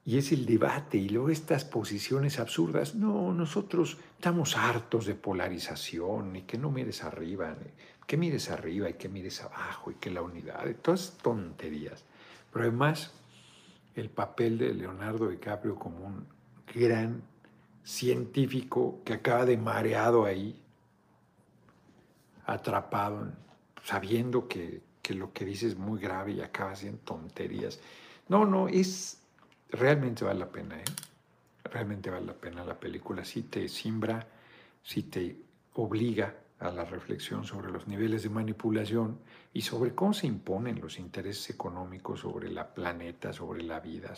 Y 0.04 0.18
es 0.18 0.32
el 0.32 0.46
debate, 0.46 0.98
y 0.98 1.08
luego 1.08 1.30
estas 1.30 1.64
posiciones 1.64 2.40
absurdas. 2.40 2.94
No, 2.94 3.32
nosotros 3.32 3.98
estamos 4.16 4.56
hartos 4.56 5.06
de 5.06 5.14
polarización, 5.14 6.36
y 6.36 6.42
que 6.42 6.58
no 6.58 6.70
mires 6.70 7.04
arriba, 7.04 7.56
que 8.06 8.16
mires 8.16 8.50
arriba 8.50 8.90
y 8.90 8.94
que 8.94 9.08
mires 9.08 9.42
abajo, 9.42 9.92
y 9.92 9.94
que 9.94 10.10
la 10.10 10.22
unidad, 10.22 10.64
todas 10.82 11.16
tonterías. 11.22 12.04
Pero 12.52 12.64
además, 12.64 13.12
el 13.94 14.10
papel 14.10 14.58
de 14.58 14.74
Leonardo 14.74 15.28
DiCaprio 15.28 15.76
como 15.76 16.06
un 16.06 16.26
gran 16.74 17.22
científico 17.84 19.00
que 19.04 19.12
acaba 19.12 19.44
de 19.44 19.56
mareado 19.56 20.24
ahí, 20.24 20.60
atrapado, 22.46 23.32
sabiendo 23.82 24.48
que, 24.48 24.82
lo 25.10 25.32
que 25.32 25.44
dice 25.44 25.66
es 25.66 25.76
muy 25.76 26.00
grave 26.00 26.32
y 26.32 26.40
acaba 26.40 26.72
haciendo 26.72 26.98
tonterías. 27.04 27.80
No, 28.28 28.46
no, 28.46 28.68
es 28.68 29.21
realmente 29.72 30.24
vale 30.24 30.38
la 30.38 30.50
pena, 30.50 30.78
¿eh? 30.78 30.84
Realmente 31.64 32.10
vale 32.10 32.26
la 32.26 32.34
pena 32.34 32.64
la 32.64 32.78
película, 32.78 33.24
si 33.24 33.44
te 33.44 33.68
simbra, 33.68 34.26
si 34.82 35.04
te 35.04 35.36
obliga 35.74 36.34
a 36.58 36.70
la 36.70 36.84
reflexión 36.84 37.44
sobre 37.44 37.72
los 37.72 37.88
niveles 37.88 38.22
de 38.22 38.28
manipulación 38.28 39.18
y 39.52 39.62
sobre 39.62 39.94
cómo 39.94 40.12
se 40.12 40.26
imponen 40.26 40.80
los 40.80 40.98
intereses 40.98 41.50
económicos 41.50 42.20
sobre 42.20 42.50
la 42.50 42.74
planeta, 42.74 43.32
sobre 43.32 43.62
la 43.62 43.80
vida, 43.80 44.14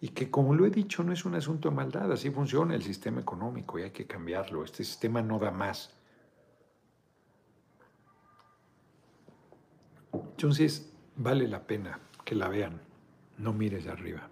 y 0.00 0.08
que 0.08 0.30
como 0.30 0.54
lo 0.54 0.66
he 0.66 0.70
dicho 0.70 1.04
no 1.04 1.12
es 1.12 1.24
un 1.24 1.34
asunto 1.34 1.68
de 1.68 1.74
maldad, 1.76 2.10
así 2.10 2.30
funciona 2.30 2.74
el 2.74 2.82
sistema 2.82 3.20
económico 3.20 3.78
y 3.78 3.82
hay 3.82 3.90
que 3.90 4.06
cambiarlo, 4.06 4.64
este 4.64 4.84
sistema 4.84 5.22
no 5.22 5.38
da 5.38 5.50
más. 5.50 5.94
Entonces 10.12 10.92
vale 11.16 11.46
la 11.46 11.66
pena 11.66 12.00
que 12.24 12.34
la 12.34 12.48
vean, 12.48 12.80
no 13.36 13.52
mires 13.52 13.86
arriba. 13.86 14.28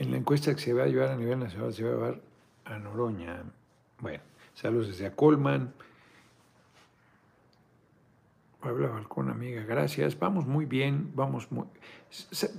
En 0.00 0.10
la 0.10 0.16
encuesta 0.16 0.54
que 0.54 0.60
se 0.62 0.72
va 0.72 0.84
a 0.84 0.86
llevar 0.86 1.10
a 1.10 1.16
nivel 1.16 1.38
nacional 1.38 1.74
se 1.74 1.84
va 1.84 1.90
a 1.90 1.92
llevar 1.92 2.20
a 2.64 2.78
Noroña, 2.78 3.44
bueno, 3.98 4.22
saludos 4.54 4.88
desde 4.88 5.14
Colman. 5.14 5.74
Hablaba 8.62 9.04
con 9.04 9.26
una 9.26 9.34
amiga, 9.34 9.62
gracias. 9.62 10.18
Vamos 10.18 10.46
muy 10.46 10.64
bien, 10.64 11.12
vamos 11.14 11.52
muy... 11.52 11.66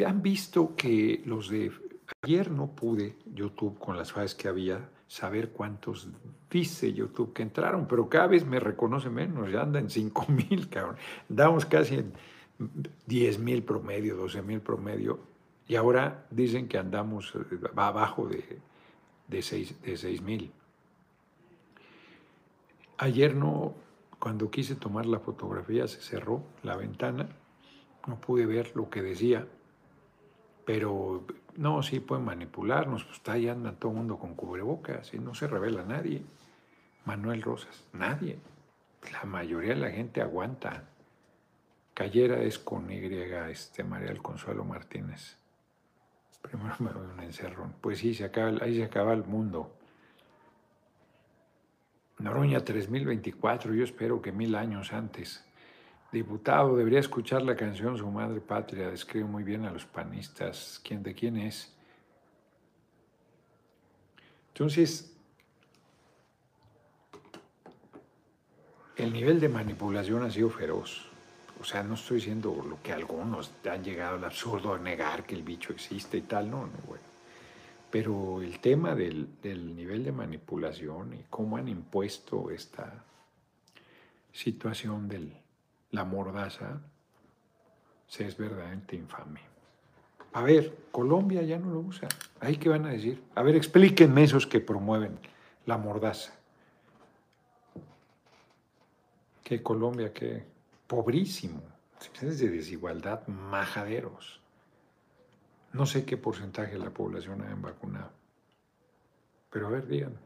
Han 0.06 0.22
visto 0.22 0.76
que 0.76 1.24
los 1.26 1.50
de... 1.50 1.72
Ayer 2.22 2.52
no 2.52 2.68
pude, 2.68 3.16
YouTube, 3.34 3.80
con 3.80 3.98
las 3.98 4.12
fases 4.12 4.36
que 4.36 4.48
había, 4.48 4.88
saber 5.08 5.50
cuántos 5.50 6.10
dice 6.48 6.94
YouTube 6.94 7.34
que 7.34 7.42
entraron, 7.42 7.88
pero 7.88 8.08
cada 8.08 8.28
vez 8.28 8.46
me 8.46 8.60
reconoce 8.60 9.10
menos, 9.10 9.52
ya 9.52 9.62
anda 9.62 9.80
en 9.80 9.90
5 9.90 10.28
mil, 10.30 10.70
cabrón. 10.70 10.98
Damos 11.28 11.66
casi 11.66 11.96
en 11.96 12.14
10 13.08 13.40
mil 13.40 13.64
promedio, 13.64 14.16
12 14.16 14.44
mil 14.44 14.60
promedio, 14.62 15.31
y 15.72 15.78
ahora 15.78 16.26
dicen 16.30 16.68
que 16.68 16.78
andamos 16.78 17.34
eh, 17.34 17.58
abajo 17.78 18.28
de, 18.28 18.60
de 19.30 19.42
6 19.42 20.22
mil. 20.22 20.52
Ayer 22.98 23.34
no, 23.34 23.74
cuando 24.20 24.52
quise 24.52 24.76
tomar 24.76 25.06
la 25.06 25.20
fotografía 25.20 25.88
se 25.88 26.02
cerró 26.02 26.44
la 26.64 26.76
ventana, 26.76 27.30
no 28.06 28.20
pude 28.20 28.46
ver 28.46 28.76
lo 28.76 28.90
que 28.90 29.02
decía, 29.02 29.48
pero 30.66 31.24
no, 31.56 31.82
sí 31.84 32.02
pueden 32.02 32.26
manipularnos, 32.26 33.06
pues 33.06 33.20
está 33.20 33.32
ahí 33.32 33.48
anda 33.48 33.72
todo 33.72 33.94
el 33.94 34.00
mundo 34.00 34.18
con 34.18 34.36
cubrebocas 34.36 35.14
y 35.14 35.20
no 35.20 35.34
se 35.36 35.48
revela 35.48 35.86
nadie. 35.86 36.22
Manuel 37.06 37.42
Rosas, 37.42 37.86
nadie. 37.94 38.40
La 39.14 39.24
mayoría 39.24 39.74
de 39.74 39.80
la 39.80 39.90
gente 39.92 40.22
aguanta. 40.22 40.90
Cayera 41.94 42.42
es 42.42 42.60
con 42.60 42.92
Y, 42.92 42.98
este, 43.50 43.86
María 43.86 44.10
del 44.10 44.22
Consuelo 44.22 44.66
Martínez. 44.66 45.41
Primero 46.42 46.76
me 46.80 46.92
doy 46.92 47.08
un 47.08 47.20
encerrón. 47.22 47.74
Pues 47.82 48.00
sí, 48.00 48.14
se 48.14 48.26
acaba, 48.26 48.52
ahí 48.62 48.78
se 48.78 48.84
acaba 48.84 49.14
el 49.14 49.24
mundo. 49.24 49.76
Noroña 52.20 52.64
3024, 52.64 53.74
yo 53.74 53.84
espero 53.84 54.22
que 54.22 54.32
mil 54.32 54.56
años 54.56 54.94
antes. 54.94 55.44
Diputado, 56.12 56.76
debería 56.76 57.00
escuchar 57.00 57.42
la 57.42 57.56
canción 57.56 57.98
Su 57.98 58.08
Madre 58.12 58.42
Patria, 58.42 58.90
describe 58.90 59.26
muy 59.26 59.44
bien 59.44 59.66
a 59.66 59.72
los 59.72 59.86
panistas. 59.86 60.82
¿Quién 60.84 61.02
de 61.04 61.16
quién 61.16 61.38
es? 61.38 61.74
Entonces, 64.50 65.16
el 68.98 69.14
nivel 69.14 69.40
de 69.40 69.50
manipulación 69.50 70.24
ha 70.24 70.30
sido 70.30 70.50
feroz. 70.50 71.11
O 71.62 71.64
sea, 71.64 71.84
no 71.84 71.94
estoy 71.94 72.18
diciendo 72.18 72.66
lo 72.68 72.82
que 72.82 72.92
algunos 72.92 73.52
han 73.70 73.84
llegado 73.84 74.16
al 74.16 74.24
absurdo 74.24 74.74
de 74.74 74.82
negar 74.82 75.28
que 75.28 75.36
el 75.36 75.44
bicho 75.44 75.72
existe 75.72 76.18
y 76.18 76.22
tal, 76.22 76.50
no, 76.50 76.66
no, 76.66 76.74
bueno. 76.88 77.04
Pero 77.92 78.42
el 78.42 78.60
tema 78.60 78.96
del, 78.96 79.28
nivel 79.44 80.04
de 80.04 80.12
manipulación 80.12 81.14
y 81.14 81.24
cómo 81.30 81.58
han 81.58 81.68
impuesto 81.68 82.50
esta 82.50 83.04
situación 84.34 85.08
de 85.08 85.32
la 85.92 86.04
mordaza 86.04 86.82
se 88.08 88.26
es 88.26 88.36
verdaderamente 88.38 88.96
infame. 88.96 89.42
A 90.34 90.42
ver, 90.42 90.76
Colombia 90.92 91.44
ya 91.44 91.60
no 91.60 91.70
lo 91.70 91.80
usa. 91.82 92.08
¿Ahí 92.40 92.58
qué 92.58 92.70
van 92.70 92.88
a 92.88 92.90
decir? 92.90 93.22
A 93.36 93.44
ver, 93.44 93.56
explíquenme 93.56 94.24
esos 94.24 94.48
que 94.48 94.62
promueven 94.62 95.20
la 95.68 95.78
mordaza. 95.78 96.34
Que 99.44 99.62
Colombia, 99.62 100.12
qué 100.12 100.51
pobrísimo. 100.92 101.62
Es 102.22 102.40
de 102.40 102.50
desigualdad, 102.50 103.26
majaderos. 103.28 104.42
No 105.72 105.86
sé 105.86 106.04
qué 106.04 106.18
porcentaje 106.18 106.74
de 106.74 106.80
la 106.80 106.90
población 106.90 107.44
ha 107.44 107.56
vacunado. 107.56 108.12
Pero 109.50 109.68
a 109.68 109.70
ver, 109.70 109.88
díganme. 109.88 110.18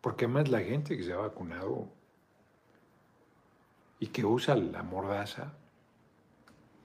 Porque 0.00 0.24
además 0.24 0.48
la 0.48 0.58
gente 0.58 0.96
que 0.96 1.04
se 1.04 1.12
ha 1.12 1.18
vacunado 1.18 1.86
y 4.00 4.08
que 4.08 4.24
usa 4.24 4.56
la 4.56 4.82
mordaza, 4.82 5.52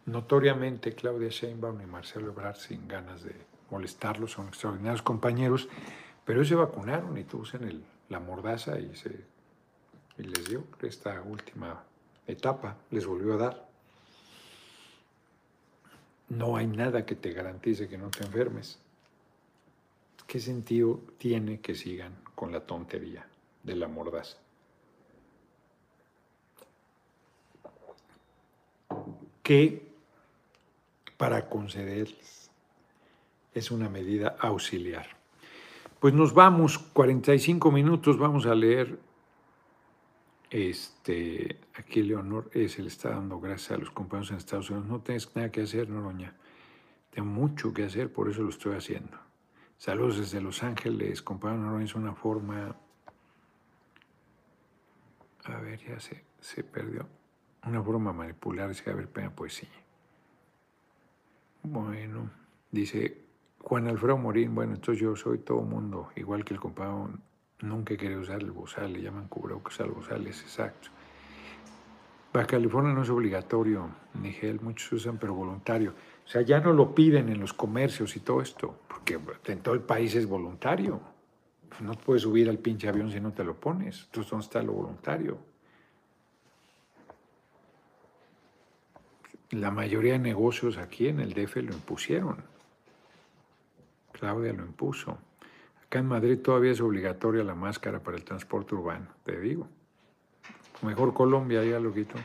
notoriamente 0.06 0.94
Claudia 0.94 1.30
Sheinbaum 1.30 1.82
y 1.82 1.88
Marcelo 1.88 2.28
Ebrard 2.28 2.58
sin 2.58 2.88
ganas 2.88 3.24
de 3.24 3.34
molestarlos, 3.72 4.34
son 4.34 4.50
extraordinarios 4.50 5.02
compañeros, 5.02 5.68
pero 6.24 6.42
ellos 6.42 6.50
se 6.50 6.56
vacunaron 6.56 7.18
y 7.18 7.26
usan 7.36 7.84
la 8.10 8.20
mordaza 8.20 8.80
y 8.80 8.92
les 10.18 10.46
dio 10.48 10.66
esta 10.84 11.20
última 11.24 11.87
etapa, 12.28 12.78
les 12.92 13.06
volvió 13.06 13.34
a 13.34 13.38
dar 13.38 13.68
no 16.30 16.58
hay 16.58 16.68
nada 16.68 17.06
que 17.06 17.16
te 17.16 17.32
garantice 17.32 17.88
que 17.88 17.98
no 17.98 18.10
te 18.10 18.26
enfermes. 18.26 18.80
¿qué 20.28 20.42
sentido 20.42 21.00
tiene 21.18 21.62
que 21.62 21.74
sigan 21.74 22.14
con 22.36 22.52
la 22.52 22.60
tontería 22.60 23.26
de 23.64 23.76
la 23.76 23.88
mordaza? 23.88 24.38
Que 29.42 29.88
para 31.16 31.48
concederles 31.48 32.52
es 33.54 33.72
una 33.72 33.90
medida 33.90 34.36
auxiliar. 34.40 35.08
Pues 36.02 36.14
nos 36.14 36.34
vamos, 36.34 36.78
45 36.78 37.72
minutos, 37.72 38.20
vamos 38.20 38.46
a 38.46 38.54
leer. 38.54 39.00
Este, 40.50 41.60
aquí 41.76 42.04
Leonor 42.04 42.50
eh, 42.54 42.70
se 42.70 42.82
le 42.82 42.88
está 42.88 43.10
dando 43.10 43.40
gracias 43.40 43.72
a 43.72 43.78
los 43.78 43.92
compañeros 43.92 44.32
en 44.32 44.38
Estados 44.38 44.70
Unidos. 44.70 44.88
No 44.88 45.02
tienes 45.02 45.36
nada 45.36 45.52
que 45.52 45.62
hacer, 45.62 45.90
Noroña. 45.90 46.36
Tengo 47.10 47.28
mucho 47.28 47.74
que 47.74 47.84
hacer, 47.86 48.12
por 48.12 48.30
eso 48.30 48.44
lo 48.44 48.50
estoy 48.50 48.76
haciendo. 48.76 49.18
Saludos 49.78 50.18
desde 50.18 50.42
Los 50.42 50.64
Ángeles, 50.64 51.22
compañero 51.22 51.64
Noroña, 51.64 51.86
es 51.86 51.96
una 51.96 52.14
forma. 52.14 52.76
A 55.46 55.60
ver, 55.60 55.80
ya 55.86 56.00
se, 56.00 56.24
se 56.40 56.64
perdió. 56.64 57.08
Una 57.66 57.84
forma 57.84 58.14
manipular, 58.14 58.70
dice 58.70 58.94
ver 58.94 59.10
Pena 59.10 59.36
Poesía. 59.36 59.70
Bueno, 61.64 62.30
dice 62.72 63.26
Juan 63.60 63.88
Alfredo 63.88 64.18
Morín, 64.18 64.56
bueno, 64.56 64.76
entonces 64.76 65.02
yo 65.02 65.16
soy 65.18 65.40
todo 65.40 65.62
mundo, 65.62 66.10
igual 66.16 66.46
que 66.46 66.54
el 66.54 66.60
compañero, 66.60 67.20
nunca 67.62 67.98
querido 67.98 68.22
usar 68.22 68.42
el 68.42 68.52
bozal, 68.52 68.94
le 68.94 69.02
llaman 69.02 69.28
cubrebocas 69.28 69.80
al 69.82 69.92
bozal, 69.92 70.26
es 70.28 70.42
exacto. 70.42 70.90
Baja 72.34 72.48
California 72.48 72.94
no 72.94 73.04
es 73.04 73.10
obligatorio, 73.10 73.90
Nigel, 74.14 74.60
muchos 74.62 74.92
usan, 74.94 75.18
pero 75.18 75.34
voluntario. 75.34 75.94
O 76.26 76.28
sea, 76.28 76.42
ya 76.42 76.60
no 76.60 76.74
lo 76.74 76.94
piden 76.94 77.30
en 77.30 77.40
los 77.40 77.54
comercios 77.54 78.16
y 78.16 78.20
todo 78.20 78.42
esto, 78.42 78.80
porque 78.88 79.20
en 79.46 79.62
todo 79.62 79.74
el 79.74 79.82
país 79.82 80.14
es 80.14 80.28
voluntario. 80.28 81.00
No 81.80 81.94
puedes 81.94 82.24
subir 82.24 82.50
al 82.50 82.60
pinche 82.60 82.90
avión 82.90 83.12
si 83.12 83.20
no 83.20 83.32
te 83.32 83.44
lo 83.44 83.56
pones. 83.56 84.04
Entonces, 84.06 84.30
¿dónde 84.30 84.46
está 84.46 84.62
lo 84.62 84.74
voluntario? 84.74 85.38
La 89.52 89.72
mayoría 89.72 90.14
de 90.14 90.20
negocios 90.20 90.78
aquí 90.78 91.08
en 91.08 91.22
el 91.22 91.34
DF 91.34 91.56
lo 91.58 91.74
impusieron. 91.74 92.44
Claudia 94.12 94.54
lo 94.54 94.66
impuso. 94.66 95.18
Acá 95.88 96.00
en 96.00 96.08
Madrid 96.08 96.40
todavía 96.40 96.72
es 96.72 96.82
obligatoria 96.82 97.46
la 97.46 97.56
máscara 97.56 98.00
para 98.00 98.18
el 98.18 98.26
transporte 98.26 98.76
urbano, 98.76 99.08
te 99.24 99.40
digo. 99.40 99.70
Mejor 100.82 101.14
Colombia, 101.14 101.64
ya 101.64 101.80
lo 101.80 101.94
quito. 101.94 102.16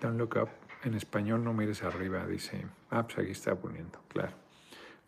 Don't 0.00 0.18
look 0.18 0.36
up. 0.42 0.48
En 0.84 0.94
español 0.94 1.44
no 1.44 1.52
mires 1.52 1.82
arriba, 1.82 2.26
dice. 2.26 2.66
Ah, 2.90 3.02
pues 3.04 3.18
aquí 3.18 3.30
está 3.32 3.54
poniendo, 3.54 4.00
claro. 4.08 4.32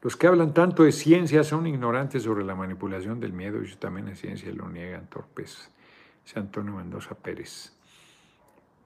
Los 0.03 0.15
que 0.15 0.27
hablan 0.27 0.53
tanto 0.53 0.85
de 0.85 0.93
ciencia 0.93 1.43
son 1.43 1.67
ignorantes 1.67 2.25
sobre 2.25 2.45
la 2.45 2.55
manipulación 2.55 3.19
del 3.19 3.33
miedo 3.33 3.63
y 3.63 3.75
también 3.77 4.09
en 4.09 4.17
ciencia 4.17 4.53
lo 4.53 4.69
niegan 4.69 5.09
torpes. 5.09 5.71
Dice 6.23 6.39
Antonio 6.39 6.75
Mendoza 6.75 7.15
Pérez. 7.15 7.73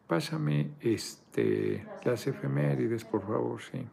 Pásame 0.06 0.70
este, 0.80 1.84
las 2.04 2.24
efemérides, 2.28 3.04
por 3.04 3.22
favor, 3.22 3.60
sí. 3.60 3.84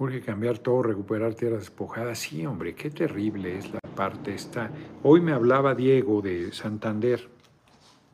Urge 0.00 0.20
cambiar 0.20 0.58
todo, 0.58 0.84
recuperar 0.84 1.34
tierras 1.34 1.60
despojadas. 1.60 2.20
Sí, 2.20 2.46
hombre, 2.46 2.74
qué 2.76 2.88
terrible 2.88 3.58
es 3.58 3.72
la 3.72 3.80
parte 3.80 4.32
esta. 4.32 4.70
Hoy 5.02 5.20
me 5.20 5.32
hablaba 5.32 5.74
Diego 5.74 6.22
de 6.22 6.52
Santander, 6.52 7.28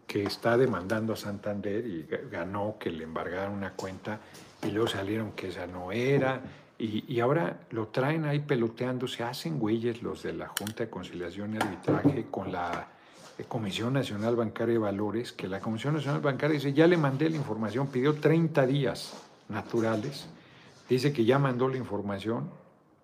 que 0.06 0.22
está 0.22 0.56
demandando 0.56 1.12
a 1.12 1.16
Santander 1.16 1.86
y 1.86 2.06
ganó 2.30 2.76
que 2.80 2.90
le 2.90 3.04
embargaran 3.04 3.52
una 3.52 3.72
cuenta 3.72 4.20
y 4.62 4.70
luego 4.70 4.88
salieron 4.88 5.32
que 5.32 5.48
esa 5.48 5.66
no 5.66 5.92
era. 5.92 6.40
Y, 6.78 7.04
y 7.06 7.20
ahora 7.20 7.60
lo 7.70 7.88
traen 7.88 8.24
ahí 8.24 8.40
peloteando, 8.40 9.06
se 9.06 9.22
hacen 9.22 9.58
güeyes 9.58 10.02
los 10.02 10.22
de 10.22 10.32
la 10.32 10.48
Junta 10.48 10.84
de 10.84 10.90
Conciliación 10.90 11.52
y 11.52 11.56
Arbitraje 11.58 12.26
con 12.30 12.50
la 12.50 12.88
Comisión 13.46 13.92
Nacional 13.92 14.36
Bancaria 14.36 14.72
de 14.72 14.78
Valores, 14.78 15.32
que 15.32 15.48
la 15.48 15.60
Comisión 15.60 15.94
Nacional 15.94 16.22
Bancaria 16.22 16.54
dice, 16.54 16.72
ya 16.72 16.86
le 16.86 16.96
mandé 16.96 17.28
la 17.28 17.36
información, 17.36 17.88
pidió 17.88 18.14
30 18.14 18.66
días 18.66 19.12
naturales 19.50 20.28
dice 20.88 21.12
que 21.12 21.24
ya 21.24 21.38
mandó 21.38 21.68
la 21.68 21.76
información 21.76 22.50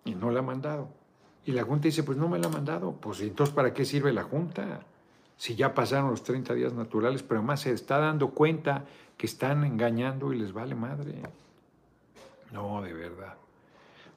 y 0.04 0.14
no 0.14 0.30
la 0.30 0.40
ha 0.40 0.42
mandado. 0.42 0.88
Y 1.44 1.52
la 1.52 1.62
Junta 1.62 1.88
dice, 1.88 2.02
pues 2.02 2.18
no 2.18 2.28
me 2.28 2.38
la 2.38 2.48
ha 2.48 2.50
mandado. 2.50 2.92
Pues 2.92 3.20
entonces, 3.20 3.54
¿para 3.54 3.72
qué 3.72 3.84
sirve 3.84 4.12
la 4.12 4.22
Junta? 4.22 4.80
Si 5.36 5.54
ya 5.54 5.74
pasaron 5.74 6.10
los 6.10 6.22
30 6.22 6.54
días 6.54 6.72
naturales, 6.72 7.22
pero 7.22 7.40
además 7.40 7.60
se 7.60 7.72
está 7.72 7.98
dando 7.98 8.30
cuenta 8.30 8.84
que 9.16 9.26
están 9.26 9.64
engañando 9.64 10.32
y 10.32 10.38
les 10.38 10.52
vale 10.52 10.74
madre. 10.74 11.14
No, 12.52 12.82
de 12.82 12.92
verdad. 12.92 13.34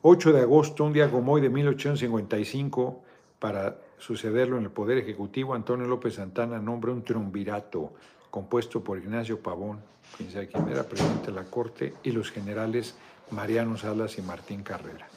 8 0.01 0.33
de 0.33 0.41
agosto, 0.41 0.83
un 0.83 0.91
día 0.91 1.09
como 1.09 1.31
hoy 1.31 1.41
de 1.41 1.49
1855, 1.49 3.01
para 3.39 3.77
sucederlo 3.97 4.57
en 4.57 4.63
el 4.63 4.69
Poder 4.69 4.97
Ejecutivo, 4.97 5.53
Antonio 5.53 5.87
López 5.87 6.15
Santana 6.15 6.59
nombra 6.59 6.91
un 6.91 7.03
triunvirato 7.03 7.93
compuesto 8.29 8.83
por 8.83 8.97
Ignacio 8.97 9.39
Pavón, 9.39 9.79
quien 10.17 10.29
sabe 10.29 10.47
quién 10.47 10.67
era 10.67 10.83
presidente 10.83 11.27
de 11.27 11.33
la 11.33 11.45
Corte, 11.45 11.93
y 12.03 12.11
los 12.11 12.31
generales 12.31 12.95
Mariano 13.33 13.77
Salas 13.77 14.17
y 14.19 14.21
Martín 14.21 14.61
Carrera. 14.61 15.07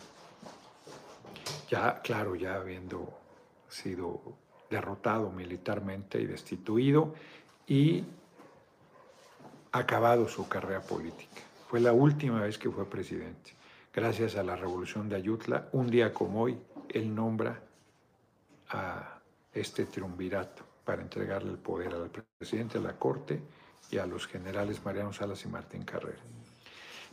Ya, 1.68 2.00
claro, 2.00 2.34
ya 2.34 2.54
habiendo 2.54 3.12
sido 3.68 4.20
derrotado 4.70 5.30
militarmente 5.30 6.20
y 6.20 6.26
destituido 6.26 7.14
y 7.66 8.04
acabado 9.70 10.28
su 10.28 10.48
carrera 10.48 10.80
política. 10.80 11.42
Fue 11.68 11.80
la 11.80 11.92
última 11.92 12.40
vez 12.40 12.56
que 12.56 12.70
fue 12.70 12.88
presidente. 12.88 13.52
Gracias 13.92 14.36
a 14.36 14.42
la 14.42 14.56
revolución 14.56 15.08
de 15.08 15.16
Ayutla, 15.16 15.68
un 15.72 15.90
día 15.90 16.14
como 16.14 16.42
hoy, 16.42 16.58
él 16.88 17.14
nombra 17.14 17.60
a 18.70 19.20
este 19.52 19.86
triunvirato 19.86 20.64
para 20.84 21.02
entregarle 21.02 21.50
el 21.50 21.58
poder 21.58 21.92
al 21.94 22.10
presidente 22.38 22.78
de 22.78 22.84
la 22.84 22.94
Corte 22.94 23.40
y 23.90 23.98
a 23.98 24.06
los 24.06 24.26
generales 24.26 24.84
Mariano 24.84 25.12
Salas 25.12 25.44
y 25.44 25.48
Martín 25.48 25.82
Carrera. 25.82 26.22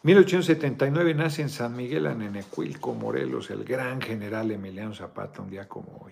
1879 0.04 1.14
nace 1.14 1.42
en 1.42 1.50
San 1.50 1.78
Miguel 1.78 2.08
Anenecuilco, 2.08 2.94
Morelos, 2.94 3.50
el 3.50 3.64
gran 3.64 4.02
general 4.02 4.52
Emiliano 4.52 4.94
Zapata, 4.94 5.42
un 5.42 5.50
día 5.50 5.70
como 5.70 6.02
hoy, 6.04 6.12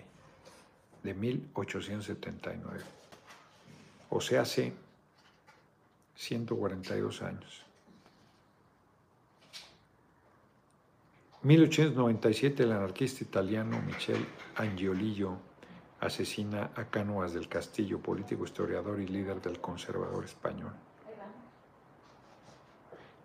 de 1.02 1.12
1879. 1.12 2.80
O 4.08 4.20
sea, 4.22 4.42
hace 4.42 4.72
142 6.14 7.20
años. 7.20 7.66
1897 11.42 12.62
el 12.62 12.72
anarquista 12.72 13.24
italiano 13.24 13.82
Michel 13.82 14.24
Angiolillo 14.56 15.36
asesina 16.00 16.70
a 16.76 16.84
Cánovas 16.84 17.34
del 17.34 17.48
Castillo, 17.48 17.98
político, 17.98 18.44
historiador 18.44 19.00
y 19.00 19.06
líder 19.06 19.42
del 19.42 19.60
conservador 19.60 20.24
español. 20.24 20.72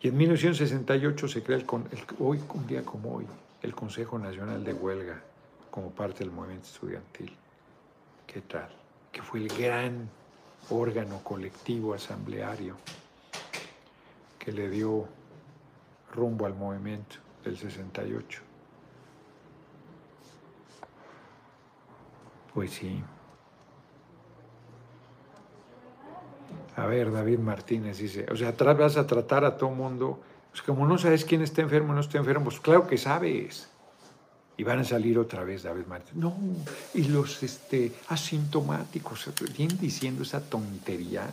Y 0.01 0.09
en 0.09 0.17
1968 0.17 1.27
se 1.27 1.43
crea 1.43 1.57
el, 1.57 1.65
hoy, 2.19 2.39
un 2.53 2.67
día 2.67 2.83
como 2.85 3.15
hoy, 3.15 3.25
el 3.61 3.73
Consejo 3.73 4.19
Nacional 4.19 4.63
de 4.63 4.73
Huelga 4.73 5.21
como 5.71 5.91
parte 5.91 6.19
del 6.19 6.31
movimiento 6.31 6.67
estudiantil. 6.67 7.35
¿Qué 8.25 8.41
tal? 8.41 8.69
Que 9.11 9.21
fue 9.21 9.39
el 9.39 9.47
gran 9.47 10.09
órgano 10.69 11.19
colectivo 11.23 11.93
asambleario 11.93 12.75
que 14.37 14.51
le 14.51 14.69
dio 14.69 15.07
rumbo 16.13 16.45
al 16.45 16.53
movimiento 16.53 17.17
del 17.43 17.57
68. 17.57 18.41
Pues 22.53 22.71
sí. 22.71 23.03
A 26.77 26.85
ver, 26.85 27.11
David 27.11 27.39
Martínez 27.39 27.97
dice, 27.97 28.27
o 28.31 28.35
sea, 28.35 28.51
vas 28.51 28.97
a 28.97 29.07
tratar 29.07 29.43
a 29.43 29.57
todo 29.57 29.71
mundo, 29.71 30.19
pues 30.51 30.61
como 30.61 30.85
no 30.85 30.99
sabes 30.99 31.25
quién 31.25 31.41
está 31.41 31.63
enfermo 31.63 31.91
no 31.91 32.01
está 32.01 32.19
enfermo, 32.19 32.45
pues 32.45 32.59
claro 32.59 32.85
que 32.85 32.99
sabes. 32.99 33.67
Y 34.57 34.63
van 34.63 34.79
a 34.79 34.83
salir 34.83 35.17
otra 35.17 35.43
vez 35.43 35.63
David 35.63 35.87
Martínez. 35.87 36.15
No, 36.15 36.37
y 36.93 37.05
los 37.05 37.41
este, 37.41 37.93
asintomáticos, 38.09 39.27
vienen 39.57 39.79
diciendo 39.79 40.21
esa 40.21 40.39
tontería. 40.39 41.27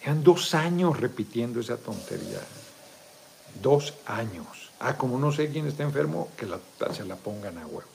Llevan 0.00 0.24
dos 0.24 0.54
años 0.54 0.98
repitiendo 0.98 1.60
esa 1.60 1.76
tontería. 1.76 2.40
Dos 3.62 3.92
años. 4.06 4.70
Ah, 4.80 4.96
como 4.96 5.18
no 5.18 5.32
sé 5.32 5.50
quién 5.50 5.66
está 5.66 5.82
enfermo, 5.82 6.30
que 6.36 6.46
se 6.94 7.04
la 7.04 7.16
pongan 7.16 7.58
a 7.58 7.66
huevo. 7.66 7.88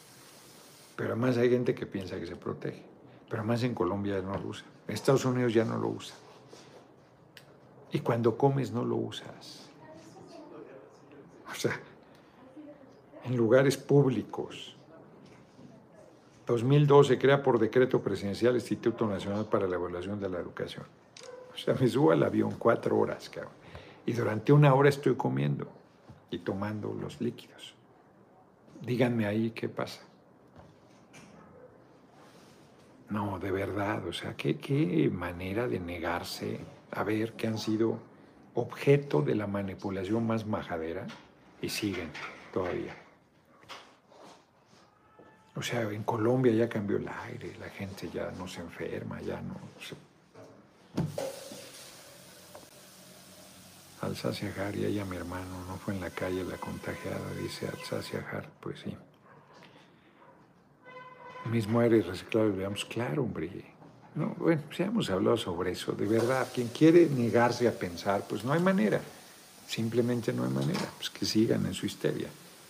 Pero 0.95 1.13
además 1.13 1.37
hay 1.37 1.49
gente 1.49 1.73
que 1.73 1.87
piensa 1.87 2.19
que 2.19 2.27
se 2.27 2.35
protege. 2.35 2.83
Pero 3.29 3.41
además 3.41 3.63
en 3.63 3.73
Colombia 3.73 4.21
no 4.21 4.37
lo 4.37 4.47
usa. 4.49 4.65
En 4.87 4.93
Estados 4.93 5.25
Unidos 5.25 5.53
ya 5.53 5.65
no 5.65 5.77
lo 5.77 5.87
usa. 5.87 6.15
Y 7.93 7.99
cuando 7.99 8.35
comes 8.35 8.71
no 8.71 8.83
lo 8.83 8.95
usas. 8.95 9.69
O 11.49 11.53
sea, 11.55 11.79
en 13.23 13.37
lugares 13.37 13.77
públicos. 13.77 14.75
2012 16.47 17.19
crea 17.19 17.41
por 17.41 17.59
decreto 17.59 18.01
presidencial 18.01 18.55
Instituto 18.55 19.07
Nacional 19.07 19.45
para 19.45 19.67
la 19.67 19.75
Evaluación 19.75 20.19
de 20.19 20.27
la 20.27 20.39
Educación. 20.39 20.85
O 21.53 21.57
sea, 21.57 21.75
me 21.75 21.87
subo 21.87 22.11
al 22.11 22.23
avión 22.23 22.55
cuatro 22.57 22.97
horas, 22.97 23.29
cabrón. 23.29 23.53
Y 24.07 24.13
durante 24.13 24.51
una 24.51 24.73
hora 24.73 24.89
estoy 24.89 25.15
comiendo 25.15 25.67
y 26.31 26.39
tomando 26.39 26.93
los 26.93 27.21
líquidos. 27.21 27.75
Díganme 28.81 29.27
ahí 29.27 29.51
qué 29.51 29.69
pasa. 29.69 30.01
No, 33.09 33.37
de 33.37 33.51
verdad, 33.51 34.05
o 34.07 34.11
sea, 34.11 34.35
qué, 34.35 34.57
qué 34.57 35.09
manera 35.13 35.67
de 35.67 35.79
negarse 35.79 36.59
a 36.95 37.03
ver 37.03 37.33
que 37.33 37.47
han 37.47 37.57
sido 37.57 37.99
objeto 38.53 39.21
de 39.21 39.35
la 39.35 39.47
manipulación 39.47 40.25
más 40.27 40.45
majadera 40.45 41.07
y 41.61 41.69
siguen 41.69 42.11
todavía. 42.53 42.95
O 45.55 45.61
sea, 45.61 45.81
en 45.81 46.03
Colombia 46.03 46.51
ya 46.53 46.67
cambió 46.67 46.97
el 46.97 47.07
aire, 47.07 47.55
la 47.59 47.69
gente 47.69 48.09
ya 48.11 48.31
no 48.31 48.47
se 48.47 48.61
enferma, 48.61 49.21
ya 49.21 49.41
no. 49.41 49.55
Alsacia 54.01 54.53
Har, 54.57 54.75
y 54.75 54.85
ella 54.85 55.05
mi 55.05 55.15
hermano, 55.15 55.63
no 55.67 55.77
fue 55.77 55.93
en 55.93 56.01
la 56.01 56.09
calle 56.09 56.43
la 56.43 56.57
contagiada, 56.57 57.33
dice 57.41 57.67
Alsacia 57.67 58.25
Har, 58.31 58.49
pues 58.59 58.79
sí. 58.79 58.95
Mismo 61.45 61.79
aire 61.79 62.01
reciclado, 62.01 62.53
veamos, 62.53 62.85
claro, 62.85 63.23
hombre. 63.23 63.72
No, 64.15 64.35
bueno, 64.37 64.61
pues 64.67 64.77
ya 64.77 64.85
hemos 64.85 65.09
hablado 65.09 65.37
sobre 65.37 65.71
eso, 65.71 65.93
de 65.93 66.05
verdad. 66.05 66.47
Quien 66.53 66.67
quiere 66.67 67.07
negarse 67.09 67.67
a 67.67 67.71
pensar, 67.71 68.25
pues 68.27 68.43
no 68.43 68.53
hay 68.53 68.61
manera. 68.61 69.01
Simplemente 69.67 70.31
no 70.33 70.43
hay 70.43 70.51
manera. 70.51 70.87
Pues 70.97 71.09
que 71.09 71.25
sigan 71.25 71.65
en 71.65 71.73
su 71.73 71.85
histeria. 71.85 72.27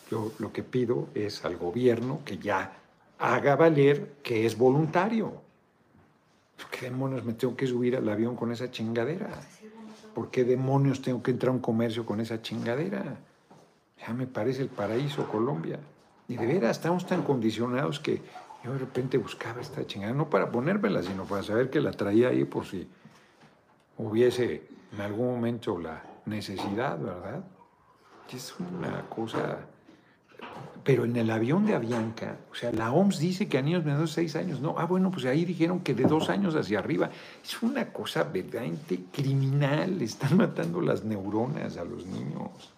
Yo 0.09 0.31
lo 0.39 0.53
que 0.53 0.63
pido 0.63 1.09
es 1.13 1.43
al 1.43 1.57
gobierno 1.57 2.21
que 2.23 2.37
ya 2.37 2.77
haga 3.19 3.55
valer 3.55 4.15
que 4.23 4.45
es 4.45 4.57
voluntario. 4.57 5.41
¿Qué 6.71 6.85
demonios 6.85 7.23
me 7.25 7.33
tengo 7.33 7.55
que 7.55 7.67
subir 7.67 7.95
al 7.95 8.07
avión 8.07 8.35
con 8.35 8.51
esa 8.51 8.71
chingadera? 8.71 9.29
¿Por 10.13 10.29
qué 10.29 10.43
demonios 10.43 11.01
tengo 11.01 11.21
que 11.21 11.31
entrar 11.31 11.49
a 11.49 11.53
un 11.53 11.59
comercio 11.59 12.05
con 12.05 12.19
esa 12.19 12.41
chingadera? 12.41 13.17
Ya 13.99 14.13
me 14.13 14.27
parece 14.27 14.61
el 14.61 14.69
paraíso 14.69 15.27
Colombia. 15.27 15.79
Y 16.27 16.37
de 16.37 16.45
veras, 16.45 16.77
estamos 16.77 17.05
tan 17.05 17.23
condicionados 17.23 17.99
que 17.99 18.21
yo 18.63 18.71
de 18.71 18.79
repente 18.79 19.17
buscaba 19.17 19.61
esta 19.61 19.85
chingada, 19.85 20.13
no 20.13 20.29
para 20.29 20.51
ponérmela, 20.51 21.03
sino 21.03 21.25
para 21.25 21.43
saber 21.43 21.69
que 21.69 21.81
la 21.81 21.91
traía 21.91 22.29
ahí 22.29 22.45
por 22.45 22.65
si 22.65 22.87
hubiese 23.97 24.67
en 24.93 25.01
algún 25.01 25.27
momento 25.27 25.79
la 25.79 26.03
necesidad, 26.25 26.97
¿verdad? 26.97 27.43
Es 28.31 28.55
una 28.59 29.07
cosa... 29.09 29.59
Pero 30.83 31.05
en 31.05 31.15
el 31.15 31.31
avión 31.31 31.65
de 31.65 31.75
Avianca, 31.75 32.37
o 32.51 32.55
sea, 32.55 32.73
la 32.73 32.91
OMS 32.91 33.17
dice 33.17 33.47
que 33.47 33.57
a 33.57 33.61
niños 33.61 33.85
menores 33.85 34.09
de 34.09 34.15
seis 34.15 34.35
años, 34.35 34.59
no. 34.59 34.75
Ah, 34.77 34.85
bueno, 34.85 35.11
pues 35.11 35.23
ahí 35.25 35.45
dijeron 35.45 35.79
que 35.79 35.93
de 35.93 36.03
dos 36.03 36.29
años 36.29 36.55
hacia 36.55 36.79
arriba. 36.79 37.09
Es 37.41 37.63
una 37.63 37.93
cosa 37.93 38.23
verdaderamente 38.23 39.05
criminal. 39.13 40.01
Están 40.01 40.35
matando 40.35 40.81
las 40.81 41.05
neuronas 41.05 41.77
a 41.77 41.85
los 41.85 42.05
niños. 42.05 42.72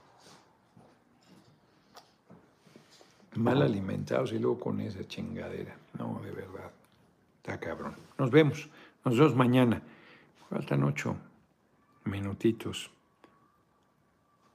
Mal 3.37 3.61
alimentados 3.61 4.33
y 4.33 4.39
luego 4.39 4.59
con 4.59 4.81
esa 4.81 5.07
chingadera. 5.07 5.77
No, 5.97 6.21
de 6.23 6.31
verdad. 6.31 6.71
Está 7.37 7.59
cabrón. 7.59 7.95
Nos 8.17 8.31
vemos. 8.31 8.69
Nos 9.03 9.17
vemos 9.17 9.35
mañana. 9.35 9.81
Faltan 10.49 10.83
ocho 10.83 11.15
minutitos. 12.05 12.91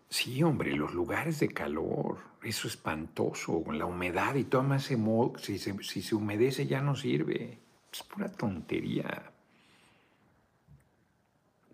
Sí, 0.08 0.42
hombre, 0.42 0.74
los 0.74 0.92
lugares 0.92 1.38
de 1.38 1.48
calor, 1.48 2.18
eso 2.42 2.66
es 2.66 2.74
espantoso, 2.74 3.62
la 3.70 3.86
humedad 3.86 4.34
y 4.34 4.44
todo 4.44 4.64
más 4.64 4.82
se, 4.82 4.98
si, 5.38 5.58
se, 5.58 5.82
si 5.84 6.02
se 6.02 6.14
humedece 6.14 6.66
ya 6.66 6.80
no 6.80 6.96
sirve. 6.96 7.60
Es 7.92 8.02
pura 8.02 8.28
tontería. 8.28 9.30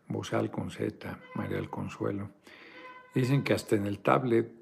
Bozal 0.08 0.50
con 0.50 0.70
Z, 0.70 1.18
María 1.34 1.56
del 1.56 1.70
Consuelo. 1.70 2.30
Dicen 3.14 3.42
que 3.42 3.54
hasta 3.54 3.76
en 3.76 3.86
el 3.86 4.00
tablet 4.00 4.52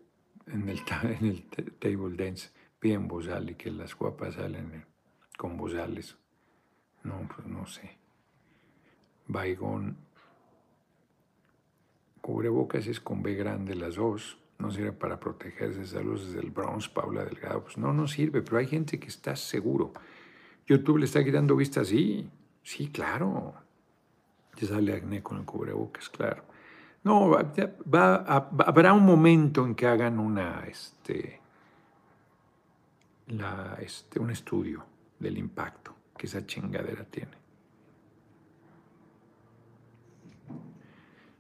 en 0.47 0.69
el, 0.69 0.81
en 1.03 1.27
el 1.27 1.45
table 1.79 2.17
dance 2.17 2.51
piden 2.79 3.09
bozal 3.09 3.51
y 3.51 3.55
que 3.55 3.71
las 3.71 3.95
guapas 3.95 4.35
salen 4.35 4.85
con 5.39 5.57
bozales. 5.57 6.17
No, 7.03 7.29
pues 7.35 7.47
no 7.47 7.67
sé. 7.67 7.99
Baigón. 9.27 9.97
Cubrebocas 12.21 12.87
es 12.87 13.01
con 13.01 13.23
B 13.23 13.35
grande 13.35 13.75
las 13.75 13.97
dos. 13.97 14.39
No 14.59 14.71
sirve 14.71 14.93
para 14.93 15.21
protegerse. 15.21 15.85
Saludos 15.85 16.27
desde 16.27 16.41
el 16.41 16.51
Bronx, 16.51 16.89
Paula 16.89 17.25
Delgado. 17.25 17.65
Pues 17.65 17.77
no, 17.77 17.93
no 17.93 18.07
sirve, 18.07 18.43
pero 18.43 18.59
hay 18.59 18.67
gente 18.67 18.99
que 18.99 19.09
está 19.09 19.37
seguro. 19.37 19.93
YouTube 20.67 20.99
le 20.99 21.05
está 21.05 21.23
quitando 21.23 21.57
vistas, 21.57 21.89
sí. 21.89 22.31
Sí, 22.63 22.89
claro. 22.89 23.55
Ya 24.57 24.69
sale 24.69 24.95
acné 24.95 25.23
con 25.23 25.39
el 25.39 25.45
cubrebocas, 25.45 26.09
claro. 26.09 26.45
No, 27.05 27.29
va, 27.29 28.27
habrá 28.67 28.93
un 28.95 29.05
momento 29.05 29.65
en 29.67 29.75
que 29.75 29.87
hagan 29.87 30.19
una, 30.19 30.65
este, 30.67 31.39
la, 33.27 33.77
este, 33.81 34.19
un 34.19 34.31
estudio 34.31 34.85
del 35.19 35.37
impacto 35.37 35.95
que 36.17 36.27
esa 36.27 36.47
chingadera 36.47 37.05
tiene. 37.05 37.45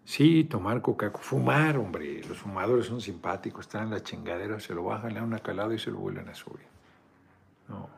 Sí, 0.04 0.44
tomar 0.44 0.82
coca 0.82 1.10
fumar, 1.10 1.78
hombre. 1.78 2.22
Los 2.24 2.38
fumadores 2.38 2.86
son 2.86 3.00
simpáticos, 3.00 3.66
están 3.66 3.84
en 3.84 3.90
la 3.90 4.02
chingadera, 4.02 4.60
se 4.60 4.74
lo 4.74 4.84
bajan, 4.84 5.14
le 5.14 5.20
dan 5.20 5.28
una 5.28 5.38
calada 5.38 5.74
y 5.74 5.78
se 5.78 5.90
lo 5.90 5.98
vuelven 5.98 6.28
a 6.28 6.34
subir. 6.34 6.66
No. 7.68 7.88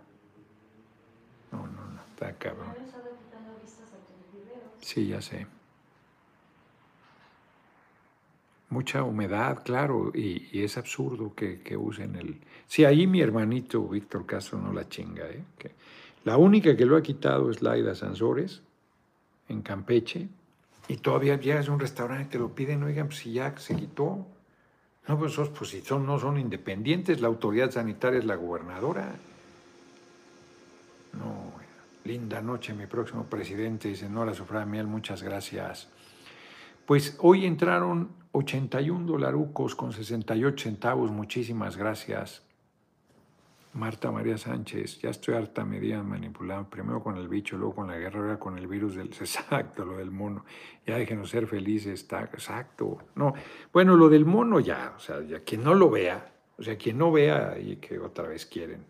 No, 1.50 1.66
no, 1.66 1.84
no, 1.84 2.00
está 2.10 2.32
cabrón. 2.34 2.74
Sí, 4.80 5.08
ya 5.08 5.20
sé. 5.20 5.48
Mucha 8.76 9.02
humedad, 9.02 9.62
claro, 9.64 10.12
y, 10.14 10.62
es 10.62 10.76
absurdo 10.76 11.34
que, 11.34 11.76
usen 11.78 12.14
el... 12.16 12.38
Sí, 12.66 12.84
ahí 12.84 13.06
mi 13.06 13.22
hermanito 13.22 13.88
Víctor 13.88 14.26
Castro 14.26 14.58
no 14.58 14.70
la 14.70 14.86
chinga, 14.86 15.24
¿eh? 15.24 15.42
La 16.24 16.36
única 16.36 16.76
que 16.76 16.84
lo 16.84 16.96
ha 16.96 17.02
quitado 17.02 17.50
es 17.50 17.62
Laida 17.62 17.94
Sansores, 17.94 18.60
en 19.48 19.62
Campeche, 19.62 20.28
y 20.88 20.98
todavía 20.98 21.40
llegas 21.40 21.68
a 21.68 21.72
un 21.72 21.80
restaurante 21.80 22.24
y 22.24 22.28
te 22.28 22.38
lo 22.38 22.54
piden, 22.54 22.82
oigan, 22.82 23.06
pues 23.06 23.20
si 23.20 23.32
ya 23.32 23.56
se 23.56 23.74
quitó. 23.74 24.26
No, 25.08 25.18
pues, 25.18 25.32
esos, 25.32 25.48
pues 25.48 25.70
si 25.70 25.80
son, 25.80 26.04
no 26.04 26.18
son 26.18 26.38
independientes, 26.38 27.22
la 27.22 27.28
autoridad 27.28 27.70
sanitaria 27.70 28.18
es 28.18 28.26
la 28.26 28.36
gobernadora. 28.36 29.14
No, 31.14 31.52
linda 32.04 32.42
noche, 32.42 32.74
mi 32.74 32.86
próximo 32.86 33.24
presidente, 33.24 33.88
dice 33.88 34.10
Nora 34.10 34.34
Sofra 34.34 34.66
Miel, 34.66 34.86
muchas 34.86 35.22
gracias. 35.22 35.88
Pues 36.84 37.16
hoy 37.20 37.46
entraron 37.46 38.25
81 38.36 39.06
dolarucos 39.06 39.74
con 39.74 39.92
68 39.92 40.62
centavos. 40.62 41.10
Muchísimas 41.10 41.76
gracias. 41.76 42.42
Marta 43.72 44.10
María 44.10 44.38
Sánchez, 44.38 45.00
ya 45.00 45.10
estoy 45.10 45.34
harta 45.34 45.64
medida 45.64 46.02
manipulada, 46.02 46.68
primero 46.68 47.02
con 47.02 47.18
el 47.18 47.28
bicho, 47.28 47.58
luego 47.58 47.74
con 47.74 47.88
la 47.88 47.98
guerra, 47.98 48.20
ahora 48.20 48.38
con 48.38 48.56
el 48.56 48.66
virus 48.66 48.96
del 48.96 49.08
exacto, 49.20 49.84
lo 49.84 49.98
del 49.98 50.10
mono. 50.10 50.44
Ya 50.86 50.96
déjenos 50.96 51.30
ser 51.30 51.46
felices, 51.46 52.00
está 52.00 52.24
exacto. 52.24 52.98
No, 53.14 53.34
bueno, 53.72 53.96
lo 53.96 54.08
del 54.08 54.24
mono 54.24 54.60
ya, 54.60 54.94
o 54.96 54.98
sea, 54.98 55.22
ya 55.22 55.40
quien 55.40 55.62
no 55.62 55.74
lo 55.74 55.90
vea, 55.90 56.32
o 56.58 56.62
sea, 56.62 56.76
quien 56.76 56.98
no 56.98 57.12
vea 57.12 57.58
y 57.58 57.76
que 57.76 57.98
otra 57.98 58.28
vez 58.28 58.46
quieren, 58.46 58.84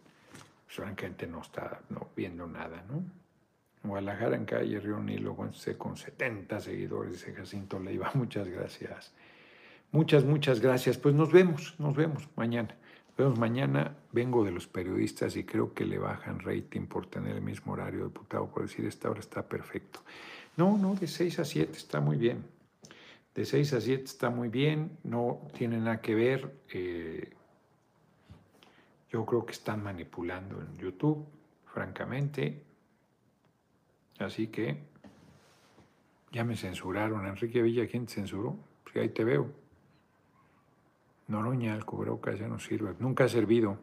pues 0.64 0.76
francamente 0.76 1.26
no 1.26 1.40
está 1.40 1.80
no, 1.88 2.08
viendo 2.14 2.46
nada, 2.46 2.84
¿no? 2.88 3.02
Guadalajara 3.82 4.36
en 4.36 4.44
calle 4.44 4.80
Río 4.80 4.98
Nilo, 4.98 5.36
con 5.36 5.96
70 5.96 6.60
seguidores, 6.60 7.12
dice 7.12 7.32
Jacinto 7.32 7.78
Leiva, 7.78 8.10
muchas 8.14 8.48
gracias. 8.48 9.12
Muchas, 9.92 10.24
muchas 10.24 10.60
gracias. 10.60 10.98
Pues 10.98 11.14
nos 11.14 11.32
vemos, 11.32 11.74
nos 11.78 11.96
vemos 11.96 12.28
mañana. 12.36 12.76
Nos 13.08 13.16
vemos 13.16 13.38
mañana. 13.38 13.96
Vengo 14.12 14.44
de 14.44 14.50
los 14.50 14.66
periodistas 14.66 15.36
y 15.36 15.44
creo 15.44 15.72
que 15.72 15.84
le 15.84 15.98
bajan 15.98 16.40
rating 16.40 16.86
por 16.86 17.06
tener 17.06 17.36
el 17.36 17.42
mismo 17.42 17.72
horario, 17.72 18.04
diputado, 18.04 18.48
por 18.48 18.62
decir 18.62 18.84
esta 18.84 19.10
hora 19.10 19.20
está 19.20 19.46
perfecto. 19.46 20.00
No, 20.56 20.76
no, 20.76 20.94
de 20.94 21.06
6 21.06 21.38
a 21.38 21.44
7 21.44 21.72
está 21.76 22.00
muy 22.00 22.16
bien. 22.16 22.44
De 23.34 23.44
6 23.44 23.74
a 23.74 23.80
7 23.80 24.04
está 24.04 24.30
muy 24.30 24.48
bien, 24.48 24.98
no 25.04 25.42
tiene 25.56 25.78
nada 25.78 26.00
que 26.00 26.14
ver. 26.14 26.60
Eh, 26.72 27.32
yo 29.10 29.24
creo 29.26 29.44
que 29.44 29.52
están 29.52 29.82
manipulando 29.82 30.60
en 30.60 30.76
YouTube, 30.78 31.26
francamente. 31.66 32.62
Así 34.18 34.48
que 34.48 34.78
ya 36.32 36.44
me 36.44 36.56
censuraron. 36.56 37.26
Enrique 37.26 37.62
Villa, 37.62 37.86
¿quién 37.86 38.06
te 38.06 38.14
censuró? 38.14 38.56
Pues 38.84 38.96
ahí 38.96 39.08
te 39.10 39.24
veo. 39.24 39.65
Noroña, 41.28 41.74
el 41.74 41.84
cubrebocas 41.84 42.38
ya 42.38 42.46
no 42.46 42.58
sirve. 42.58 42.94
Nunca 43.00 43.24
ha 43.24 43.28
servido. 43.28 43.78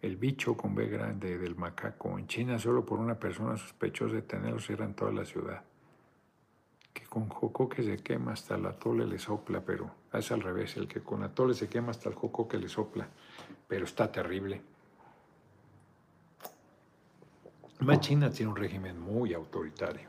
El 0.00 0.16
bicho 0.16 0.56
con 0.56 0.74
B 0.74 0.86
grande 0.86 1.38
del 1.38 1.54
macaco. 1.54 2.18
En 2.18 2.26
China 2.26 2.58
solo 2.58 2.84
por 2.84 2.98
una 2.98 3.18
persona 3.18 3.56
sospechosa 3.56 4.16
de 4.16 4.22
tenerlo 4.22 4.58
cierran 4.58 4.94
toda 4.94 5.12
la 5.12 5.24
ciudad. 5.24 5.62
Que 6.92 7.04
con 7.04 7.28
jocoque 7.28 7.82
se 7.82 7.98
quema 7.98 8.32
hasta 8.32 8.54
el 8.54 8.66
atole 8.66 9.06
le 9.06 9.18
sopla, 9.18 9.60
pero 9.60 9.90
es 10.12 10.30
al 10.32 10.40
revés. 10.40 10.76
El 10.76 10.88
que 10.88 11.00
con 11.00 11.22
atole 11.22 11.54
se 11.54 11.68
quema 11.68 11.90
hasta 11.90 12.08
el 12.08 12.14
jocoque 12.14 12.58
le 12.58 12.68
sopla. 12.68 13.06
Pero 13.68 13.84
está 13.84 14.10
terrible. 14.10 14.62
Además, 17.76 18.00
China 18.00 18.30
tiene 18.30 18.52
un 18.52 18.56
régimen 18.56 18.98
muy 18.98 19.34
autoritario. 19.34 20.08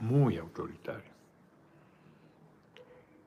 Muy 0.00 0.36
autoritario. 0.36 1.12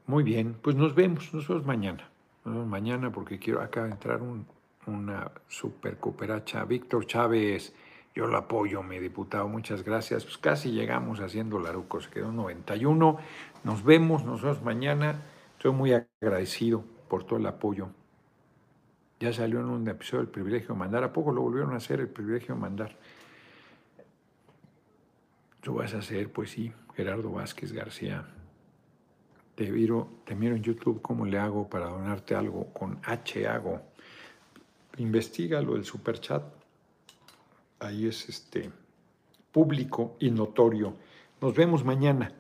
Muy 0.08 0.24
bien, 0.24 0.58
pues 0.62 0.76
nos 0.76 0.96
vemos, 0.96 1.34
nos 1.34 1.48
vemos 1.48 1.66
mañana 1.66 2.10
mañana 2.50 3.12
porque 3.12 3.40
quiero 3.40 3.62
acá 3.62 3.86
entrar 3.86 4.22
un, 4.22 4.46
una 4.88 5.32
super 5.48 5.98
cooperacha. 5.98 6.64
Víctor 6.66 7.06
Chávez, 7.06 7.74
yo 8.16 8.28
lo 8.28 8.38
apoyo, 8.38 8.82
mi 8.82 9.00
diputado, 9.00 9.48
muchas 9.48 9.84
gracias. 9.84 10.24
Pues 10.24 10.38
casi 10.38 10.72
llegamos 10.72 11.20
haciendo 11.20 11.60
Laruco, 11.60 12.02
se 12.02 12.10
quedó 12.10 12.32
91. 12.32 13.18
Nos 13.64 13.84
vemos, 13.84 14.24
nos 14.26 14.42
vemos 14.42 14.64
mañana. 14.64 15.22
Estoy 15.54 15.72
muy 15.72 15.94
agradecido 15.94 16.84
por 17.08 17.26
todo 17.26 17.38
el 17.40 17.46
apoyo. 17.46 17.90
Ya 19.20 19.34
salió 19.34 19.60
en 19.60 19.66
un 19.66 19.88
episodio 19.88 20.22
el 20.22 20.30
privilegio 20.30 20.70
de 20.70 20.80
mandar. 20.80 21.04
¿A 21.04 21.14
poco 21.14 21.32
lo 21.32 21.42
volvieron 21.42 21.74
a 21.74 21.78
hacer 21.78 22.00
el 22.00 22.10
privilegio 22.10 22.56
de 22.56 22.62
mandar? 22.62 22.96
Lo 25.64 25.74
vas 25.74 25.94
a 25.94 25.98
hacer, 25.98 26.32
pues 26.32 26.52
sí, 26.52 26.72
Gerardo 26.96 27.32
Vázquez 27.32 27.74
García. 27.74 28.26
Te 29.58 29.72
miro, 29.72 30.22
te 30.24 30.36
miro 30.36 30.56
en 30.56 30.62
YouTube 30.62 31.02
cómo 31.02 31.26
le 31.26 31.40
hago 31.40 31.68
para 31.68 31.88
donarte 31.88 32.36
algo 32.36 32.72
con 32.72 33.00
H 33.04 33.48
hago. 33.48 33.82
Investígalo, 34.98 35.76
el 35.76 35.84
superchat. 35.84 36.44
Ahí 37.80 38.06
es 38.06 38.30
este 38.30 38.72
público 39.52 40.16
y 40.20 40.30
notorio. 40.30 40.96
Nos 41.42 41.56
vemos 41.56 41.84
mañana. 41.84 42.32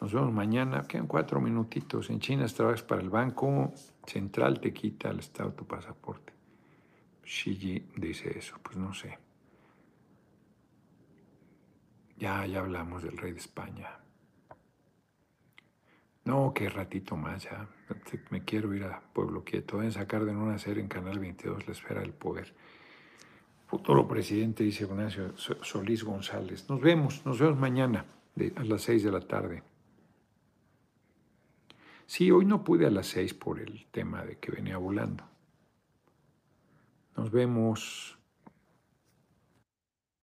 Nos 0.00 0.12
vemos 0.12 0.32
mañana. 0.32 0.86
Quedan 0.86 1.08
cuatro 1.08 1.40
minutitos. 1.40 2.08
En 2.08 2.20
China 2.20 2.46
trabajas 2.46 2.84
para 2.84 3.02
el 3.02 3.10
Banco 3.10 3.72
Central, 4.06 4.60
te 4.60 4.72
quita 4.72 5.10
el 5.10 5.18
Estado 5.18 5.52
tu 5.52 5.66
pasaporte. 5.66 6.32
Xi 7.24 7.84
dice 7.96 8.38
eso, 8.38 8.60
pues 8.62 8.76
no 8.76 8.94
sé. 8.94 9.18
Ya, 12.16 12.46
ya 12.46 12.60
hablamos 12.60 13.02
del 13.02 13.18
rey 13.18 13.32
de 13.32 13.38
España. 13.38 14.00
No, 16.24 16.52
qué 16.54 16.68
ratito 16.68 17.16
más 17.16 17.44
ya. 17.44 17.68
Me 18.30 18.44
quiero 18.44 18.74
ir 18.74 18.84
a 18.84 19.00
Pueblo 19.12 19.42
Quieto. 19.44 19.78
Deben 19.78 19.92
sacar 19.92 20.24
de 20.24 20.32
una 20.32 20.58
serie 20.58 20.82
en 20.82 20.88
Canal 20.88 21.18
22, 21.18 21.66
La 21.66 21.72
Esfera 21.72 22.00
del 22.00 22.12
Poder. 22.12 22.54
Futuro 23.66 24.06
presidente, 24.06 24.64
dice 24.64 24.84
Ignacio 24.84 25.36
Solís 25.36 26.04
González. 26.04 26.68
Nos 26.68 26.80
vemos, 26.80 27.24
nos 27.24 27.38
vemos 27.38 27.58
mañana 27.58 28.04
a 28.56 28.64
las 28.64 28.82
seis 28.82 29.02
de 29.02 29.12
la 29.12 29.20
tarde. 29.20 29.62
Sí, 32.06 32.30
hoy 32.30 32.44
no 32.44 32.64
pude 32.64 32.86
a 32.86 32.90
las 32.90 33.06
seis 33.06 33.32
por 33.32 33.60
el 33.60 33.86
tema 33.92 34.24
de 34.24 34.38
que 34.38 34.50
venía 34.50 34.76
volando. 34.76 35.24
Nos 37.16 37.30
vemos 37.30 38.18